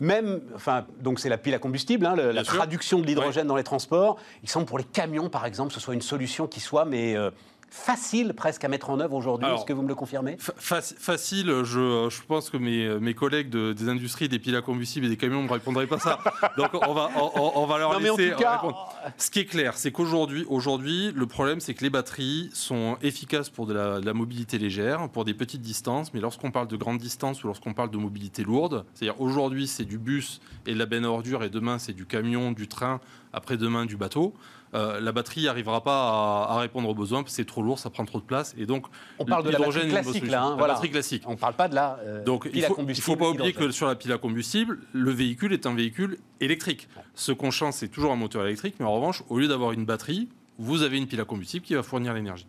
même, 0.00 0.40
enfin, 0.54 0.86
donc 1.00 1.20
c'est 1.20 1.28
la 1.28 1.38
pile 1.38 1.54
à 1.54 1.58
combustible, 1.58 2.06
hein, 2.06 2.14
la 2.32 2.44
traduction 2.44 2.98
de 2.98 3.06
l'hydrogène 3.06 3.46
dans 3.46 3.56
les 3.56 3.64
transports. 3.64 4.16
Il 4.42 4.48
semble 4.48 4.66
pour 4.66 4.78
les 4.78 4.84
camions, 4.84 5.28
par 5.28 5.46
exemple, 5.46 5.72
ce 5.72 5.80
soit 5.80 5.94
une 5.94 6.02
solution 6.02 6.46
qui 6.46 6.60
soit, 6.60 6.84
mais 6.84 7.16
euh, 7.16 7.30
facile 7.70 8.34
presque 8.34 8.64
à 8.64 8.68
mettre 8.68 8.90
en 8.90 9.00
œuvre 9.00 9.14
aujourd'hui. 9.14 9.48
Est-ce 9.48 9.64
que 9.64 9.72
vous 9.72 9.82
me 9.82 9.88
le 9.88 9.94
confirmez? 9.94 10.36
Facile, 10.38 11.62
je, 11.64 12.08
je, 12.10 12.22
pense 12.26 12.50
que 12.50 12.56
mes, 12.56 12.98
mes 13.00 13.14
collègues 13.14 13.48
de, 13.48 13.72
des 13.72 13.88
industries 13.88 14.28
des 14.28 14.38
piles 14.38 14.56
à 14.56 14.62
combustible 14.62 15.06
et 15.06 15.08
des 15.08 15.16
camions 15.16 15.42
ne 15.42 15.48
me 15.48 15.52
répondraient 15.52 15.86
pas 15.86 15.98
ça. 15.98 16.18
Donc 16.56 16.70
on 16.74 16.92
va, 16.92 17.10
on, 17.16 17.66
va 17.66 17.78
leur 17.78 17.98
laisser 17.98 18.34
répondre. 18.34 18.92
Ce 19.16 19.30
qui 19.30 19.40
est 19.40 19.44
clair, 19.44 19.76
c'est 19.76 19.92
qu'aujourd'hui, 19.92 20.44
aujourd'hui, 20.48 21.12
le 21.14 21.26
problème, 21.26 21.60
c'est 21.60 21.74
que 21.74 21.82
les 21.82 21.90
batteries 21.90 22.50
sont 22.52 22.96
efficaces 23.02 23.48
pour 23.48 23.66
de 23.66 23.74
la, 23.74 24.00
de 24.00 24.06
la 24.06 24.14
mobilité 24.14 24.58
légère, 24.58 25.08
pour 25.08 25.24
des 25.24 25.34
petites 25.34 25.62
distances, 25.62 26.12
mais 26.12 26.20
lorsqu'on 26.20 26.50
parle 26.50 26.68
de 26.68 26.76
grandes 26.76 26.98
distances 26.98 27.42
ou 27.44 27.46
lorsqu'on 27.46 27.74
parle 27.74 27.90
de 27.90 27.98
mobilité 27.98 28.42
lourde, 28.42 28.84
c'est-à-dire 28.94 29.20
aujourd'hui 29.20 29.66
c'est 29.66 29.84
du 29.84 29.98
bus 29.98 30.40
et 30.66 30.74
de 30.74 30.78
la 30.78 30.86
benne 30.86 31.04
à 31.04 31.10
ordures 31.10 31.44
et 31.44 31.50
demain 31.50 31.78
c'est 31.78 31.92
du 31.92 32.06
camion, 32.06 32.52
du 32.52 32.68
train, 32.68 33.00
après-demain 33.32 33.86
du 33.86 33.96
bateau. 33.96 34.34
Euh, 34.72 35.00
la 35.00 35.10
batterie 35.10 35.44
n'arrivera 35.44 35.82
pas 35.82 36.46
à, 36.48 36.60
répondre 36.60 36.88
aux 36.88 36.94
besoins 36.94 37.22
parce 37.22 37.32
que 37.32 37.36
c'est 37.36 37.46
trop 37.46 37.62
lourd, 37.62 37.78
ça 37.78 37.90
prend 37.90 38.04
trop 38.04 38.20
de 38.20 38.24
place. 38.24 38.54
Et 38.56 38.66
donc, 38.66 38.86
on 39.18 39.24
parle 39.24 39.44
de 39.44 39.50
la 39.50 39.58
batterie 39.58 39.88
classique, 39.88 40.26
là. 40.28 40.44
Hein, 40.44 40.56
la 40.58 40.68
batterie 40.68 40.90
classique. 40.90 41.24
On 41.26 41.32
ne 41.32 41.36
parle 41.36 41.54
pas 41.54 41.68
de 41.68 41.74
la 41.74 41.98
euh, 42.04 42.24
donc, 42.24 42.48
pile 42.48 42.58
il 42.58 42.62
faut, 42.62 42.74
à 42.74 42.76
combustible. 42.76 43.08
Il 43.08 43.12
ne 43.12 43.18
faut 43.18 43.24
pas 43.24 43.30
oublier 43.30 43.52
que 43.52 43.70
sur 43.70 43.88
la 43.88 43.96
pile 43.96 44.12
à 44.12 44.18
combustible, 44.18 44.78
le 44.92 45.10
véhicule 45.10 45.52
est 45.52 45.66
un 45.66 45.74
véhicule 45.74 46.18
électrique. 46.40 46.88
Ce 47.14 47.32
qu'on 47.32 47.50
change, 47.50 47.74
c'est 47.74 47.88
toujours 47.88 48.12
un 48.12 48.16
moteur 48.16 48.44
électrique, 48.44 48.76
mais 48.78 48.86
en 48.86 48.92
revanche, 48.92 49.24
au 49.28 49.38
lieu 49.38 49.48
d'avoir 49.48 49.72
une 49.72 49.84
batterie, 49.84 50.28
vous 50.58 50.82
avez 50.82 50.98
une 50.98 51.08
pile 51.08 51.20
à 51.20 51.24
combustible 51.24 51.64
qui 51.64 51.74
va 51.74 51.82
fournir 51.82 52.14
l'énergie. 52.14 52.46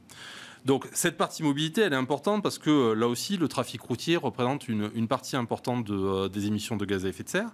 Donc 0.64 0.88
cette 0.94 1.18
partie 1.18 1.42
mobilité, 1.42 1.82
elle 1.82 1.94
est 1.94 1.98
importante 1.98 2.44
parce 2.44 2.60
que 2.60 2.70
euh, 2.70 2.94
là 2.94 3.08
aussi, 3.08 3.38
le 3.38 3.48
trafic 3.48 3.82
routier 3.82 4.16
représente 4.16 4.68
une, 4.68 5.08
partie 5.08 5.36
importante 5.36 5.92
des 6.30 6.46
émissions 6.46 6.78
de 6.78 6.86
gaz 6.86 7.04
à 7.06 7.10
effet 7.10 7.24
de 7.24 7.30
serre. 7.30 7.50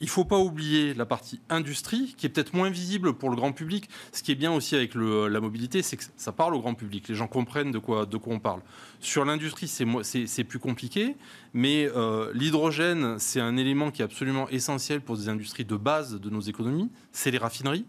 Il 0.00 0.06
ne 0.06 0.10
faut 0.10 0.24
pas 0.24 0.38
oublier 0.38 0.94
la 0.94 1.04
partie 1.04 1.40
industrie, 1.50 2.14
qui 2.16 2.24
est 2.24 2.30
peut-être 2.30 2.54
moins 2.54 2.70
visible 2.70 3.12
pour 3.12 3.28
le 3.28 3.36
grand 3.36 3.52
public. 3.52 3.88
Ce 4.12 4.22
qui 4.22 4.32
est 4.32 4.34
bien 4.34 4.50
aussi 4.50 4.74
avec 4.74 4.94
la 4.94 5.40
mobilité, 5.40 5.82
c'est 5.82 5.98
que 5.98 6.04
ça 6.16 6.32
parle 6.32 6.54
au 6.54 6.60
grand 6.60 6.74
public. 6.74 7.06
Les 7.08 7.14
gens 7.14 7.26
comprennent 7.26 7.70
de 7.70 7.78
quoi, 7.78 8.06
on 8.26 8.38
parle. 8.38 8.62
Sur 9.00 9.26
l'industrie, 9.26 9.68
c'est 9.68 10.44
plus 10.44 10.58
compliqué, 10.58 11.16
mais 11.52 11.90
euh, 11.94 12.30
l'hydrogène, 12.32 13.18
c'est 13.18 13.40
un 13.40 13.58
élément 13.58 13.90
qui 13.90 14.00
est 14.00 14.04
absolument 14.04 14.48
essentiel 14.48 15.02
pour 15.02 15.18
des 15.18 15.28
industries 15.28 15.66
de 15.66 15.76
base 15.76 16.18
de 16.18 16.30
nos 16.30 16.40
économies. 16.40 16.90
C'est 17.12 17.30
les 17.30 17.38
raffineries. 17.38 17.84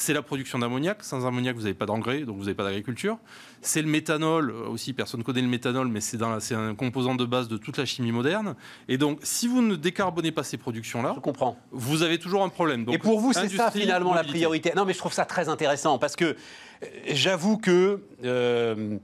C'est 0.00 0.12
la 0.12 0.22
production 0.22 0.58
d'ammoniac. 0.58 1.02
Sans 1.02 1.26
ammoniac, 1.26 1.54
vous 1.54 1.62
n'avez 1.62 1.74
pas 1.74 1.86
d'engrais, 1.86 2.20
donc 2.20 2.36
vous 2.36 2.44
n'avez 2.44 2.54
pas 2.54 2.64
d'agriculture. 2.64 3.18
C'est 3.60 3.82
le 3.82 3.88
méthanol 3.88 4.50
euh, 4.50 4.68
aussi. 4.68 4.92
Personne 4.92 5.20
ne 5.20 5.24
connaît 5.24 5.42
le 5.42 5.48
méthanol, 5.48 5.88
mais 5.88 6.00
c'est 6.00 6.22
un 6.22 6.74
composant 6.74 7.14
de 7.14 7.24
base 7.24 7.48
de 7.48 7.56
toute 7.56 7.76
la 7.76 7.84
chimie 7.84 8.12
moderne. 8.12 8.54
Et 8.88 8.98
donc, 8.98 9.20
si 9.22 9.46
vous 9.46 9.62
ne 9.62 9.76
décarbonez 9.76 10.32
pas 10.32 10.42
ces 10.42 10.56
productions-là, 10.56 11.12
je 11.14 11.20
comprends. 11.20 11.58
Vous 11.70 12.02
avez 12.02 12.18
toujours 12.18 12.42
un 12.42 12.48
problème. 12.48 12.84
Donc, 12.84 12.94
et 12.94 12.98
pour 12.98 13.20
vous, 13.20 13.32
c'est 13.32 13.48
ça 13.48 13.70
finalement 13.70 14.14
la 14.14 14.24
priorité. 14.24 14.72
Non, 14.74 14.84
mais 14.84 14.92
je 14.92 14.98
trouve 14.98 15.12
ça 15.12 15.24
très 15.24 15.48
intéressant 15.48 15.98
parce 15.98 16.16
que 16.16 16.24
euh, 16.24 16.86
j'avoue 17.08 17.58
que. 17.58 18.02
Euh, 18.24 18.98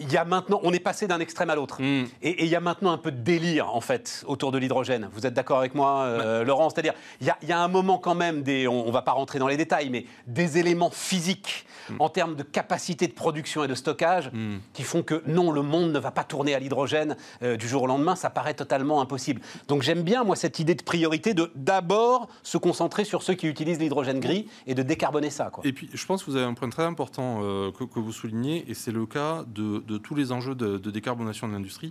il 0.00 0.10
y 0.10 0.16
a 0.16 0.24
maintenant, 0.24 0.58
on 0.62 0.72
est 0.72 0.80
passé 0.80 1.06
d'un 1.06 1.20
extrême 1.20 1.50
à 1.50 1.54
l'autre. 1.54 1.82
Hmm. 1.82 2.06
Et, 2.22 2.44
il 2.44 2.48
y 2.48 2.56
a 2.56 2.60
maintenant 2.60 2.92
un 2.92 2.98
peu 2.98 3.12
de 3.12 3.18
délire, 3.18 3.74
en 3.74 3.82
fait, 3.82 4.24
autour 4.26 4.50
de 4.50 4.56
l'hydrogène. 4.56 5.10
Vous 5.12 5.26
êtes 5.26 5.34
d'accord 5.34 5.58
avec 5.58 5.74
moi, 5.74 6.04
euh, 6.04 6.44
Laurent? 6.44 6.70
C'est-à-dire, 6.70 6.94
il 7.20 7.26
y, 7.26 7.52
a, 7.52 7.60
un 7.60 7.68
moment 7.68 7.98
quand 7.98 8.14
même, 8.14 8.42
des, 8.42 8.66
on 8.66 8.86
ne 8.86 8.90
va 8.90 9.02
pas 9.02 9.12
rentrer 9.12 9.38
dans 9.38 9.48
les 9.48 9.58
détails, 9.58 9.90
mais 9.90 10.06
des 10.26 10.56
éléments 10.56 10.90
physiques 10.90 11.66
hmm. 11.90 11.96
en 11.98 12.08
termes 12.08 12.36
de 12.36 12.42
capacité 12.42 13.06
de 13.06 13.12
production 13.12 13.64
et 13.64 13.68
de 13.68 13.74
stockage 13.74 14.30
hmm. 14.32 14.60
qui 14.72 14.82
font 14.82 15.02
que 15.02 15.22
non, 15.26 15.50
le 15.50 15.60
monde 15.60 15.92
ne 15.92 15.98
va 15.98 16.10
pas 16.10 16.24
tourner 16.24 16.54
à 16.54 16.58
l'hydrogène 16.58 17.14
euh, 17.42 17.58
du 17.58 17.68
jour 17.68 17.82
au 17.82 17.86
lendemain. 17.86 18.16
Ça 18.16 18.30
paraît 18.30 18.54
totalement 18.54 19.02
impossible. 19.02 19.42
Donc 19.68 19.82
j'aime 19.82 20.02
bien, 20.02 20.24
moi, 20.24 20.36
cette 20.36 20.58
idée 20.58 20.74
de 20.74 20.82
priorité 20.82 21.34
de 21.34 21.50
d'abord 21.54 22.28
se 22.42 22.56
concentrer 22.56 23.04
sur 23.04 23.22
ceux 23.22 23.34
qui 23.34 23.46
utilisent 23.46 23.78
l'hydrogène 23.78 24.20
gris 24.20 24.48
et 24.66 24.74
de 24.74 24.82
décarboner 24.82 25.28
ça. 25.28 25.50
Quoi. 25.52 25.66
Et 25.66 25.74
puis, 25.74 25.90
je 25.92 26.06
pense 26.06 26.24
que 26.24 26.30
vous 26.30 26.36
avez 26.36 26.46
un 26.46 26.54
point 26.54 26.70
très 26.70 26.84
important 26.84 27.40
euh, 27.42 27.70
que, 27.72 27.84
que, 27.84 28.00
vous 28.00 28.12
soulignez, 28.12 28.64
et 28.68 28.74
c'est 28.74 28.90
le 28.90 29.04
cas 29.04 29.44
de 29.46 29.81
de 29.86 29.98
tous 29.98 30.14
les 30.14 30.32
enjeux 30.32 30.54
de, 30.54 30.78
décarbonation 30.90 31.48
de 31.48 31.52
l'industrie, 31.52 31.90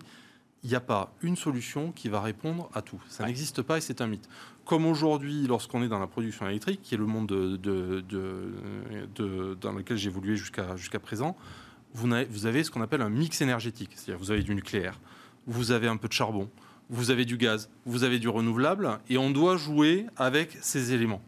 il 0.63 0.69
n'y 0.69 0.75
a 0.75 0.79
pas 0.79 1.13
une 1.21 1.35
solution 1.35 1.91
qui 1.91 2.07
va 2.07 2.21
répondre 2.21 2.69
à 2.73 2.81
tout. 2.81 3.01
Ça 3.07 3.25
n'existe 3.25 3.61
pas 3.63 3.77
et 3.77 3.81
c'est 3.81 3.99
un 4.01 4.07
mythe. 4.07 4.29
Comme 4.63 4.85
aujourd'hui, 4.85 5.47
lorsqu'on 5.47 5.81
est 5.81 5.87
dans 5.87 5.99
la 5.99 6.07
production 6.07 6.47
électrique, 6.47 6.81
qui 6.83 6.93
est 6.93 6.99
le 6.99 7.07
monde 7.07 7.27
de, 7.27 8.03
dans 9.59 9.71
lequel 9.71 9.97
j'ai 9.97 10.09
évolué 10.09 10.35
jusqu'à 10.35 10.75
jusqu'à 10.75 10.99
présent, 10.99 11.35
vous 11.93 12.13
avez, 12.13 12.25
vous 12.25 12.45
avez 12.45 12.63
ce 12.63 12.69
qu'on 12.69 12.81
appelle 12.81 13.01
un 13.01 13.09
mix 13.09 13.41
énergétique. 13.41 13.91
C'est-à-dire 13.95 14.19
vous 14.19 14.31
avez 14.31 14.43
du 14.43 14.53
nucléaire, 14.53 14.99
vous 15.47 15.71
avez 15.71 15.87
un 15.87 15.97
peu 15.97 16.07
de 16.07 16.13
charbon, 16.13 16.49
vous 16.89 17.09
avez 17.09 17.25
du 17.25 17.37
gaz, 17.37 17.69
vous 17.85 18.03
avez 18.03 18.19
du 18.19 18.29
renouvelable, 18.29 18.99
et 19.09 19.17
on 19.17 19.31
doit 19.31 19.57
jouer 19.57 20.05
avec 20.15 20.57
ces 20.61 20.93
éléments. 20.93 21.21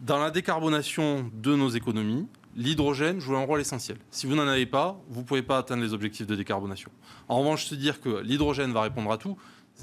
Dans 0.00 0.18
la 0.18 0.30
décarbonation 0.30 1.30
de 1.34 1.54
nos 1.54 1.68
économies, 1.68 2.26
l'hydrogène 2.56 3.20
joue 3.20 3.36
un 3.36 3.44
rôle 3.44 3.60
essentiel. 3.60 3.98
Si 4.10 4.26
vous 4.26 4.34
n'en 4.34 4.48
avez 4.48 4.66
pas, 4.66 5.00
vous 5.08 5.20
ne 5.20 5.26
pouvez 5.26 5.42
pas 5.42 5.58
atteindre 5.58 5.82
les 5.82 5.92
objectifs 5.92 6.26
de 6.26 6.34
décarbonation. 6.34 6.90
En 7.28 7.38
revanche, 7.38 7.66
se 7.66 7.74
dire 7.74 8.00
que 8.00 8.20
l'hydrogène 8.22 8.72
va 8.72 8.80
répondre 8.80 9.12
à 9.12 9.18
tout, 9.18 9.36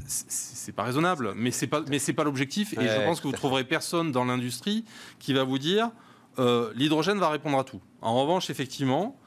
c'est 0.07 0.73
pas 0.73 0.83
raisonnable, 0.83 1.33
mais 1.35 1.51
c'est 1.51 1.67
pas, 1.67 1.83
mais 1.87 1.99
c'est 1.99 2.13
pas 2.13 2.23
l'objectif. 2.23 2.73
Et 2.73 2.87
je 2.87 3.05
pense 3.05 3.21
que 3.21 3.27
vous 3.27 3.33
trouverez 3.33 3.63
personne 3.63 4.11
dans 4.11 4.25
l'industrie 4.25 4.85
qui 5.19 5.33
va 5.33 5.43
vous 5.43 5.59
dire 5.59 5.91
euh, 6.39 6.71
l'hydrogène 6.75 7.19
va 7.19 7.29
répondre 7.29 7.59
à 7.59 7.63
tout. 7.63 7.79
En 8.01 8.19
revanche, 8.19 8.49
effectivement, 8.49 9.19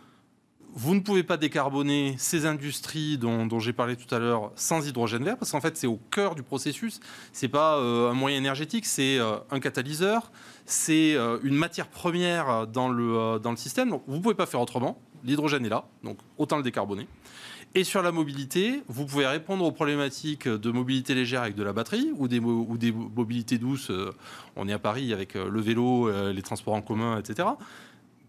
vous 0.79 0.95
ne 0.95 1.01
pouvez 1.01 1.23
pas 1.23 1.39
décarboner 1.39 2.17
ces 2.19 2.45
industries 2.45 3.17
dont, 3.17 3.59
j'ai 3.61 3.73
parlé 3.73 3.97
tout 3.97 4.13
à 4.15 4.19
l'heure 4.19 4.53
sans 4.57 4.87
hydrogène 4.87 5.25
vert, 5.25 5.39
parce 5.39 5.53
qu'en 5.53 5.61
fait, 5.61 5.77
c'est 5.77 5.87
au 5.87 5.99
cœur 6.11 6.35
du 6.35 6.43
processus. 6.43 7.01
C'est 7.33 7.49
pas 7.49 7.79
euh, 7.79 8.11
un 8.11 8.13
moyen 8.13 8.37
énergétique, 8.37 8.85
c'est 8.85 9.19
euh, 9.19 9.39
un 9.51 9.59
catalyseur, 9.59 10.31
c'est 10.67 11.15
euh, 11.15 11.39
une 11.43 11.55
matière 11.55 11.89
première 11.89 12.67
dans 12.67 12.89
le, 12.89 13.39
dans 13.39 13.51
le 13.51 13.57
système. 13.57 13.91
Donc, 13.91 14.03
vous 14.07 14.17
ne 14.17 14.23
pouvez 14.23 14.35
pas 14.35 14.47
faire 14.47 14.61
autrement. 14.61 15.01
L'hydrogène 15.25 15.65
est 15.65 15.71
là, 15.71 15.87
donc 16.05 16.19
autant 16.39 16.57
le 16.57 16.63
décarboner. 16.63 17.09
Et 17.75 17.85
sur 17.85 18.03
la 18.03 18.13
mobilité, 18.13 18.83
vous 18.89 19.07
pouvez 19.07 19.27
répondre 19.27 19.65
aux 19.65 19.73
problématiques 19.73 20.49
de 20.49 20.71
mobilité 20.71 21.15
légère 21.15 21.43
avec 21.43 21.57
de 21.57 21.63
la 21.63 21.73
batterie 21.73 22.11
ou 22.17 22.29
des, 22.29 22.39
ou 22.39 22.79
des 22.79 22.93
mobilités 22.93 23.59
douces. 23.59 23.91
On 24.55 24.69
est 24.69 24.73
à 24.73 24.79
Paris 24.79 25.13
avec 25.13 25.35
le 25.35 25.61
vélo, 25.61 26.11
les 26.31 26.43
transports 26.43 26.75
en 26.75 26.81
commun, 26.81 27.19
etc 27.19 27.49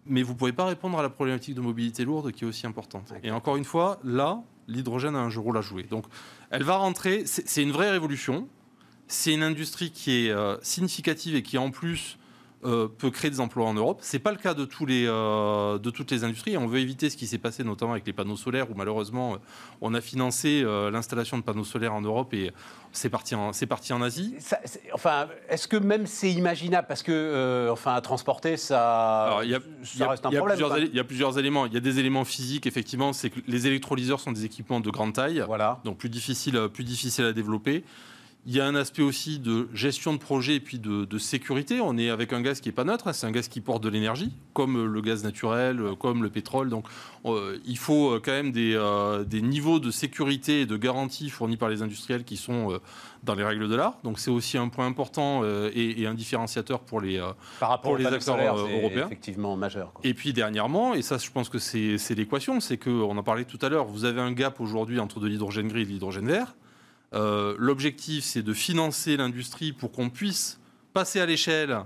mais 0.10 0.24
vous 0.24 0.34
ne 0.34 0.38
pouvez 0.38 0.54
pas 0.54 0.66
répondre 0.66 0.98
à 0.98 1.04
la 1.04 1.10
problématique 1.10 1.56
de 1.56 1.62
mobilité 1.62 2.06
lourde 2.06 2.32
qui 2.32 2.44
est 2.44 2.48
aussi 2.48 2.66
importante. 2.66 3.14
Et 3.24 3.32
encore 3.32 3.58
une 3.58 3.66
fois, 3.66 4.00
là, 4.04 4.42
l'hydrogène 4.68 5.16
a 5.16 5.20
un 5.20 5.30
rôle 5.30 5.58
à 5.58 5.62
jouer. 5.62 5.84
Donc, 5.84 6.06
elle 6.50 6.64
va 6.64 6.78
rentrer, 6.78 7.24
c'est 7.26 7.62
une 7.62 7.72
vraie 7.72 7.92
révolution. 7.92 8.48
C'est 9.08 9.34
une 9.34 9.44
industrie 9.44 9.92
qui 9.92 10.26
est 10.26 10.32
euh, 10.32 10.58
significative 10.62 11.36
et 11.36 11.42
qui, 11.42 11.58
en 11.58 11.72
plus, 11.72 12.18
euh, 12.66 12.88
peut 12.88 13.12
créer 13.12 13.30
des 13.30 13.40
emplois 13.40 13.68
en 13.68 13.76
Europe. 13.76 14.00
Ce 14.02 14.16
n'est 14.16 14.20
pas 14.20 14.32
le 14.32 14.38
cas 14.38 14.56
de, 14.56 14.66
tous 14.66 14.88
les, 14.88 15.06
euh, 15.06 15.78
de 15.78 15.90
toutes 15.92 16.10
les 16.10 16.24
industries. 16.24 16.58
On 16.58 16.66
veut 16.66 16.80
éviter 16.80 17.12
ce 17.12 17.16
qui 17.16 17.28
s'est 17.28 17.38
passé 17.38 17.64
notamment 17.64 17.92
avec 17.92 18.08
les 18.08 18.14
panneaux 18.14 18.36
solaires 18.36 18.72
où 18.72 18.74
malheureusement 18.74 19.34
euh, 19.34 19.38
on 19.80 19.94
a 19.94 20.02
financé 20.02 20.64
l'installation 20.92 21.38
de 21.38 21.44
panneaux 21.44 21.64
solaires 21.64 21.94
en 21.94 22.02
Europe 22.02 22.34
et 22.34 22.52
c'est 22.92 23.10
parti 23.10 23.36
en, 23.36 23.54
c'est 23.54 23.68
parti 23.68 23.94
en 23.94 24.02
Asie. 24.02 24.36
enfin, 24.92 25.28
est-ce 25.50 25.68
que 25.68 25.78
même 25.78 26.08
c'est 26.08 26.32
imaginable? 26.32 26.88
Parce 26.88 27.04
que 27.04 27.70
enfin 27.72 27.94
à 27.94 28.02
transporter 28.02 28.58
ça, 28.58 29.40
y 29.44 29.54
a, 29.54 29.60
ça 29.84 30.10
reste 30.10 30.26
un 30.26 30.32
problème. 30.32 30.58
Il 30.80 30.96
y 30.96 31.00
a 31.00 31.04
plusieurs 31.04 31.38
éléments. 31.38 31.68
Il 31.68 31.74
y 31.74 31.78
a 31.78 31.82
des 31.82 32.00
éléments 32.00 32.26
physiques 32.26 32.66
effectivement, 32.66 33.14
c'est 33.14 33.30
que 33.30 33.40
les 33.48 33.68
électrolyseurs 33.68 34.20
sont 34.20 34.32
des 34.32 34.46
équipements 34.46 34.80
de 34.80 34.90
grande 34.90 35.14
taille, 35.14 35.44
voilà. 35.46 35.80
donc 35.84 35.98
plus 35.98 36.10
difficile, 36.10 36.70
plus 36.74 36.84
difficile 36.84 37.26
à 37.26 37.34
développer. 37.34 37.84
Il 38.50 38.56
y 38.56 38.62
a 38.62 38.66
un 38.66 38.76
aspect 38.76 39.02
aussi 39.02 39.40
de 39.40 39.68
gestion 39.74 40.14
de 40.14 40.20
projet 40.20 40.56
et 40.56 40.60
puis 40.62 40.80
de, 40.80 41.18
sécurité. 41.18 41.82
On 41.82 41.98
est 41.98 42.10
avec 42.10 42.32
un 42.32 42.40
gaz 42.40 42.62
qui 42.62 42.70
n'est 42.70 42.74
pas 42.74 42.86
neutre, 42.86 43.10
hein. 43.10 43.14
c'est 43.14 43.28
un 43.28 43.32
gaz 43.32 43.50
qui 43.50 43.60
porte 43.60 43.84
de 43.84 43.90
l'énergie, 43.90 44.34
comme 44.54 44.86
le 44.86 45.02
gaz 45.02 45.26
naturel, 45.26 45.82
comme 46.00 46.24
le 46.24 46.30
pétrole. 46.30 46.70
Donc 46.70 46.86
euh, 47.26 47.60
il 47.66 47.78
faut 47.78 48.12
euh, 48.12 48.22
quand 48.24 48.32
même 48.32 48.54
euh, 48.56 49.26
des, 49.26 49.42
niveaux 49.42 49.80
de 49.80 49.92
sécurité 49.92 50.62
et 50.62 50.66
de 50.66 50.78
garantie 50.78 51.30
fournis 51.30 51.58
par 51.58 51.68
les 51.68 51.82
industriels 51.82 52.24
qui 52.24 52.38
sont 52.38 52.80
dans 53.24 53.36
les 53.36 53.44
règles 53.44 53.68
de 53.68 53.76
l'art. 53.76 53.98
Donc 54.06 54.18
c'est 54.18 54.32
aussi 54.32 54.58
un 54.58 54.70
point 54.70 54.86
important 54.86 55.44
et, 55.44 56.08
un 56.08 56.14
différenciateur 56.14 56.80
pour 56.80 57.02
les, 57.02 57.20
par 57.60 57.68
rapport 57.68 57.92
pour 57.92 57.98
les 57.98 58.06
acteurs 58.06 58.56
européens. 58.56 59.08
effectivement 59.08 59.58
majeur. 59.58 59.92
Et 60.06 60.14
puis 60.14 60.32
dernièrement, 60.32 60.94
et 60.94 61.02
ça 61.02 61.18
je 61.18 61.30
pense 61.30 61.50
que 61.50 61.60
c'est 61.60 62.16
l'équation, 62.16 62.62
c'est 62.62 62.78
qu'on 62.78 63.18
en 63.18 63.24
parlait 63.24 63.44
tout 63.44 63.60
à 63.62 63.68
l'heure, 63.68 63.88
vous 63.88 64.06
avez 64.06 64.22
un 64.22 64.32
gap 64.32 64.62
aujourd'hui 64.62 65.02
entre 65.02 65.20
de 65.20 65.28
l'hydrogène 65.28 65.68
gris 65.68 65.82
et 65.82 65.86
de 65.86 65.90
l'hydrogène 65.90 66.28
vert. 66.28 66.56
Euh, 67.14 67.56
l'objectif, 67.58 68.24
c'est 68.24 68.44
de 68.44 68.54
financer 68.54 69.18
l'industrie 69.18 69.72
pour 69.72 69.92
qu'on 69.92 70.10
puisse 70.10 70.60
passer 70.94 71.20
à 71.20 71.26
l'échelle 71.26 71.80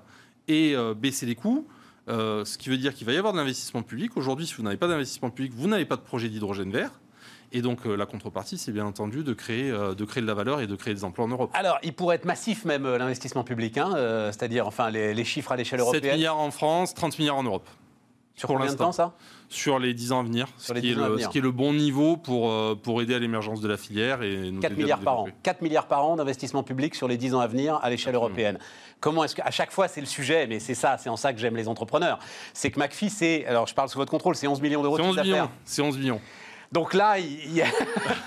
et 0.48 0.76
euh, 0.76 0.94
baisser 0.94 1.26
les 1.26 1.36
coûts. 1.36 1.68
Euh, 2.10 2.44
ce 2.46 2.58
qui 2.58 2.70
veut 2.70 2.78
dire 2.78 2.94
qu'il 2.94 3.06
va 3.06 3.14
y 3.14 3.18
avoir 3.18 3.34
de 3.34 3.38
l'investissement 3.38 3.84
public. 3.84 4.18
Aujourd'hui, 4.18 4.48
si 4.48 4.56
vous 4.56 4.64
n'avez 4.64 4.78
pas 4.78 4.88
d'investissement 4.88 5.30
public, 5.30 5.54
vous 5.56 5.68
n'avez 5.68 5.86
pas 5.86 5.96
de 5.96 6.02
projet 6.02 6.30
d'hydrogène 6.30 6.72
vert. 6.72 6.92
Et 7.54 7.62
donc 7.62 7.84
la 7.84 8.06
contrepartie, 8.06 8.58
c'est 8.58 8.72
bien 8.72 8.86
entendu 8.86 9.26
de 9.26 9.34
créer, 9.34 9.72
de 9.72 10.06
créer 10.06 10.22
de 10.22 10.28
la 10.28 10.34
valeur 10.34 10.62
et 10.62 10.68
de 10.68 10.76
créer 10.78 10.94
des 10.94 11.04
emplois 11.04 11.26
en 11.26 11.28
Europe. 11.28 11.52
Alors, 11.54 11.80
il 11.84 11.92
pourrait 11.92 12.16
être 12.16 12.24
massif 12.24 12.64
même 12.64 12.88
l'investissement 12.96 13.44
public, 13.44 13.78
hein, 13.78 13.92
c'est-à-dire 14.32 14.68
enfin 14.68 14.90
les, 14.90 15.14
les, 15.14 15.26
chiffres 15.26 15.52
à 15.52 15.58
l'échelle 15.58 15.82
européenne. 15.82 16.04
7 16.04 16.14
milliards 16.14 16.40
en 16.40 16.50
France, 16.50 16.94
30 16.94 17.20
milliards 17.20 17.36
en 17.36 17.44
Europe. 17.44 17.68
Sur 18.36 18.48
combien 18.48 18.72
de 18.72 18.78
temps 18.78 18.92
ça? 18.92 19.14
Sur 19.50 19.80
les 19.80 19.94
10 19.94 20.14
ans 20.14 20.22
à 20.22 20.24
venir, 20.24 20.48
ce, 20.58 20.72
qui 20.74 20.92
est 20.92 20.96
le, 20.96 21.20
ce, 21.20 21.28
qui 21.28 21.38
est 21.38 21.42
le, 21.42 21.52
bon 21.52 21.74
niveau 21.74 22.16
pour, 22.16 22.50
euh, 22.50 22.74
pour 22.82 23.02
aider 23.02 23.14
à 23.14 23.20
l'émergence 23.20 23.60
de 23.60 23.68
la 23.68 23.76
filière. 23.78 24.22
Et 24.24 24.52
4 24.62 24.78
milliards 24.78 25.02
par 25.02 25.20
an. 25.20 25.28
4 25.44 25.62
milliards 25.62 25.88
par 25.88 26.06
an 26.06 26.16
d'investissement 26.16 26.64
public 26.64 26.96
sur 26.96 27.08
les 27.08 27.18
10 27.18 27.36
ans 27.36 27.42
à 27.42 27.48
venir 27.48 27.80
à 27.84 27.90
l'échelle 27.90 28.16
européenne. 28.16 28.58
Comment 29.02 29.24
est-ce 29.24 29.36
qu'à 29.36 29.52
chaque 29.52 29.72
fois 29.72 29.88
c'est 29.88 30.00
le 30.00 30.08
sujet, 30.08 30.48
mais 30.48 30.60
c'est 30.60 30.76
ça, 30.76 30.98
c'est 30.98 31.10
en 31.10 31.18
ça 31.18 31.34
que 31.34 31.40
j'aime 31.40 31.56
les 31.56 31.68
entrepreneurs, 31.68 32.20
c'est 32.54 32.72
que 32.72 32.80
McPhee, 32.80 33.10
c'est, 33.10 33.46
alors 33.46 33.68
je 33.68 33.74
parle 33.74 33.90
sous 33.90 33.98
votre 33.98 34.12
contrôle, 34.12 34.36
c'est 34.36 34.48
11 34.48 34.62
millions 34.62 34.82
d'euros 34.82 34.98
de 34.98 35.04
11 35.04 35.18
millions, 35.22 35.50
C'est 35.66 35.82
11 35.82 35.98
millions. 35.98 36.22
Donc 36.72 36.94
là, 36.94 37.20
il 37.20 37.54
y 37.54 37.62
a... 37.62 37.66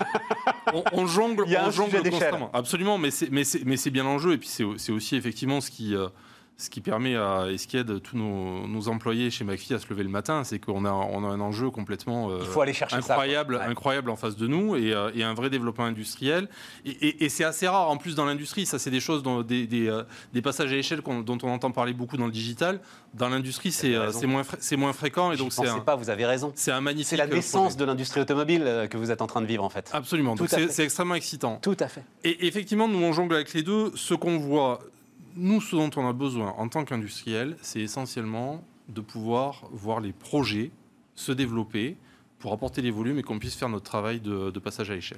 on, 0.93 1.07
jongle, 1.07 1.45
on 1.47 1.71
jongle 1.71 2.09
constamment. 2.09 2.51
Absolument, 2.53 2.97
mais 2.97 3.09
c'est, 3.09 3.31
mais, 3.31 3.43
mais 3.65 3.77
c'est 3.77 3.89
bien 3.89 4.03
l'enjeu. 4.03 4.33
Et 4.33 4.37
puis 4.37 4.47
c'est, 4.47 4.91
aussi 4.91 5.15
effectivement 5.15 5.61
ce 5.61 5.71
qui, 5.71 5.95
euh, 5.95 6.09
ce 6.57 6.69
qui 6.69 6.79
permet 6.79 7.15
à, 7.15 7.47
et 7.49 7.57
ce 7.57 7.67
qui 7.67 7.75
aide 7.75 8.01
tous 8.01 8.17
nos, 8.17 8.87
employés 8.87 9.31
chez 9.31 9.43
McPhee 9.43 9.73
à 9.73 9.79
se 9.79 9.87
lever 9.89 10.03
le 10.03 10.09
matin, 10.09 10.43
c'est 10.43 10.59
qu'on 10.59 10.85
a, 10.85 10.91
on 10.91 11.23
a 11.23 11.27
un 11.27 11.39
enjeu 11.39 11.69
complètement 11.69 12.29
euh, 12.29 12.39
faut 12.41 12.61
aller 12.61 12.73
chercher 12.73 12.95
incroyable, 12.95 13.59
incroyable 13.61 14.09
en 14.09 14.15
face 14.15 14.37
de 14.37 14.47
nous 14.47 14.75
et, 14.75 14.93
euh, 14.93 15.09
et 15.15 15.23
un 15.23 15.33
vrai 15.33 15.49
développement 15.49 15.85
industriel. 15.85 16.47
Et, 16.85 17.29
c'est 17.29 17.43
assez 17.43 17.67
rare 17.67 17.89
en 17.89 17.97
plus 17.97 18.15
dans 18.15 18.25
l'industrie. 18.25 18.65
Ça, 18.65 18.79
c'est 18.79 18.91
des 18.91 18.99
choses, 18.99 19.23
dont, 19.23 19.41
des, 19.41 19.67
des, 19.67 19.87
euh, 19.87 20.03
des, 20.33 20.41
passages 20.41 20.71
à 20.71 20.75
échelle 20.75 21.01
dont 21.01 21.37
on 21.43 21.49
entend 21.49 21.71
parler 21.71 21.93
beaucoup 21.93 22.15
dans 22.15 22.27
le 22.27 22.31
digital. 22.31 22.79
Dans 23.13 23.29
l'industrie, 23.29 23.71
c'est, 23.71 23.95
c'est 24.11 24.27
moins, 24.27 24.43
c'est 24.59 24.77
moins 24.77 24.93
fréquent. 24.93 25.31
Et 25.31 25.37
donc 25.37 25.51
c'est 25.51 25.83
pas, 25.83 25.95
vous 25.95 26.09
avez 26.09 26.25
raison. 26.25 26.53
C'est 26.55 26.71
un 26.71 26.81
magnifique. 26.81 27.07
C'est 27.07 27.17
la 27.17 27.27
naissance 27.27 27.75
de 27.75 27.83
l'industrie 27.83 28.21
automobile 28.21 28.87
que 28.89 28.97
vous 28.97 29.11
êtes 29.11 29.21
en 29.21 29.27
train 29.27 29.41
de 29.41 29.47
vivre 29.47 29.63
en 29.63 29.69
fait. 29.69 29.89
Absolument. 29.93 30.35
c'est, 30.47 30.83
extrêmement 30.83 31.15
excitant. 31.15 31.59
Tout 31.61 31.77
à 31.79 31.87
fait. 31.87 32.03
Et 32.23 32.47
effectivement, 32.47 32.87
nous 32.87 32.99
on 32.99 33.11
jongle 33.11 33.35
avec 33.35 33.53
les 33.53 33.63
deux. 33.63 33.91
Ce 33.95 34.13
qu'on 34.13 34.37
voit 34.37 34.79
nous, 35.35 35.61
ce 35.61 35.75
dont 35.75 35.89
on 35.95 36.07
a 36.07 36.13
besoin 36.13 36.53
en 36.57 36.67
tant 36.67 36.85
qu'industriel, 36.85 37.57
c'est 37.61 37.81
essentiellement 37.81 38.63
de 38.89 39.01
pouvoir 39.01 39.67
voir 39.71 39.99
les 39.99 40.13
projets 40.13 40.71
se 41.15 41.31
développer 41.31 41.97
pour 42.39 42.53
apporter 42.53 42.83
les 42.83 42.91
volumes 42.91 43.17
et 43.17 43.23
qu'on 43.23 43.39
puisse 43.39 43.55
faire 43.55 43.69
notre 43.69 43.85
travail 43.85 44.19
de, 44.19 44.51
passage 44.59 44.91
à 44.91 44.93
l'échelle. 44.93 45.17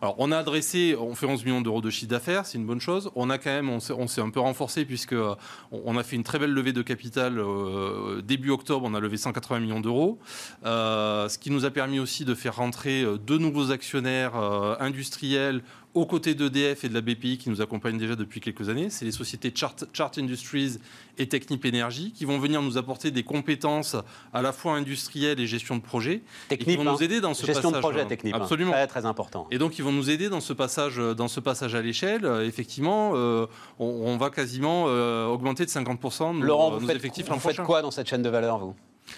Alors, 0.00 0.14
on 0.18 0.32
a 0.32 0.38
adressé, 0.38 0.96
on 0.98 1.14
fait 1.14 1.26
11 1.26 1.44
millions 1.44 1.60
d'euros 1.60 1.82
de 1.82 1.90
chiffre 1.90 2.10
d'affaires, 2.10 2.46
c'est 2.46 2.56
une 2.56 2.64
bonne 2.64 2.80
chose. 2.80 3.10
On 3.14 3.28
a 3.28 3.36
quand 3.36 3.50
même, 3.50 3.68
on 3.68 3.80
s'est 3.80 4.20
un 4.20 4.30
peu 4.30 4.40
renforcé 4.40 4.86
puisque 4.86 5.12
euh, 5.12 5.34
on 5.70 5.98
a 5.98 6.02
fait 6.02 6.16
une 6.16 6.22
très 6.22 6.38
belle 6.38 6.52
levée 6.52 6.72
de 6.72 6.80
capital 6.80 7.38
euh, 7.38 8.22
début 8.22 8.50
octobre. 8.50 8.86
On 8.88 8.94
a 8.94 9.00
levé 9.00 9.18
180 9.18 9.60
millions 9.60 9.80
d'euros, 9.80 10.18
euh, 10.64 11.28
ce 11.28 11.36
qui 11.36 11.50
nous 11.50 11.66
a 11.66 11.70
permis 11.70 11.98
aussi 11.98 12.24
de 12.24 12.34
faire 12.34 12.56
rentrer 12.56 13.04
deux 13.18 13.38
nouveaux 13.38 13.70
actionnaires 13.70 14.34
industriels 14.80 15.62
aux 15.94 16.06
côtés 16.06 16.34
d'EDF 16.34 16.84
et 16.84 16.88
de 16.88 16.94
la 16.94 17.02
BPI 17.02 17.36
qui 17.36 17.50
nous 17.50 17.60
accompagnent 17.60 17.98
déjà 17.98 18.16
depuis 18.16 18.40
quelques 18.40 18.70
années. 18.70 18.88
C'est 18.88 19.04
les 19.04 19.12
sociétés 19.12 19.52
Chart, 19.54 19.76
Chart, 19.92 20.10
Industries 20.16 20.78
et 21.18 21.28
Technip 21.28 21.62
Energy 21.66 22.12
qui 22.12 22.24
vont 22.24 22.38
venir 22.38 22.62
nous 22.62 22.78
apporter 22.78 23.10
des 23.10 23.22
compétences 23.24 23.94
à 24.32 24.40
la 24.40 24.52
fois 24.52 24.72
industrielles 24.72 25.38
et 25.38 25.46
gestion 25.46 25.76
de 25.76 25.82
projet. 25.82 26.22
Technip, 26.48 26.68
et 26.68 26.70
qui 26.72 26.76
vont 26.82 26.88
hein. 26.88 26.92
nous 26.94 27.02
aider 27.02 27.20
dans 27.20 27.34
ce 27.34 27.44
Gestion 27.44 27.70
passage. 27.70 27.84
de 27.84 27.88
projet 27.90 28.06
technique. 28.06 28.34
hein. 28.34 28.38
Absolument. 28.40 28.72
Très, 28.72 28.86
très 28.86 29.04
important. 29.04 29.46
Et 29.50 29.58
donc, 29.58 29.78
ils 29.78 29.82
vont 29.82 29.92
nous 29.92 30.08
aider 30.08 30.30
dans 30.30 30.40
ce 30.40 30.54
passage, 30.54 30.96
dans 30.96 31.28
ce 31.28 31.40
passage 31.40 31.74
à 31.74 31.82
l'échelle. 31.82 32.24
Euh, 32.24 32.46
Effectivement, 32.46 33.12
euh, 33.14 33.46
on, 33.78 33.84
on 33.86 34.16
va 34.16 34.30
quasiment 34.30 34.86
euh, 34.88 35.26
augmenter 35.26 35.66
de 35.66 35.70
50% 35.70 36.36
nos, 36.38 36.42
Laurent, 36.42 36.70
vous 36.70 36.80
nos 36.80 36.86
faites, 36.86 36.96
effectifs 36.96 37.26
vous 37.26 37.32
l'an 37.32 37.38
faites 37.38 37.52
prochain. 37.52 37.64
quoi 37.66 37.82
dans 37.82 37.90
cette 37.90 38.08
chaîne 38.08 38.22
de 38.22 38.30
valeur, 38.30 38.58
vous? 38.58 38.74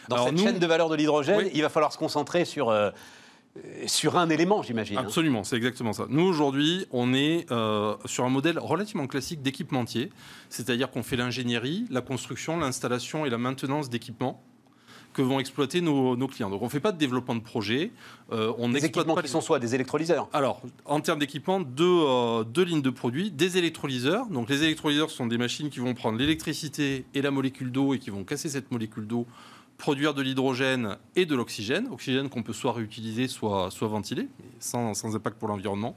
Dans 0.08 0.16
Alors, 0.16 0.26
cette 0.28 0.36
nous- 0.36 0.42
chaîne 0.42 0.58
de 0.58 0.66
valeur 0.66 0.88
de 0.88 0.96
l'hydrogène, 0.96 1.36
Oui. 1.44 1.50
il 1.54 1.62
va 1.62 1.68
falloir 1.68 1.92
se 1.92 1.98
concentrer 1.98 2.44
sur, 2.44 2.68
euh, 2.70 2.90
sur 3.86 4.16
un 4.18 4.28
élément, 4.30 4.62
j'imagine. 4.62 4.96
hein. 4.98 5.02
Absolument, 5.02 5.44
c'est 5.44 5.56
exactement 5.56 5.92
ça. 5.92 6.06
Nous, 6.08 6.22
aujourd'hui, 6.24 6.86
on 6.90 7.14
est 7.14 7.46
euh, 7.52 7.94
sur 8.04 8.24
un 8.24 8.28
modèle 8.28 8.58
relativement 8.58 9.06
classique 9.06 9.42
d'équipementier, 9.42 10.10
c'est-à-dire 10.48 10.90
qu'on 10.90 11.02
fait 11.02 11.16
l'ingénierie, 11.16 11.84
la 11.90 12.00
construction, 12.00 12.56
l'installation 12.58 13.24
et 13.26 13.30
la 13.30 13.38
maintenance 13.38 13.88
d'équipements 13.90 14.42
que 15.12 15.22
vont 15.22 15.38
exploiter 15.38 15.80
nos, 15.80 16.16
nos 16.16 16.26
clients. 16.26 16.50
Donc, 16.50 16.62
on 16.62 16.64
ne 16.64 16.70
fait 16.70 16.80
pas 16.80 16.90
de 16.90 16.98
développement 16.98 17.36
de 17.36 17.40
projet, 17.40 17.92
euh, 18.32 18.52
on 18.58 18.70
Des 18.70 18.84
équipements 18.86 19.14
pas 19.14 19.20
qui 19.20 19.28
les- 19.28 19.32
sont 19.32 19.40
soit 19.40 19.60
des 19.60 19.76
électrolyseurs. 19.76 20.28
Alors, 20.32 20.60
en 20.86 20.98
termes 21.00 21.20
d'équipement, 21.20 21.60
deux, 21.60 21.84
euh, 21.86 22.42
deux 22.42 22.64
lignes 22.64 22.82
de 22.82 22.90
produits, 22.90 23.30
des 23.30 23.56
électrolyseurs. 23.56 24.26
Donc, 24.26 24.50
les 24.50 24.64
électrolyseurs 24.64 25.10
sont 25.10 25.26
des 25.28 25.38
machines 25.38 25.70
qui 25.70 25.78
vont 25.78 25.94
prendre 25.94 26.18
l'électricité 26.18 27.04
et 27.14 27.22
la 27.22 27.30
molécule 27.30 27.70
d'eau 27.70 27.94
et 27.94 28.00
qui 28.00 28.10
vont 28.10 28.24
casser 28.24 28.48
cette 28.48 28.72
molécule 28.72 29.06
d'eau, 29.06 29.24
produire 29.78 30.14
de 30.14 30.22
l'hydrogène 30.22 30.96
et 31.16 31.26
de 31.26 31.34
l'oxygène. 31.34 31.88
Oxygène 31.90 32.28
qu'on 32.28 32.42
peut 32.42 32.52
soit 32.52 32.72
réutiliser, 32.72 33.28
soit, 33.28 33.70
soit 33.70 33.88
ventiler, 33.88 34.28
sans 34.60 35.16
impact 35.16 35.38
pour 35.38 35.48
l'environnement. 35.48 35.96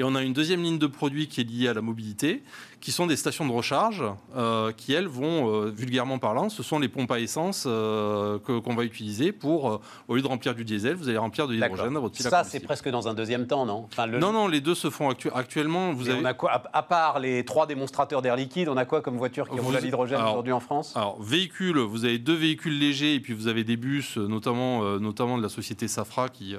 Et 0.00 0.02
on 0.02 0.14
a 0.14 0.22
une 0.22 0.32
deuxième 0.32 0.62
ligne 0.62 0.78
de 0.78 0.86
produits 0.86 1.28
qui 1.28 1.42
est 1.42 1.44
liée 1.44 1.68
à 1.68 1.74
la 1.74 1.82
mobilité, 1.82 2.42
qui 2.80 2.90
sont 2.90 3.06
des 3.06 3.16
stations 3.16 3.46
de 3.46 3.52
recharge, 3.52 4.02
euh, 4.34 4.72
qui 4.72 4.94
elles 4.94 5.06
vont, 5.08 5.54
euh, 5.66 5.70
vulgairement 5.70 6.18
parlant, 6.18 6.48
ce 6.48 6.62
sont 6.62 6.78
les 6.78 6.88
pompes 6.88 7.10
à 7.12 7.20
essence 7.20 7.64
euh, 7.66 8.38
qu'on 8.38 8.74
va 8.74 8.84
utiliser 8.84 9.30
pour, 9.32 9.70
euh, 9.70 9.80
au 10.08 10.14
lieu 10.16 10.22
de 10.22 10.26
remplir 10.26 10.54
du 10.54 10.64
diesel, 10.64 10.94
vous 10.94 11.10
allez 11.10 11.18
remplir 11.18 11.46
de 11.48 11.52
l'hydrogène 11.52 11.94
à 11.94 12.00
votre 12.00 12.14
pile 12.16 12.24
Ça, 12.24 12.44
c'est 12.44 12.60
presque 12.60 12.88
dans 12.88 13.08
un 13.08 13.12
deuxième 13.12 13.46
temps, 13.46 13.66
non? 13.66 13.88
Enfin, 13.92 14.06
le- 14.06 14.18
Non, 14.18 14.32
non, 14.32 14.48
les 14.48 14.62
deux 14.62 14.74
se 14.74 14.88
font 14.88 15.10
actu- 15.10 15.28
actuellement. 15.34 15.92
Vous 15.92 16.08
Et 16.08 16.12
avez... 16.12 16.22
on 16.22 16.24
a 16.24 16.32
quoi 16.32 16.62
à, 16.72 16.82
part 16.82 17.18
les 17.20 17.44
trois 17.44 17.66
démonstrateurs 17.66 18.22
d'air 18.22 18.36
liquide, 18.36 18.70
on 18.70 18.78
a 18.78 18.86
quoi 18.86 19.02
comme 19.02 19.18
voiture 19.18 19.50
qui 19.50 19.60
roule 19.60 19.76
à 19.76 19.80
l'hydrogène 19.80 20.22
aujourd'hui 20.22 20.54
en 20.54 20.60
France? 20.60 20.94
Alors, 20.96 21.20
véhicules, 21.22 21.76
vous 21.78 22.06
avez 22.06 22.16
deux 22.18 22.36
véhicules 22.36 22.78
légers 22.78 23.16
et 23.16 23.20
puis 23.20 23.34
vous 23.34 23.48
avez 23.48 23.64
des 23.64 23.76
bus, 23.76 24.16
notamment, 24.16 24.98
notamment 24.98 25.36
de 25.36 25.42
la 25.42 25.50
société 25.50 25.88
Safra, 25.88 26.30
qui 26.30 26.56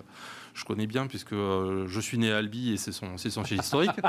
je 0.54 0.64
connais 0.66 0.88
bien 0.88 1.08
puisque 1.08 1.34
euh, 1.34 1.86
je 1.88 1.99
suis 1.99 2.18
né 2.18 2.32
à 2.32 2.38
Albi 2.38 2.74
et 2.74 2.78
c'est 2.78 2.91
son, 2.91 3.18
c'est 3.18 3.30
son 3.30 3.43
siège 3.43 3.60
historique. 3.60 3.91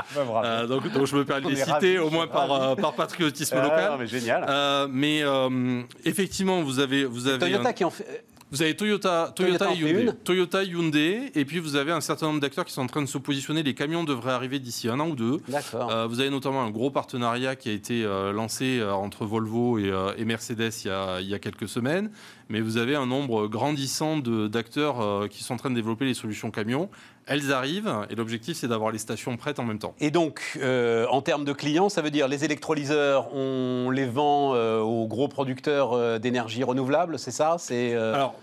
Euh, 0.43 0.67
donc, 0.67 0.91
donc 0.91 1.05
je 1.07 1.15
me 1.15 1.25
permets 1.25 1.41
de 1.43 1.49
les 1.49 1.55
citer 1.55 1.71
ravis, 1.71 1.97
au 1.97 2.09
moins 2.09 2.27
par, 2.27 2.51
euh, 2.51 2.75
par 2.75 2.93
patriotisme 2.93 3.55
Ah, 3.59 3.63
local. 3.63 3.91
non, 3.91 3.97
mais 3.97 4.07
génial. 4.07 4.45
Euh, 4.47 4.87
mais 4.89 5.21
euh, 5.23 5.81
effectivement, 6.05 6.61
vous 6.61 6.79
avez, 6.79 7.05
vous 7.05 7.27
avez, 7.27 7.39
Toyota 7.39 7.69
un- 7.69 7.73
qui 7.73 7.83
en 7.83 7.89
fait. 7.89 8.23
Vous 8.53 8.61
avez 8.61 8.75
Toyota, 8.75 9.33
Toyota 9.35 9.73
Hyundai. 9.73 10.11
Toyota, 10.23 10.63
Hyundai, 10.63 11.31
et 11.33 11.43
puis 11.43 11.57
vous 11.57 11.75
avez 11.75 11.91
un 11.91 12.01
certain 12.01 12.27
nombre 12.27 12.39
d'acteurs 12.39 12.65
qui 12.65 12.71
sont 12.71 12.83
en 12.83 12.87
train 12.87 13.01
de 13.01 13.07
se 13.07 13.17
positionner. 13.17 13.63
Les 13.63 13.73
camions 13.73 14.03
devraient 14.03 14.31
arriver 14.31 14.59
d'ici 14.59 14.87
un 14.87 14.99
an 14.99 15.09
ou 15.09 15.15
deux. 15.15 15.37
D'accord. 15.47 15.91
Euh, 15.91 16.05
vous 16.05 16.19
avez 16.19 16.29
notamment 16.29 16.61
un 16.61 16.69
gros 16.69 16.91
partenariat 16.91 17.55
qui 17.55 17.69
a 17.69 17.71
été 17.71 18.05
euh, 18.05 18.31
lancé 18.31 18.77
euh, 18.77 18.93
entre 18.93 19.25
Volvo 19.25 19.79
et, 19.79 19.91
et 20.17 20.25
Mercedes 20.25 20.69
il 20.85 20.87
y, 20.87 20.91
a, 20.91 21.19
il 21.19 21.27
y 21.27 21.33
a 21.33 21.39
quelques 21.39 21.67
semaines, 21.67 22.11
mais 22.47 22.61
vous 22.61 22.77
avez 22.77 22.95
un 22.95 23.07
nombre 23.07 23.47
grandissant 23.47 24.19
d'acteurs 24.19 25.27
qui 25.29 25.43
sont 25.43 25.55
en 25.55 25.57
train 25.57 25.71
de 25.71 25.75
développer 25.75 26.05
les 26.05 26.13
solutions 26.13 26.51
camions. 26.51 26.91
Elles 27.25 27.53
arrivent 27.53 27.93
et 28.09 28.15
l'objectif 28.15 28.57
c'est 28.57 28.67
d'avoir 28.67 28.91
les 28.91 28.97
stations 28.97 29.37
prêtes 29.37 29.59
en 29.59 29.63
même 29.63 29.79
temps. 29.79 29.95
Et 29.99 30.11
donc, 30.11 30.41
euh, 30.61 31.05
en 31.07 31.21
termes 31.21 31.45
de 31.45 31.53
clients, 31.53 31.89
ça 31.89 32.01
veut 32.01 32.11
dire 32.11 32.27
les 32.27 32.43
électrolyseurs, 32.43 33.33
on 33.33 33.89
les 33.91 34.05
vend 34.05 34.55
euh, 34.55 34.79
aux 34.79 35.07
gros 35.07 35.27
producteurs 35.27 35.93
euh, 35.93 36.19
d'énergie 36.19 36.63
renouvelable, 36.63 37.17
c'est 37.17 37.31
ça? 37.31 37.55
C'est 37.59 37.95
Alors, 37.95 38.35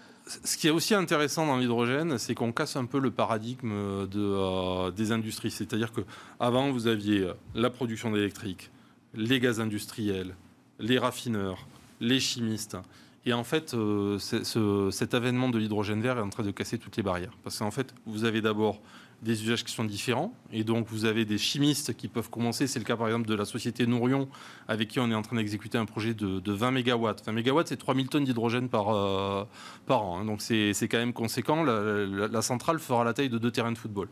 ce 0.44 0.56
qui 0.56 0.68
est 0.68 0.70
aussi 0.70 0.94
intéressant 0.94 1.46
dans 1.46 1.58
l'hydrogène, 1.58 2.16
c'est 2.18 2.34
qu'on 2.34 2.52
casse 2.52 2.76
un 2.76 2.84
peu 2.84 2.98
le 2.98 3.10
paradigme 3.10 4.06
de, 4.06 4.90
des 4.90 5.12
industries. 5.12 5.50
C'est-à-dire 5.50 5.92
que 5.92 6.02
avant 6.38 6.70
vous 6.70 6.86
aviez 6.86 7.26
la 7.54 7.68
production 7.68 8.12
d'électrique, 8.12 8.70
les 9.14 9.40
gaz 9.40 9.60
industriels, 9.60 10.34
les 10.78 10.98
raffineurs, 10.98 11.66
les 12.00 12.20
chimistes. 12.20 12.76
Et 13.26 13.32
en 13.34 13.44
fait, 13.44 13.74
euh, 13.74 14.18
cet 14.18 15.14
avènement 15.14 15.50
de 15.50 15.58
l'hydrogène 15.58 16.00
vert 16.00 16.18
est 16.18 16.22
en 16.22 16.30
train 16.30 16.42
de 16.42 16.50
casser 16.50 16.78
toutes 16.78 16.96
les 16.96 17.02
barrières. 17.02 17.36
Parce 17.44 17.58
qu'en 17.58 17.70
fait, 17.70 17.94
vous 18.06 18.24
avez 18.24 18.40
d'abord 18.40 18.80
des 19.22 19.42
usages 19.42 19.64
qui 19.64 19.72
sont 19.74 19.84
différents. 19.84 20.32
Et 20.50 20.64
donc, 20.64 20.86
vous 20.88 21.04
avez 21.04 21.26
des 21.26 21.36
chimistes 21.36 21.94
qui 21.94 22.08
peuvent 22.08 22.30
commencer. 22.30 22.66
C'est 22.66 22.78
le 22.78 22.86
cas, 22.86 22.96
par 22.96 23.06
exemple, 23.08 23.28
de 23.28 23.34
la 23.34 23.44
société 23.44 23.86
Nourion, 23.86 24.28
avec 24.66 24.88
qui 24.88 24.98
on 24.98 25.10
est 25.10 25.14
en 25.14 25.20
train 25.20 25.36
d'exécuter 25.36 25.76
un 25.76 25.84
projet 25.84 26.14
de, 26.14 26.40
de 26.40 26.52
20 26.52 26.70
MW. 26.70 27.12
20 27.26 27.32
MW, 27.32 27.60
c'est 27.66 27.76
3000 27.76 28.08
tonnes 28.08 28.24
d'hydrogène 28.24 28.70
par, 28.70 28.88
euh, 28.88 29.44
an. 29.90 30.18
hein. 30.18 30.24
Donc, 30.24 30.40
c'est 30.40 30.72
quand 30.88 30.96
même 30.96 31.12
conséquent. 31.12 31.62
La 31.64 32.40
centrale 32.40 32.78
fera 32.78 33.04
la 33.04 33.12
taille 33.12 33.28
de 33.28 33.36
deux 33.36 33.50
terrains 33.50 33.72
de 33.72 33.78
football. 33.78 34.08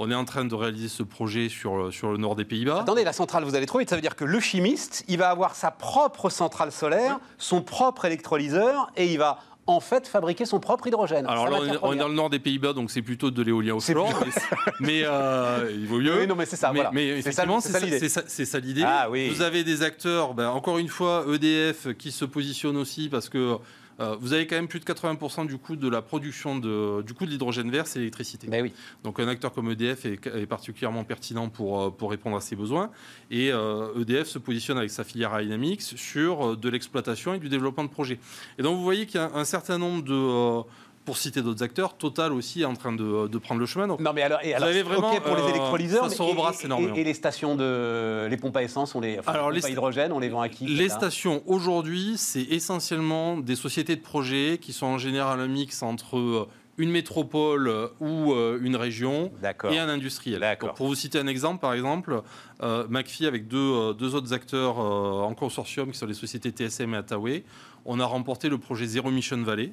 On 0.00 0.12
est 0.12 0.14
en 0.14 0.24
train 0.24 0.44
de 0.44 0.54
réaliser 0.54 0.86
ce 0.86 1.02
projet 1.02 1.48
sur, 1.48 1.92
sur 1.92 2.12
le 2.12 2.18
nord 2.18 2.36
des 2.36 2.44
Pays-Bas. 2.44 2.82
Attendez, 2.82 3.02
la 3.02 3.12
centrale, 3.12 3.42
vous 3.42 3.56
allez 3.56 3.66
trop 3.66 3.80
vite. 3.80 3.90
Ça 3.90 3.96
veut 3.96 4.00
dire 4.00 4.14
que 4.14 4.24
le 4.24 4.38
chimiste, 4.38 5.04
il 5.08 5.18
va 5.18 5.28
avoir 5.28 5.56
sa 5.56 5.72
propre 5.72 6.30
centrale 6.30 6.70
solaire, 6.70 7.18
son 7.36 7.62
propre 7.62 8.04
électrolyseur, 8.04 8.92
et 8.96 9.12
il 9.12 9.18
va 9.18 9.40
en 9.66 9.80
fait 9.80 10.06
fabriquer 10.06 10.44
son 10.44 10.60
propre 10.60 10.86
hydrogène. 10.86 11.26
Alors 11.26 11.48
là, 11.48 11.58
on 11.60 11.64
est, 11.64 11.70
on 11.70 11.72
est 11.72 11.78
première. 11.78 11.98
dans 12.04 12.08
le 12.08 12.14
nord 12.14 12.30
des 12.30 12.38
Pays-Bas, 12.38 12.74
donc 12.74 12.92
c'est 12.92 13.02
plutôt 13.02 13.32
de 13.32 13.42
l'éolien 13.42 13.74
offshore. 13.74 14.08
Mais, 14.24 14.32
mais, 14.78 15.02
euh, 15.04 15.68
il 15.74 15.88
vaut 15.88 15.98
mieux. 15.98 16.20
Oui, 16.20 16.26
non, 16.28 16.36
mais 16.36 16.46
c'est 16.46 16.54
ça, 16.54 16.72
mais, 16.72 16.82
voilà. 16.82 17.00
effectivement, 17.18 17.60
c'est 17.60 18.44
ça 18.44 18.60
l'idée. 18.60 18.84
Ah 18.86 19.10
oui. 19.10 19.28
Vous 19.30 19.42
avez 19.42 19.64
des 19.64 19.82
acteurs, 19.82 20.32
ben, 20.32 20.48
encore 20.50 20.78
une 20.78 20.88
fois, 20.88 21.24
EDF 21.28 21.88
qui 21.98 22.12
se 22.12 22.24
positionne 22.24 22.76
aussi 22.76 23.08
parce 23.08 23.28
que 23.28 23.58
euh, 24.00 24.16
vous 24.20 24.32
avez 24.32 24.46
quand 24.46 24.56
même 24.56 24.68
plus 24.68 24.80
de 24.80 24.84
80% 24.84 25.46
du 25.46 25.58
coût 25.58 25.76
de 25.76 25.88
la 25.88 26.02
production 26.02 26.58
de, 26.58 27.02
du 27.02 27.14
coût 27.14 27.26
de 27.26 27.30
l'hydrogène 27.30 27.70
vert, 27.70 27.86
c'est 27.86 27.98
l'électricité. 27.98 28.46
Ben 28.46 28.62
oui. 28.62 28.72
Donc 29.04 29.18
un 29.20 29.28
acteur 29.28 29.52
comme 29.52 29.70
EDF 29.70 30.06
est, 30.06 30.26
est 30.26 30.46
particulièrement 30.46 31.04
pertinent 31.04 31.48
pour, 31.48 31.82
euh, 31.82 31.90
pour 31.90 32.10
répondre 32.10 32.36
à 32.36 32.40
ses 32.40 32.56
besoins. 32.56 32.90
Et 33.30 33.50
euh, 33.52 34.00
EDF 34.00 34.28
se 34.28 34.38
positionne 34.38 34.78
avec 34.78 34.90
sa 34.90 35.04
filière 35.04 35.38
Dynamics 35.38 35.82
sur 35.82 36.56
de 36.56 36.68
l'exploitation 36.68 37.34
et 37.34 37.38
du 37.38 37.48
développement 37.48 37.84
de 37.84 37.90
projets. 37.90 38.18
Et 38.58 38.62
donc 38.62 38.76
vous 38.76 38.84
voyez 38.84 39.06
qu'il 39.06 39.20
y 39.20 39.22
a 39.22 39.30
un 39.34 39.44
certain 39.44 39.78
nombre 39.78 40.02
de... 40.02 40.68
euh, 41.08 41.10
pour 41.10 41.16
citer 41.16 41.42
d'autres 41.42 41.62
acteurs, 41.62 41.96
Total 41.96 42.32
aussi 42.32 42.62
est 42.62 42.64
en 42.66 42.74
train 42.74 42.92
de, 42.92 43.26
de 43.28 43.38
prendre 43.38 43.60
le 43.60 43.66
chemin. 43.66 43.86
Donc, 43.88 44.00
Non, 44.00 44.12
mais 44.12 44.22
alors, 44.22 44.40
et 44.42 44.54
alors 44.54 44.68
avez 44.68 44.82
vraiment, 44.82 45.14
pour 45.20 45.36
les 45.36 45.42
euh, 45.42 45.48
électrolyseurs, 45.48 46.04
ça 46.04 46.10
mais 46.10 46.16
se 46.16 46.22
et- 46.22 46.26
rebrasse 46.26 46.62
et, 46.62 46.66
énormément. 46.66 46.94
et 46.94 47.04
les 47.04 47.14
stations 47.14 47.56
de, 47.56 48.26
les 48.28 48.36
pompes 48.36 48.56
à 48.56 48.62
essence, 48.62 48.94
on 48.94 49.00
les, 49.00 49.18
enfin, 49.18 49.32
Alors, 49.32 49.50
les 49.50 49.56
les 49.56 49.60
pompes 49.62 49.68
à 49.68 49.72
hydrogène, 49.72 50.12
on 50.12 50.18
les 50.18 50.28
vend 50.28 50.40
à 50.42 50.48
qui 50.48 50.66
Les 50.66 50.88
ça 50.88 50.96
stations 50.96 51.42
aujourd'hui, 51.46 52.14
c'est 52.16 52.42
essentiellement 52.42 53.36
des 53.38 53.56
sociétés 53.56 53.96
de 53.96 54.02
projets 54.02 54.58
qui 54.60 54.72
sont 54.72 54.86
en 54.86 54.98
général 54.98 55.40
un 55.40 55.48
mix 55.48 55.82
entre 55.82 56.18
euh, 56.18 56.46
une 56.76 56.90
métropole 56.90 57.66
euh, 57.68 57.88
ou 57.98 58.32
euh, 58.32 58.60
une 58.62 58.76
région 58.76 59.32
et 59.68 59.78
un 59.78 59.88
industriel. 59.88 60.38
D'accord. 60.40 60.68
Donc, 60.68 60.76
pour 60.76 60.86
vous 60.86 60.94
citer 60.94 61.18
un 61.18 61.26
exemple, 61.26 61.60
par 61.60 61.72
exemple, 61.74 62.22
euh, 62.62 62.86
McPhee 62.88 63.26
avec 63.26 63.48
deux, 63.48 63.58
euh, 63.58 63.92
deux 63.94 64.14
autres 64.14 64.32
acteurs 64.32 64.78
euh, 64.78 65.22
en 65.22 65.34
consortium 65.34 65.90
qui 65.90 65.98
sont 65.98 66.06
les 66.06 66.14
sociétés 66.14 66.52
TSM 66.52 66.94
et 66.94 66.98
Attaway, 66.98 67.44
on 67.88 67.98
a 68.00 68.04
remporté 68.04 68.48
le 68.48 68.58
projet 68.58 68.86
Zero 68.86 69.10
Mission 69.10 69.42
Valley. 69.42 69.72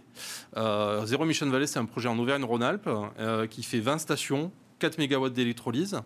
Euh, 0.55 1.05
Zero 1.05 1.25
Mission 1.25 1.47
Valley, 1.49 1.67
c'est 1.67 1.79
un 1.79 1.85
projet 1.85 2.07
en 2.07 2.17
Auvergne-Rhône-Alpes 2.17 2.89
euh, 3.19 3.45
qui 3.45 3.61
fait 3.61 3.79
20 3.79 3.99
stations. 3.99 4.51
4 4.79 4.99
MW 4.99 5.29
d'électrolyse 5.29 6.01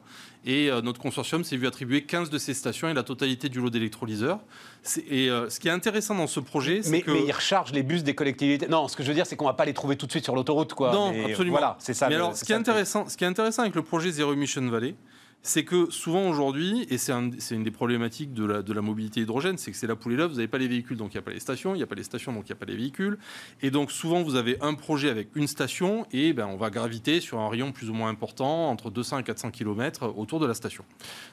et 0.45 0.69
euh, 0.69 0.81
notre 0.81 1.01
consortium 1.01 1.43
s'est 1.43 1.57
vu 1.57 1.65
attribuer 1.65 2.03
15 2.03 2.29
de 2.29 2.37
ces 2.37 2.53
stations 2.53 2.87
et 2.87 2.93
la 2.93 3.01
totalité 3.01 3.49
du 3.49 3.59
lot 3.59 3.71
d'électrolyseurs. 3.71 4.39
Et 5.09 5.27
euh, 5.27 5.49
ce 5.49 5.59
qui 5.59 5.69
est 5.69 5.71
intéressant 5.71 6.13
dans 6.13 6.27
ce 6.27 6.39
projet, 6.39 6.81
c'est 6.83 6.91
mais, 6.91 7.01
que 7.01 7.09
mais 7.09 7.23
ils 7.25 7.31
rechargent 7.31 7.71
les 7.71 7.81
bus 7.81 8.03
des 8.03 8.13
collectivités. 8.13 8.67
Non, 8.67 8.87
ce 8.87 8.95
que 8.95 9.01
je 9.01 9.07
veux 9.07 9.15
dire, 9.15 9.25
c'est 9.25 9.35
qu'on 9.35 9.45
va 9.47 9.53
pas 9.53 9.65
les 9.65 9.73
trouver 9.73 9.95
tout 9.95 10.05
de 10.05 10.11
suite 10.11 10.23
sur 10.23 10.35
l'autoroute, 10.35 10.75
quoi. 10.75 10.91
Non, 10.93 11.11
Mais 11.11 11.31
absolument. 11.31 11.57
Voilà, 11.57 11.77
c'est 11.79 11.95
ça. 11.95 12.09
Mais 12.09 12.15
le- 12.15 12.21
alors, 12.21 12.37
ce 12.37 12.45
qui, 12.45 12.51
est 12.51 12.55
intéressant, 12.55 13.09
ce 13.09 13.17
qui 13.17 13.23
est 13.23 13.27
intéressant 13.27 13.63
avec 13.63 13.73
le 13.73 13.81
projet 13.81 14.11
Zero 14.11 14.33
Emission 14.33 14.61
Valley, 14.69 14.93
c'est 15.41 15.63
que 15.63 15.89
souvent 15.89 16.27
aujourd'hui, 16.29 16.85
et 16.89 16.97
c'est 16.97 17.13
un- 17.13 17.31
c'est 17.37 17.55
une 17.55 17.63
des 17.63 17.71
problématiques 17.71 18.33
de 18.33 18.43
la, 18.45 18.61
de 18.61 18.73
la 18.73 18.81
mobilité 18.81 19.21
hydrogène, 19.21 19.57
c'est 19.57 19.71
que 19.71 19.77
c'est 19.77 19.87
la 19.87 19.95
poule 19.95 20.13
et 20.13 20.15
l'œuf, 20.17 20.29
vous 20.31 20.35
n'avez 20.37 20.49
pas 20.49 20.57
les 20.57 20.67
véhicules, 20.67 20.97
donc 20.97 21.13
il 21.13 21.17
n'y 21.17 21.19
a 21.19 21.21
pas 21.21 21.31
les 21.31 21.39
stations, 21.39 21.73
il 21.73 21.77
n'y 21.77 21.83
a 21.83 21.87
pas 21.87 21.95
les 21.95 22.03
stations, 22.03 22.33
donc 22.33 22.43
il 22.47 22.51
n'y 22.51 22.57
a 22.57 22.59
pas 22.59 22.65
les 22.65 22.75
véhicules. 22.75 23.17
Et 23.61 23.71
donc 23.71 23.91
souvent, 23.91 24.21
vous 24.21 24.35
avez 24.35 24.57
un 24.61 24.73
projet 24.73 25.09
avec 25.09 25.35
une 25.35 25.47
station, 25.47 26.05
et 26.11 26.33
ben, 26.33 26.47
on 26.47 26.57
va 26.57 26.69
graviter 26.69 27.21
sur 27.21 27.39
un 27.39 27.47
rayon 27.49 27.71
plus 27.71 27.89
ou 27.89 27.93
moins 27.93 28.09
important, 28.09 28.69
entre 28.69 28.91
200 28.91 29.19
et 29.19 29.23
400 29.23 29.51
km 29.51 30.13
autour 30.17 30.39
de 30.41 30.45
la 30.45 30.53
station. 30.53 30.83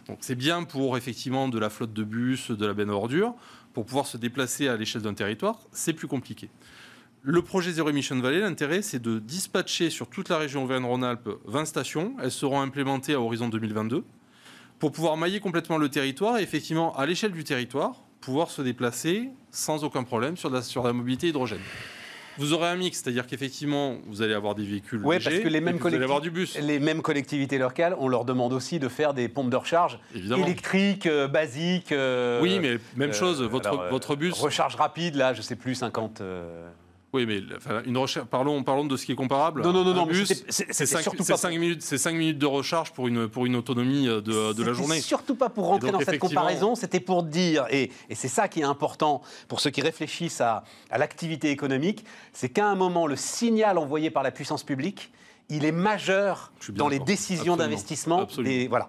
Donc 0.07 0.19
c'est 0.21 0.37
bien 0.37 0.63
pour 0.63 0.97
effectivement 0.97 1.49
de 1.49 1.59
la 1.59 1.69
flotte 1.69 1.93
de 1.93 2.05
bus, 2.05 2.51
de 2.53 2.65
la 2.67 2.75
benne 2.75 2.91
à 2.91 2.95
ordures, 2.95 3.35
pour 3.73 3.85
pouvoir 3.85 4.07
se 4.07 4.17
déplacer 4.17 4.69
à 4.69 4.77
l'échelle 4.77 5.03
d'un 5.03 5.15
territoire, 5.15 5.59
c'est 5.73 5.93
plus 5.93 6.09
compliqué. 6.09 6.49
Le 7.29 7.43
projet 7.43 7.72
Zero 7.72 7.91
Emission 7.91 8.20
Valley, 8.20 8.39
l'intérêt, 8.39 8.83
c'est 8.83 9.03
de 9.03 9.18
dispatcher 9.18 9.91
sur 9.91 10.07
toute 10.09 10.29
la 10.29 10.39
région 10.39 10.62
Auvergne-Rhône-Alpes 10.62 11.29
20 11.47 11.64
stations. 11.64 12.14
Elles 12.22 12.31
seront 12.31 12.61
implémentées 12.61 13.14
à 13.14 13.20
horizon 13.20 13.49
2022 13.49 14.05
pour 14.79 14.93
pouvoir 14.93 15.16
mailler 15.16 15.41
complètement 15.41 15.77
le 15.77 15.89
territoire 15.89 16.39
et 16.39 16.43
effectivement, 16.45 16.97
à 16.97 17.05
l'échelle 17.05 17.33
du 17.33 17.43
territoire, 17.43 18.05
pouvoir 18.20 18.53
se 18.53 18.62
déplacer 18.62 19.31
sans 19.51 19.83
aucun 19.83 20.05
problème 20.05 20.37
sur 20.37 20.51
la, 20.51 20.62
sur 20.62 20.85
la 20.85 20.93
mobilité 20.93 21.27
hydrogène. 21.27 21.59
Vous 22.39 22.53
aurez 22.53 22.68
un 22.68 22.77
mix, 22.77 23.03
c'est-à-dire 23.03 23.27
qu'effectivement, 23.27 23.97
vous 24.07 24.22
allez 24.22 24.35
avoir 24.35 24.55
des 24.55 24.64
véhicules 24.64 25.03
légers, 25.03 25.24
parce 25.24 25.43
que 25.43 25.49
les 25.49 25.61
mêmes, 25.61 25.79
vous 25.79 25.87
allez 25.89 26.05
avoir 26.05 26.20
du 26.20 26.31
bus. 26.31 26.57
les 26.57 26.79
mêmes 26.79 27.03
collectivités 27.03 27.59
locales, 27.59 27.97
on 27.99 28.07
leur 28.07 28.24
demande 28.24 28.53
aussi 28.53 28.79
de 28.79 28.87
faire 28.89 29.14
des 29.14 29.29
pompes 29.29 29.51
de 29.51 29.57
recharge 29.57 29.99
Évidemment. 30.14 30.45
électriques, 30.45 31.07
euh, 31.07 31.27
basiques. 31.27 31.91
euh, 31.91 32.41
Oui, 32.41 32.61
mais 32.61 32.79
même 32.95 33.11
euh, 33.11 33.12
chose, 33.12 33.43
votre, 33.43 33.70
alors, 33.70 33.89
votre 33.89 34.14
bus. 34.14 34.35
Recharge 34.35 34.77
rapide, 34.77 35.16
là, 35.16 35.35
je 35.35 35.43
sais 35.43 35.57
plus, 35.57 35.74
50. 35.74 36.22
Oui, 37.17 37.25
mais 37.27 37.41
enfin, 37.57 37.83
une 37.87 37.97
recherche, 37.97 38.27
parlons, 38.27 38.62
parlons 38.62 38.85
de 38.85 38.97
ce 38.97 39.07
qui 39.07 39.12
est 39.12 39.17
comparable. 39.17 39.62
Non, 39.62 39.73
non, 39.73 39.85
non, 39.85 39.95
non, 39.95 40.09
c'est- 40.12 40.45
c'est 40.51 40.67
c'était 40.73 40.87
5, 40.87 41.03
surtout 41.03 41.25
pas 41.25 41.39
pour- 41.39 41.51
minutes, 41.51 41.83
c'est 41.83 41.99
cinq 41.99 42.12
minutes 42.14 42.39
de 42.39 42.47
recharge 42.47 42.93
pour 42.93 43.09
une, 43.09 43.27
pour 43.29 43.47
une 43.47 43.57
autonomie 43.57 44.07
euh, 44.07 44.21
de, 44.21 44.53
de 44.53 44.62
la 44.62 44.73
journée. 44.73 45.01
surtout 45.01 45.35
pas 45.35 45.49
pour 45.49 45.67
rentrer 45.67 45.91
donc, 45.91 46.01
dans 46.01 46.05
cette 46.07 46.19
comparaison, 46.19 46.75
c'était 46.75 47.01
pour 47.01 47.23
dire, 47.23 47.64
et, 47.71 47.91
et 48.11 48.14
c'est 48.14 48.29
ça 48.29 48.49
qui 48.49 48.61
est 48.61 48.64
important 48.64 49.23
pour 49.49 49.61
ceux 49.61 49.71
qui 49.71 49.81
réfléchissent 49.81 50.41
à, 50.41 50.64
à 50.91 50.99
l'activité 50.99 51.51
économique, 51.51 52.05
c'est 52.33 52.49
qu'à 52.51 52.67
un 52.67 52.75
moment, 52.75 53.07
le 53.07 53.17
signal 53.17 53.79
envoyé 53.79 54.11
par 54.11 54.23
la 54.23 54.31
puissance 54.31 54.62
publique, 54.62 55.11
il 55.49 55.64
est 55.64 55.72
majeur 55.72 56.53
dans 56.70 56.88
les 56.88 56.99
décisions 56.99 57.57
d'investissement. 57.57 58.26
Voilà. 58.68 58.88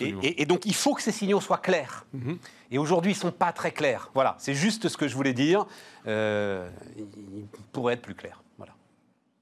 Et, 0.00 0.08
et- 0.22 0.42
et 0.42 0.46
donc, 0.46 0.66
il 0.66 0.74
faut 0.74 0.94
que 0.94 1.02
ces 1.02 1.12
signaux 1.12 1.40
soient 1.40 1.58
clairs. 1.58 2.06
Mhm. 2.12 2.38
Et 2.70 2.78
aujourd'hui, 2.78 3.12
ils 3.12 3.16
ne 3.16 3.20
sont 3.20 3.30
pas 3.32 3.52
très 3.52 3.70
clairs. 3.72 4.10
Voilà, 4.14 4.34
c'est 4.38 4.54
juste 4.54 4.88
ce 4.88 4.96
que 4.96 5.06
je 5.06 5.14
voulais 5.14 5.34
dire. 5.34 5.66
Euh, 6.06 6.68
ils 6.96 7.46
pourraient 7.72 7.94
être 7.94 8.02
plus 8.02 8.14
clairs. 8.14 8.42
Voilà. 8.56 8.72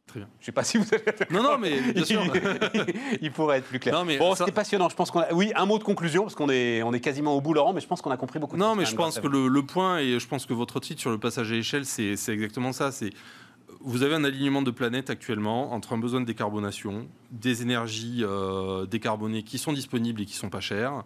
Très 0.07 0.19
bien. 0.21 0.29
Je 0.39 0.43
ne 0.43 0.47
sais 0.47 0.53
pas 0.53 0.65
si 0.65 0.77
vous 0.77 0.85
avez... 0.93 1.05
Non, 1.31 1.43
non, 1.43 1.57
mais 1.57 1.81
bien 1.93 2.05
sûr. 2.05 2.21
il 3.21 3.31
pourrait 3.33 3.59
être 3.59 3.67
plus 3.67 3.79
clair. 3.79 3.95
Non, 3.95 4.05
mais 4.05 4.19
bon, 4.19 4.33
ça- 4.35 4.39
c'était 4.45 4.51
passionnant. 4.53 4.89
Je 4.89 4.97
pense 4.97 5.11
qu'on 5.11 5.21
a... 5.21 5.33
Oui, 5.33 5.53
un 5.55 5.67
mot 5.67 5.79
de 5.79 5.85
conclusion, 5.85 6.23
parce 6.25 6.35
qu'on 6.35 6.51
est, 6.51 6.83
on 6.83 6.93
est 6.93 7.01
quasiment 7.01 7.35
au 7.37 7.41
bout, 7.41 7.55
Laurent, 7.55 7.73
mais 7.73 7.81
je 7.81 7.87
pense 7.87 8.03
qu'on 8.03 8.11
a 8.11 8.17
compris 8.17 8.39
beaucoup 8.41 8.57
de 8.57 8.61
Non, 8.61 8.71
choses, 8.71 8.79
mais 8.79 8.85
quand 8.85 8.91
je 8.91 8.97
pense 8.97 9.21
que 9.21 9.29
le, 9.29 9.47
le 9.49 9.63
point, 9.65 9.99
et 10.01 10.19
je 10.19 10.27
pense 10.27 10.47
que 10.47 10.53
votre 10.53 10.81
titre 10.81 11.01
sur 11.01 11.11
le 11.11 11.19
passage 11.19 11.51
à 11.53 11.55
l'échelle, 11.55 11.87
c'est 11.87 12.17
c'est 12.17 12.33
exactement 12.33 12.73
ça. 12.73 12.91
C'est 12.91 13.11
vous 13.81 14.03
avez 14.03 14.15
un 14.15 14.25
alignement 14.25 14.63
de 14.63 14.71
planètes 14.71 15.11
actuellement 15.11 15.73
entre 15.73 15.93
un 15.95 15.99
besoin 15.99 16.21
de 16.21 16.27
décarbonation, 16.27 17.09
des 17.31 17.63
énergies 17.63 18.19
euh, 18.23 18.87
décarbonées 18.87 19.43
qui 19.43 19.59
sont 19.59 19.73
disponibles 19.73 20.21
et 20.23 20.27
qui 20.27 20.35
sont 20.35 20.51
pas 20.51 20.61
chères. 20.61 21.03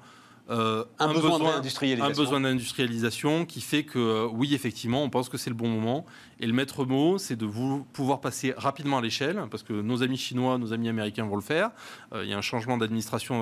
euh, 0.50 0.84
Un 0.98 1.12
besoin 1.12 1.36
un 1.40 1.54
d'industrialisation. 1.56 2.22
besoin 2.22 2.40
d'industrialisation 2.40 3.46
qui 3.46 3.60
fait 3.60 3.84
que 3.84 3.98
euh, 3.98 4.28
oui 4.30 4.54
effectivement 4.54 5.02
on 5.02 5.08
pense 5.08 5.28
que 5.30 5.38
c'est 5.38 5.48
le 5.50 5.56
bon 5.56 5.68
moment 5.68 6.04
et 6.40 6.46
le 6.46 6.52
maître 6.52 6.84
mot 6.84 7.16
c'est 7.16 7.36
de 7.36 7.46
vous 7.46 7.84
pouvoir 7.94 8.20
passer 8.20 8.52
rapidement 8.56 8.98
à 8.98 9.00
l'échelle 9.00 9.42
parce 9.50 9.62
que 9.62 9.72
nos 9.72 10.02
amis 10.02 10.18
chinois 10.18 10.58
nos 10.58 10.72
amis 10.74 10.88
américains 10.90 11.24
vont 11.24 11.36
le 11.36 11.42
faire 11.42 11.70
Euh, 12.12 12.24
il 12.24 12.30
y 12.30 12.34
a 12.34 12.36
un 12.36 12.42
changement 12.42 12.76
d'administration 12.76 13.40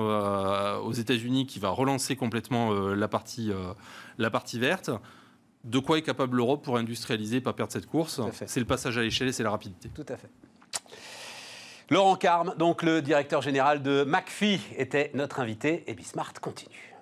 aux 0.83 0.93
États-Unis 0.93 1.45
qui 1.45 1.59
va 1.59 1.69
relancer 1.71 2.15
complètement 2.15 2.71
la 2.71 3.07
partie 3.09 3.51
la 4.17 4.29
partie 4.29 4.59
verte 4.59 4.89
de 5.63 5.79
quoi 5.79 5.97
est 5.97 6.01
capable 6.01 6.37
l'Europe 6.37 6.63
pour 6.63 6.77
industrialiser 6.77 7.37
et 7.37 7.41
pas 7.41 7.53
perdre 7.53 7.71
cette 7.71 7.87
course 7.87 8.19
c'est 8.45 8.59
le 8.59 8.65
passage 8.65 8.97
à 8.97 9.01
l'échelle 9.01 9.27
et 9.27 9.31
c'est 9.31 9.43
la 9.43 9.51
rapidité 9.51 9.89
Tout 9.93 10.05
à 10.09 10.17
fait. 10.17 10.29
Laurent 11.89 12.15
Carme, 12.15 12.55
donc 12.57 12.81
le 12.81 13.01
directeur 13.01 13.41
général 13.41 13.83
de 13.83 14.03
McPhee, 14.03 14.59
était 14.77 15.11
notre 15.13 15.39
invité 15.39 15.83
et 15.87 15.93
Bismart 15.93 16.33
continue. 16.41 16.92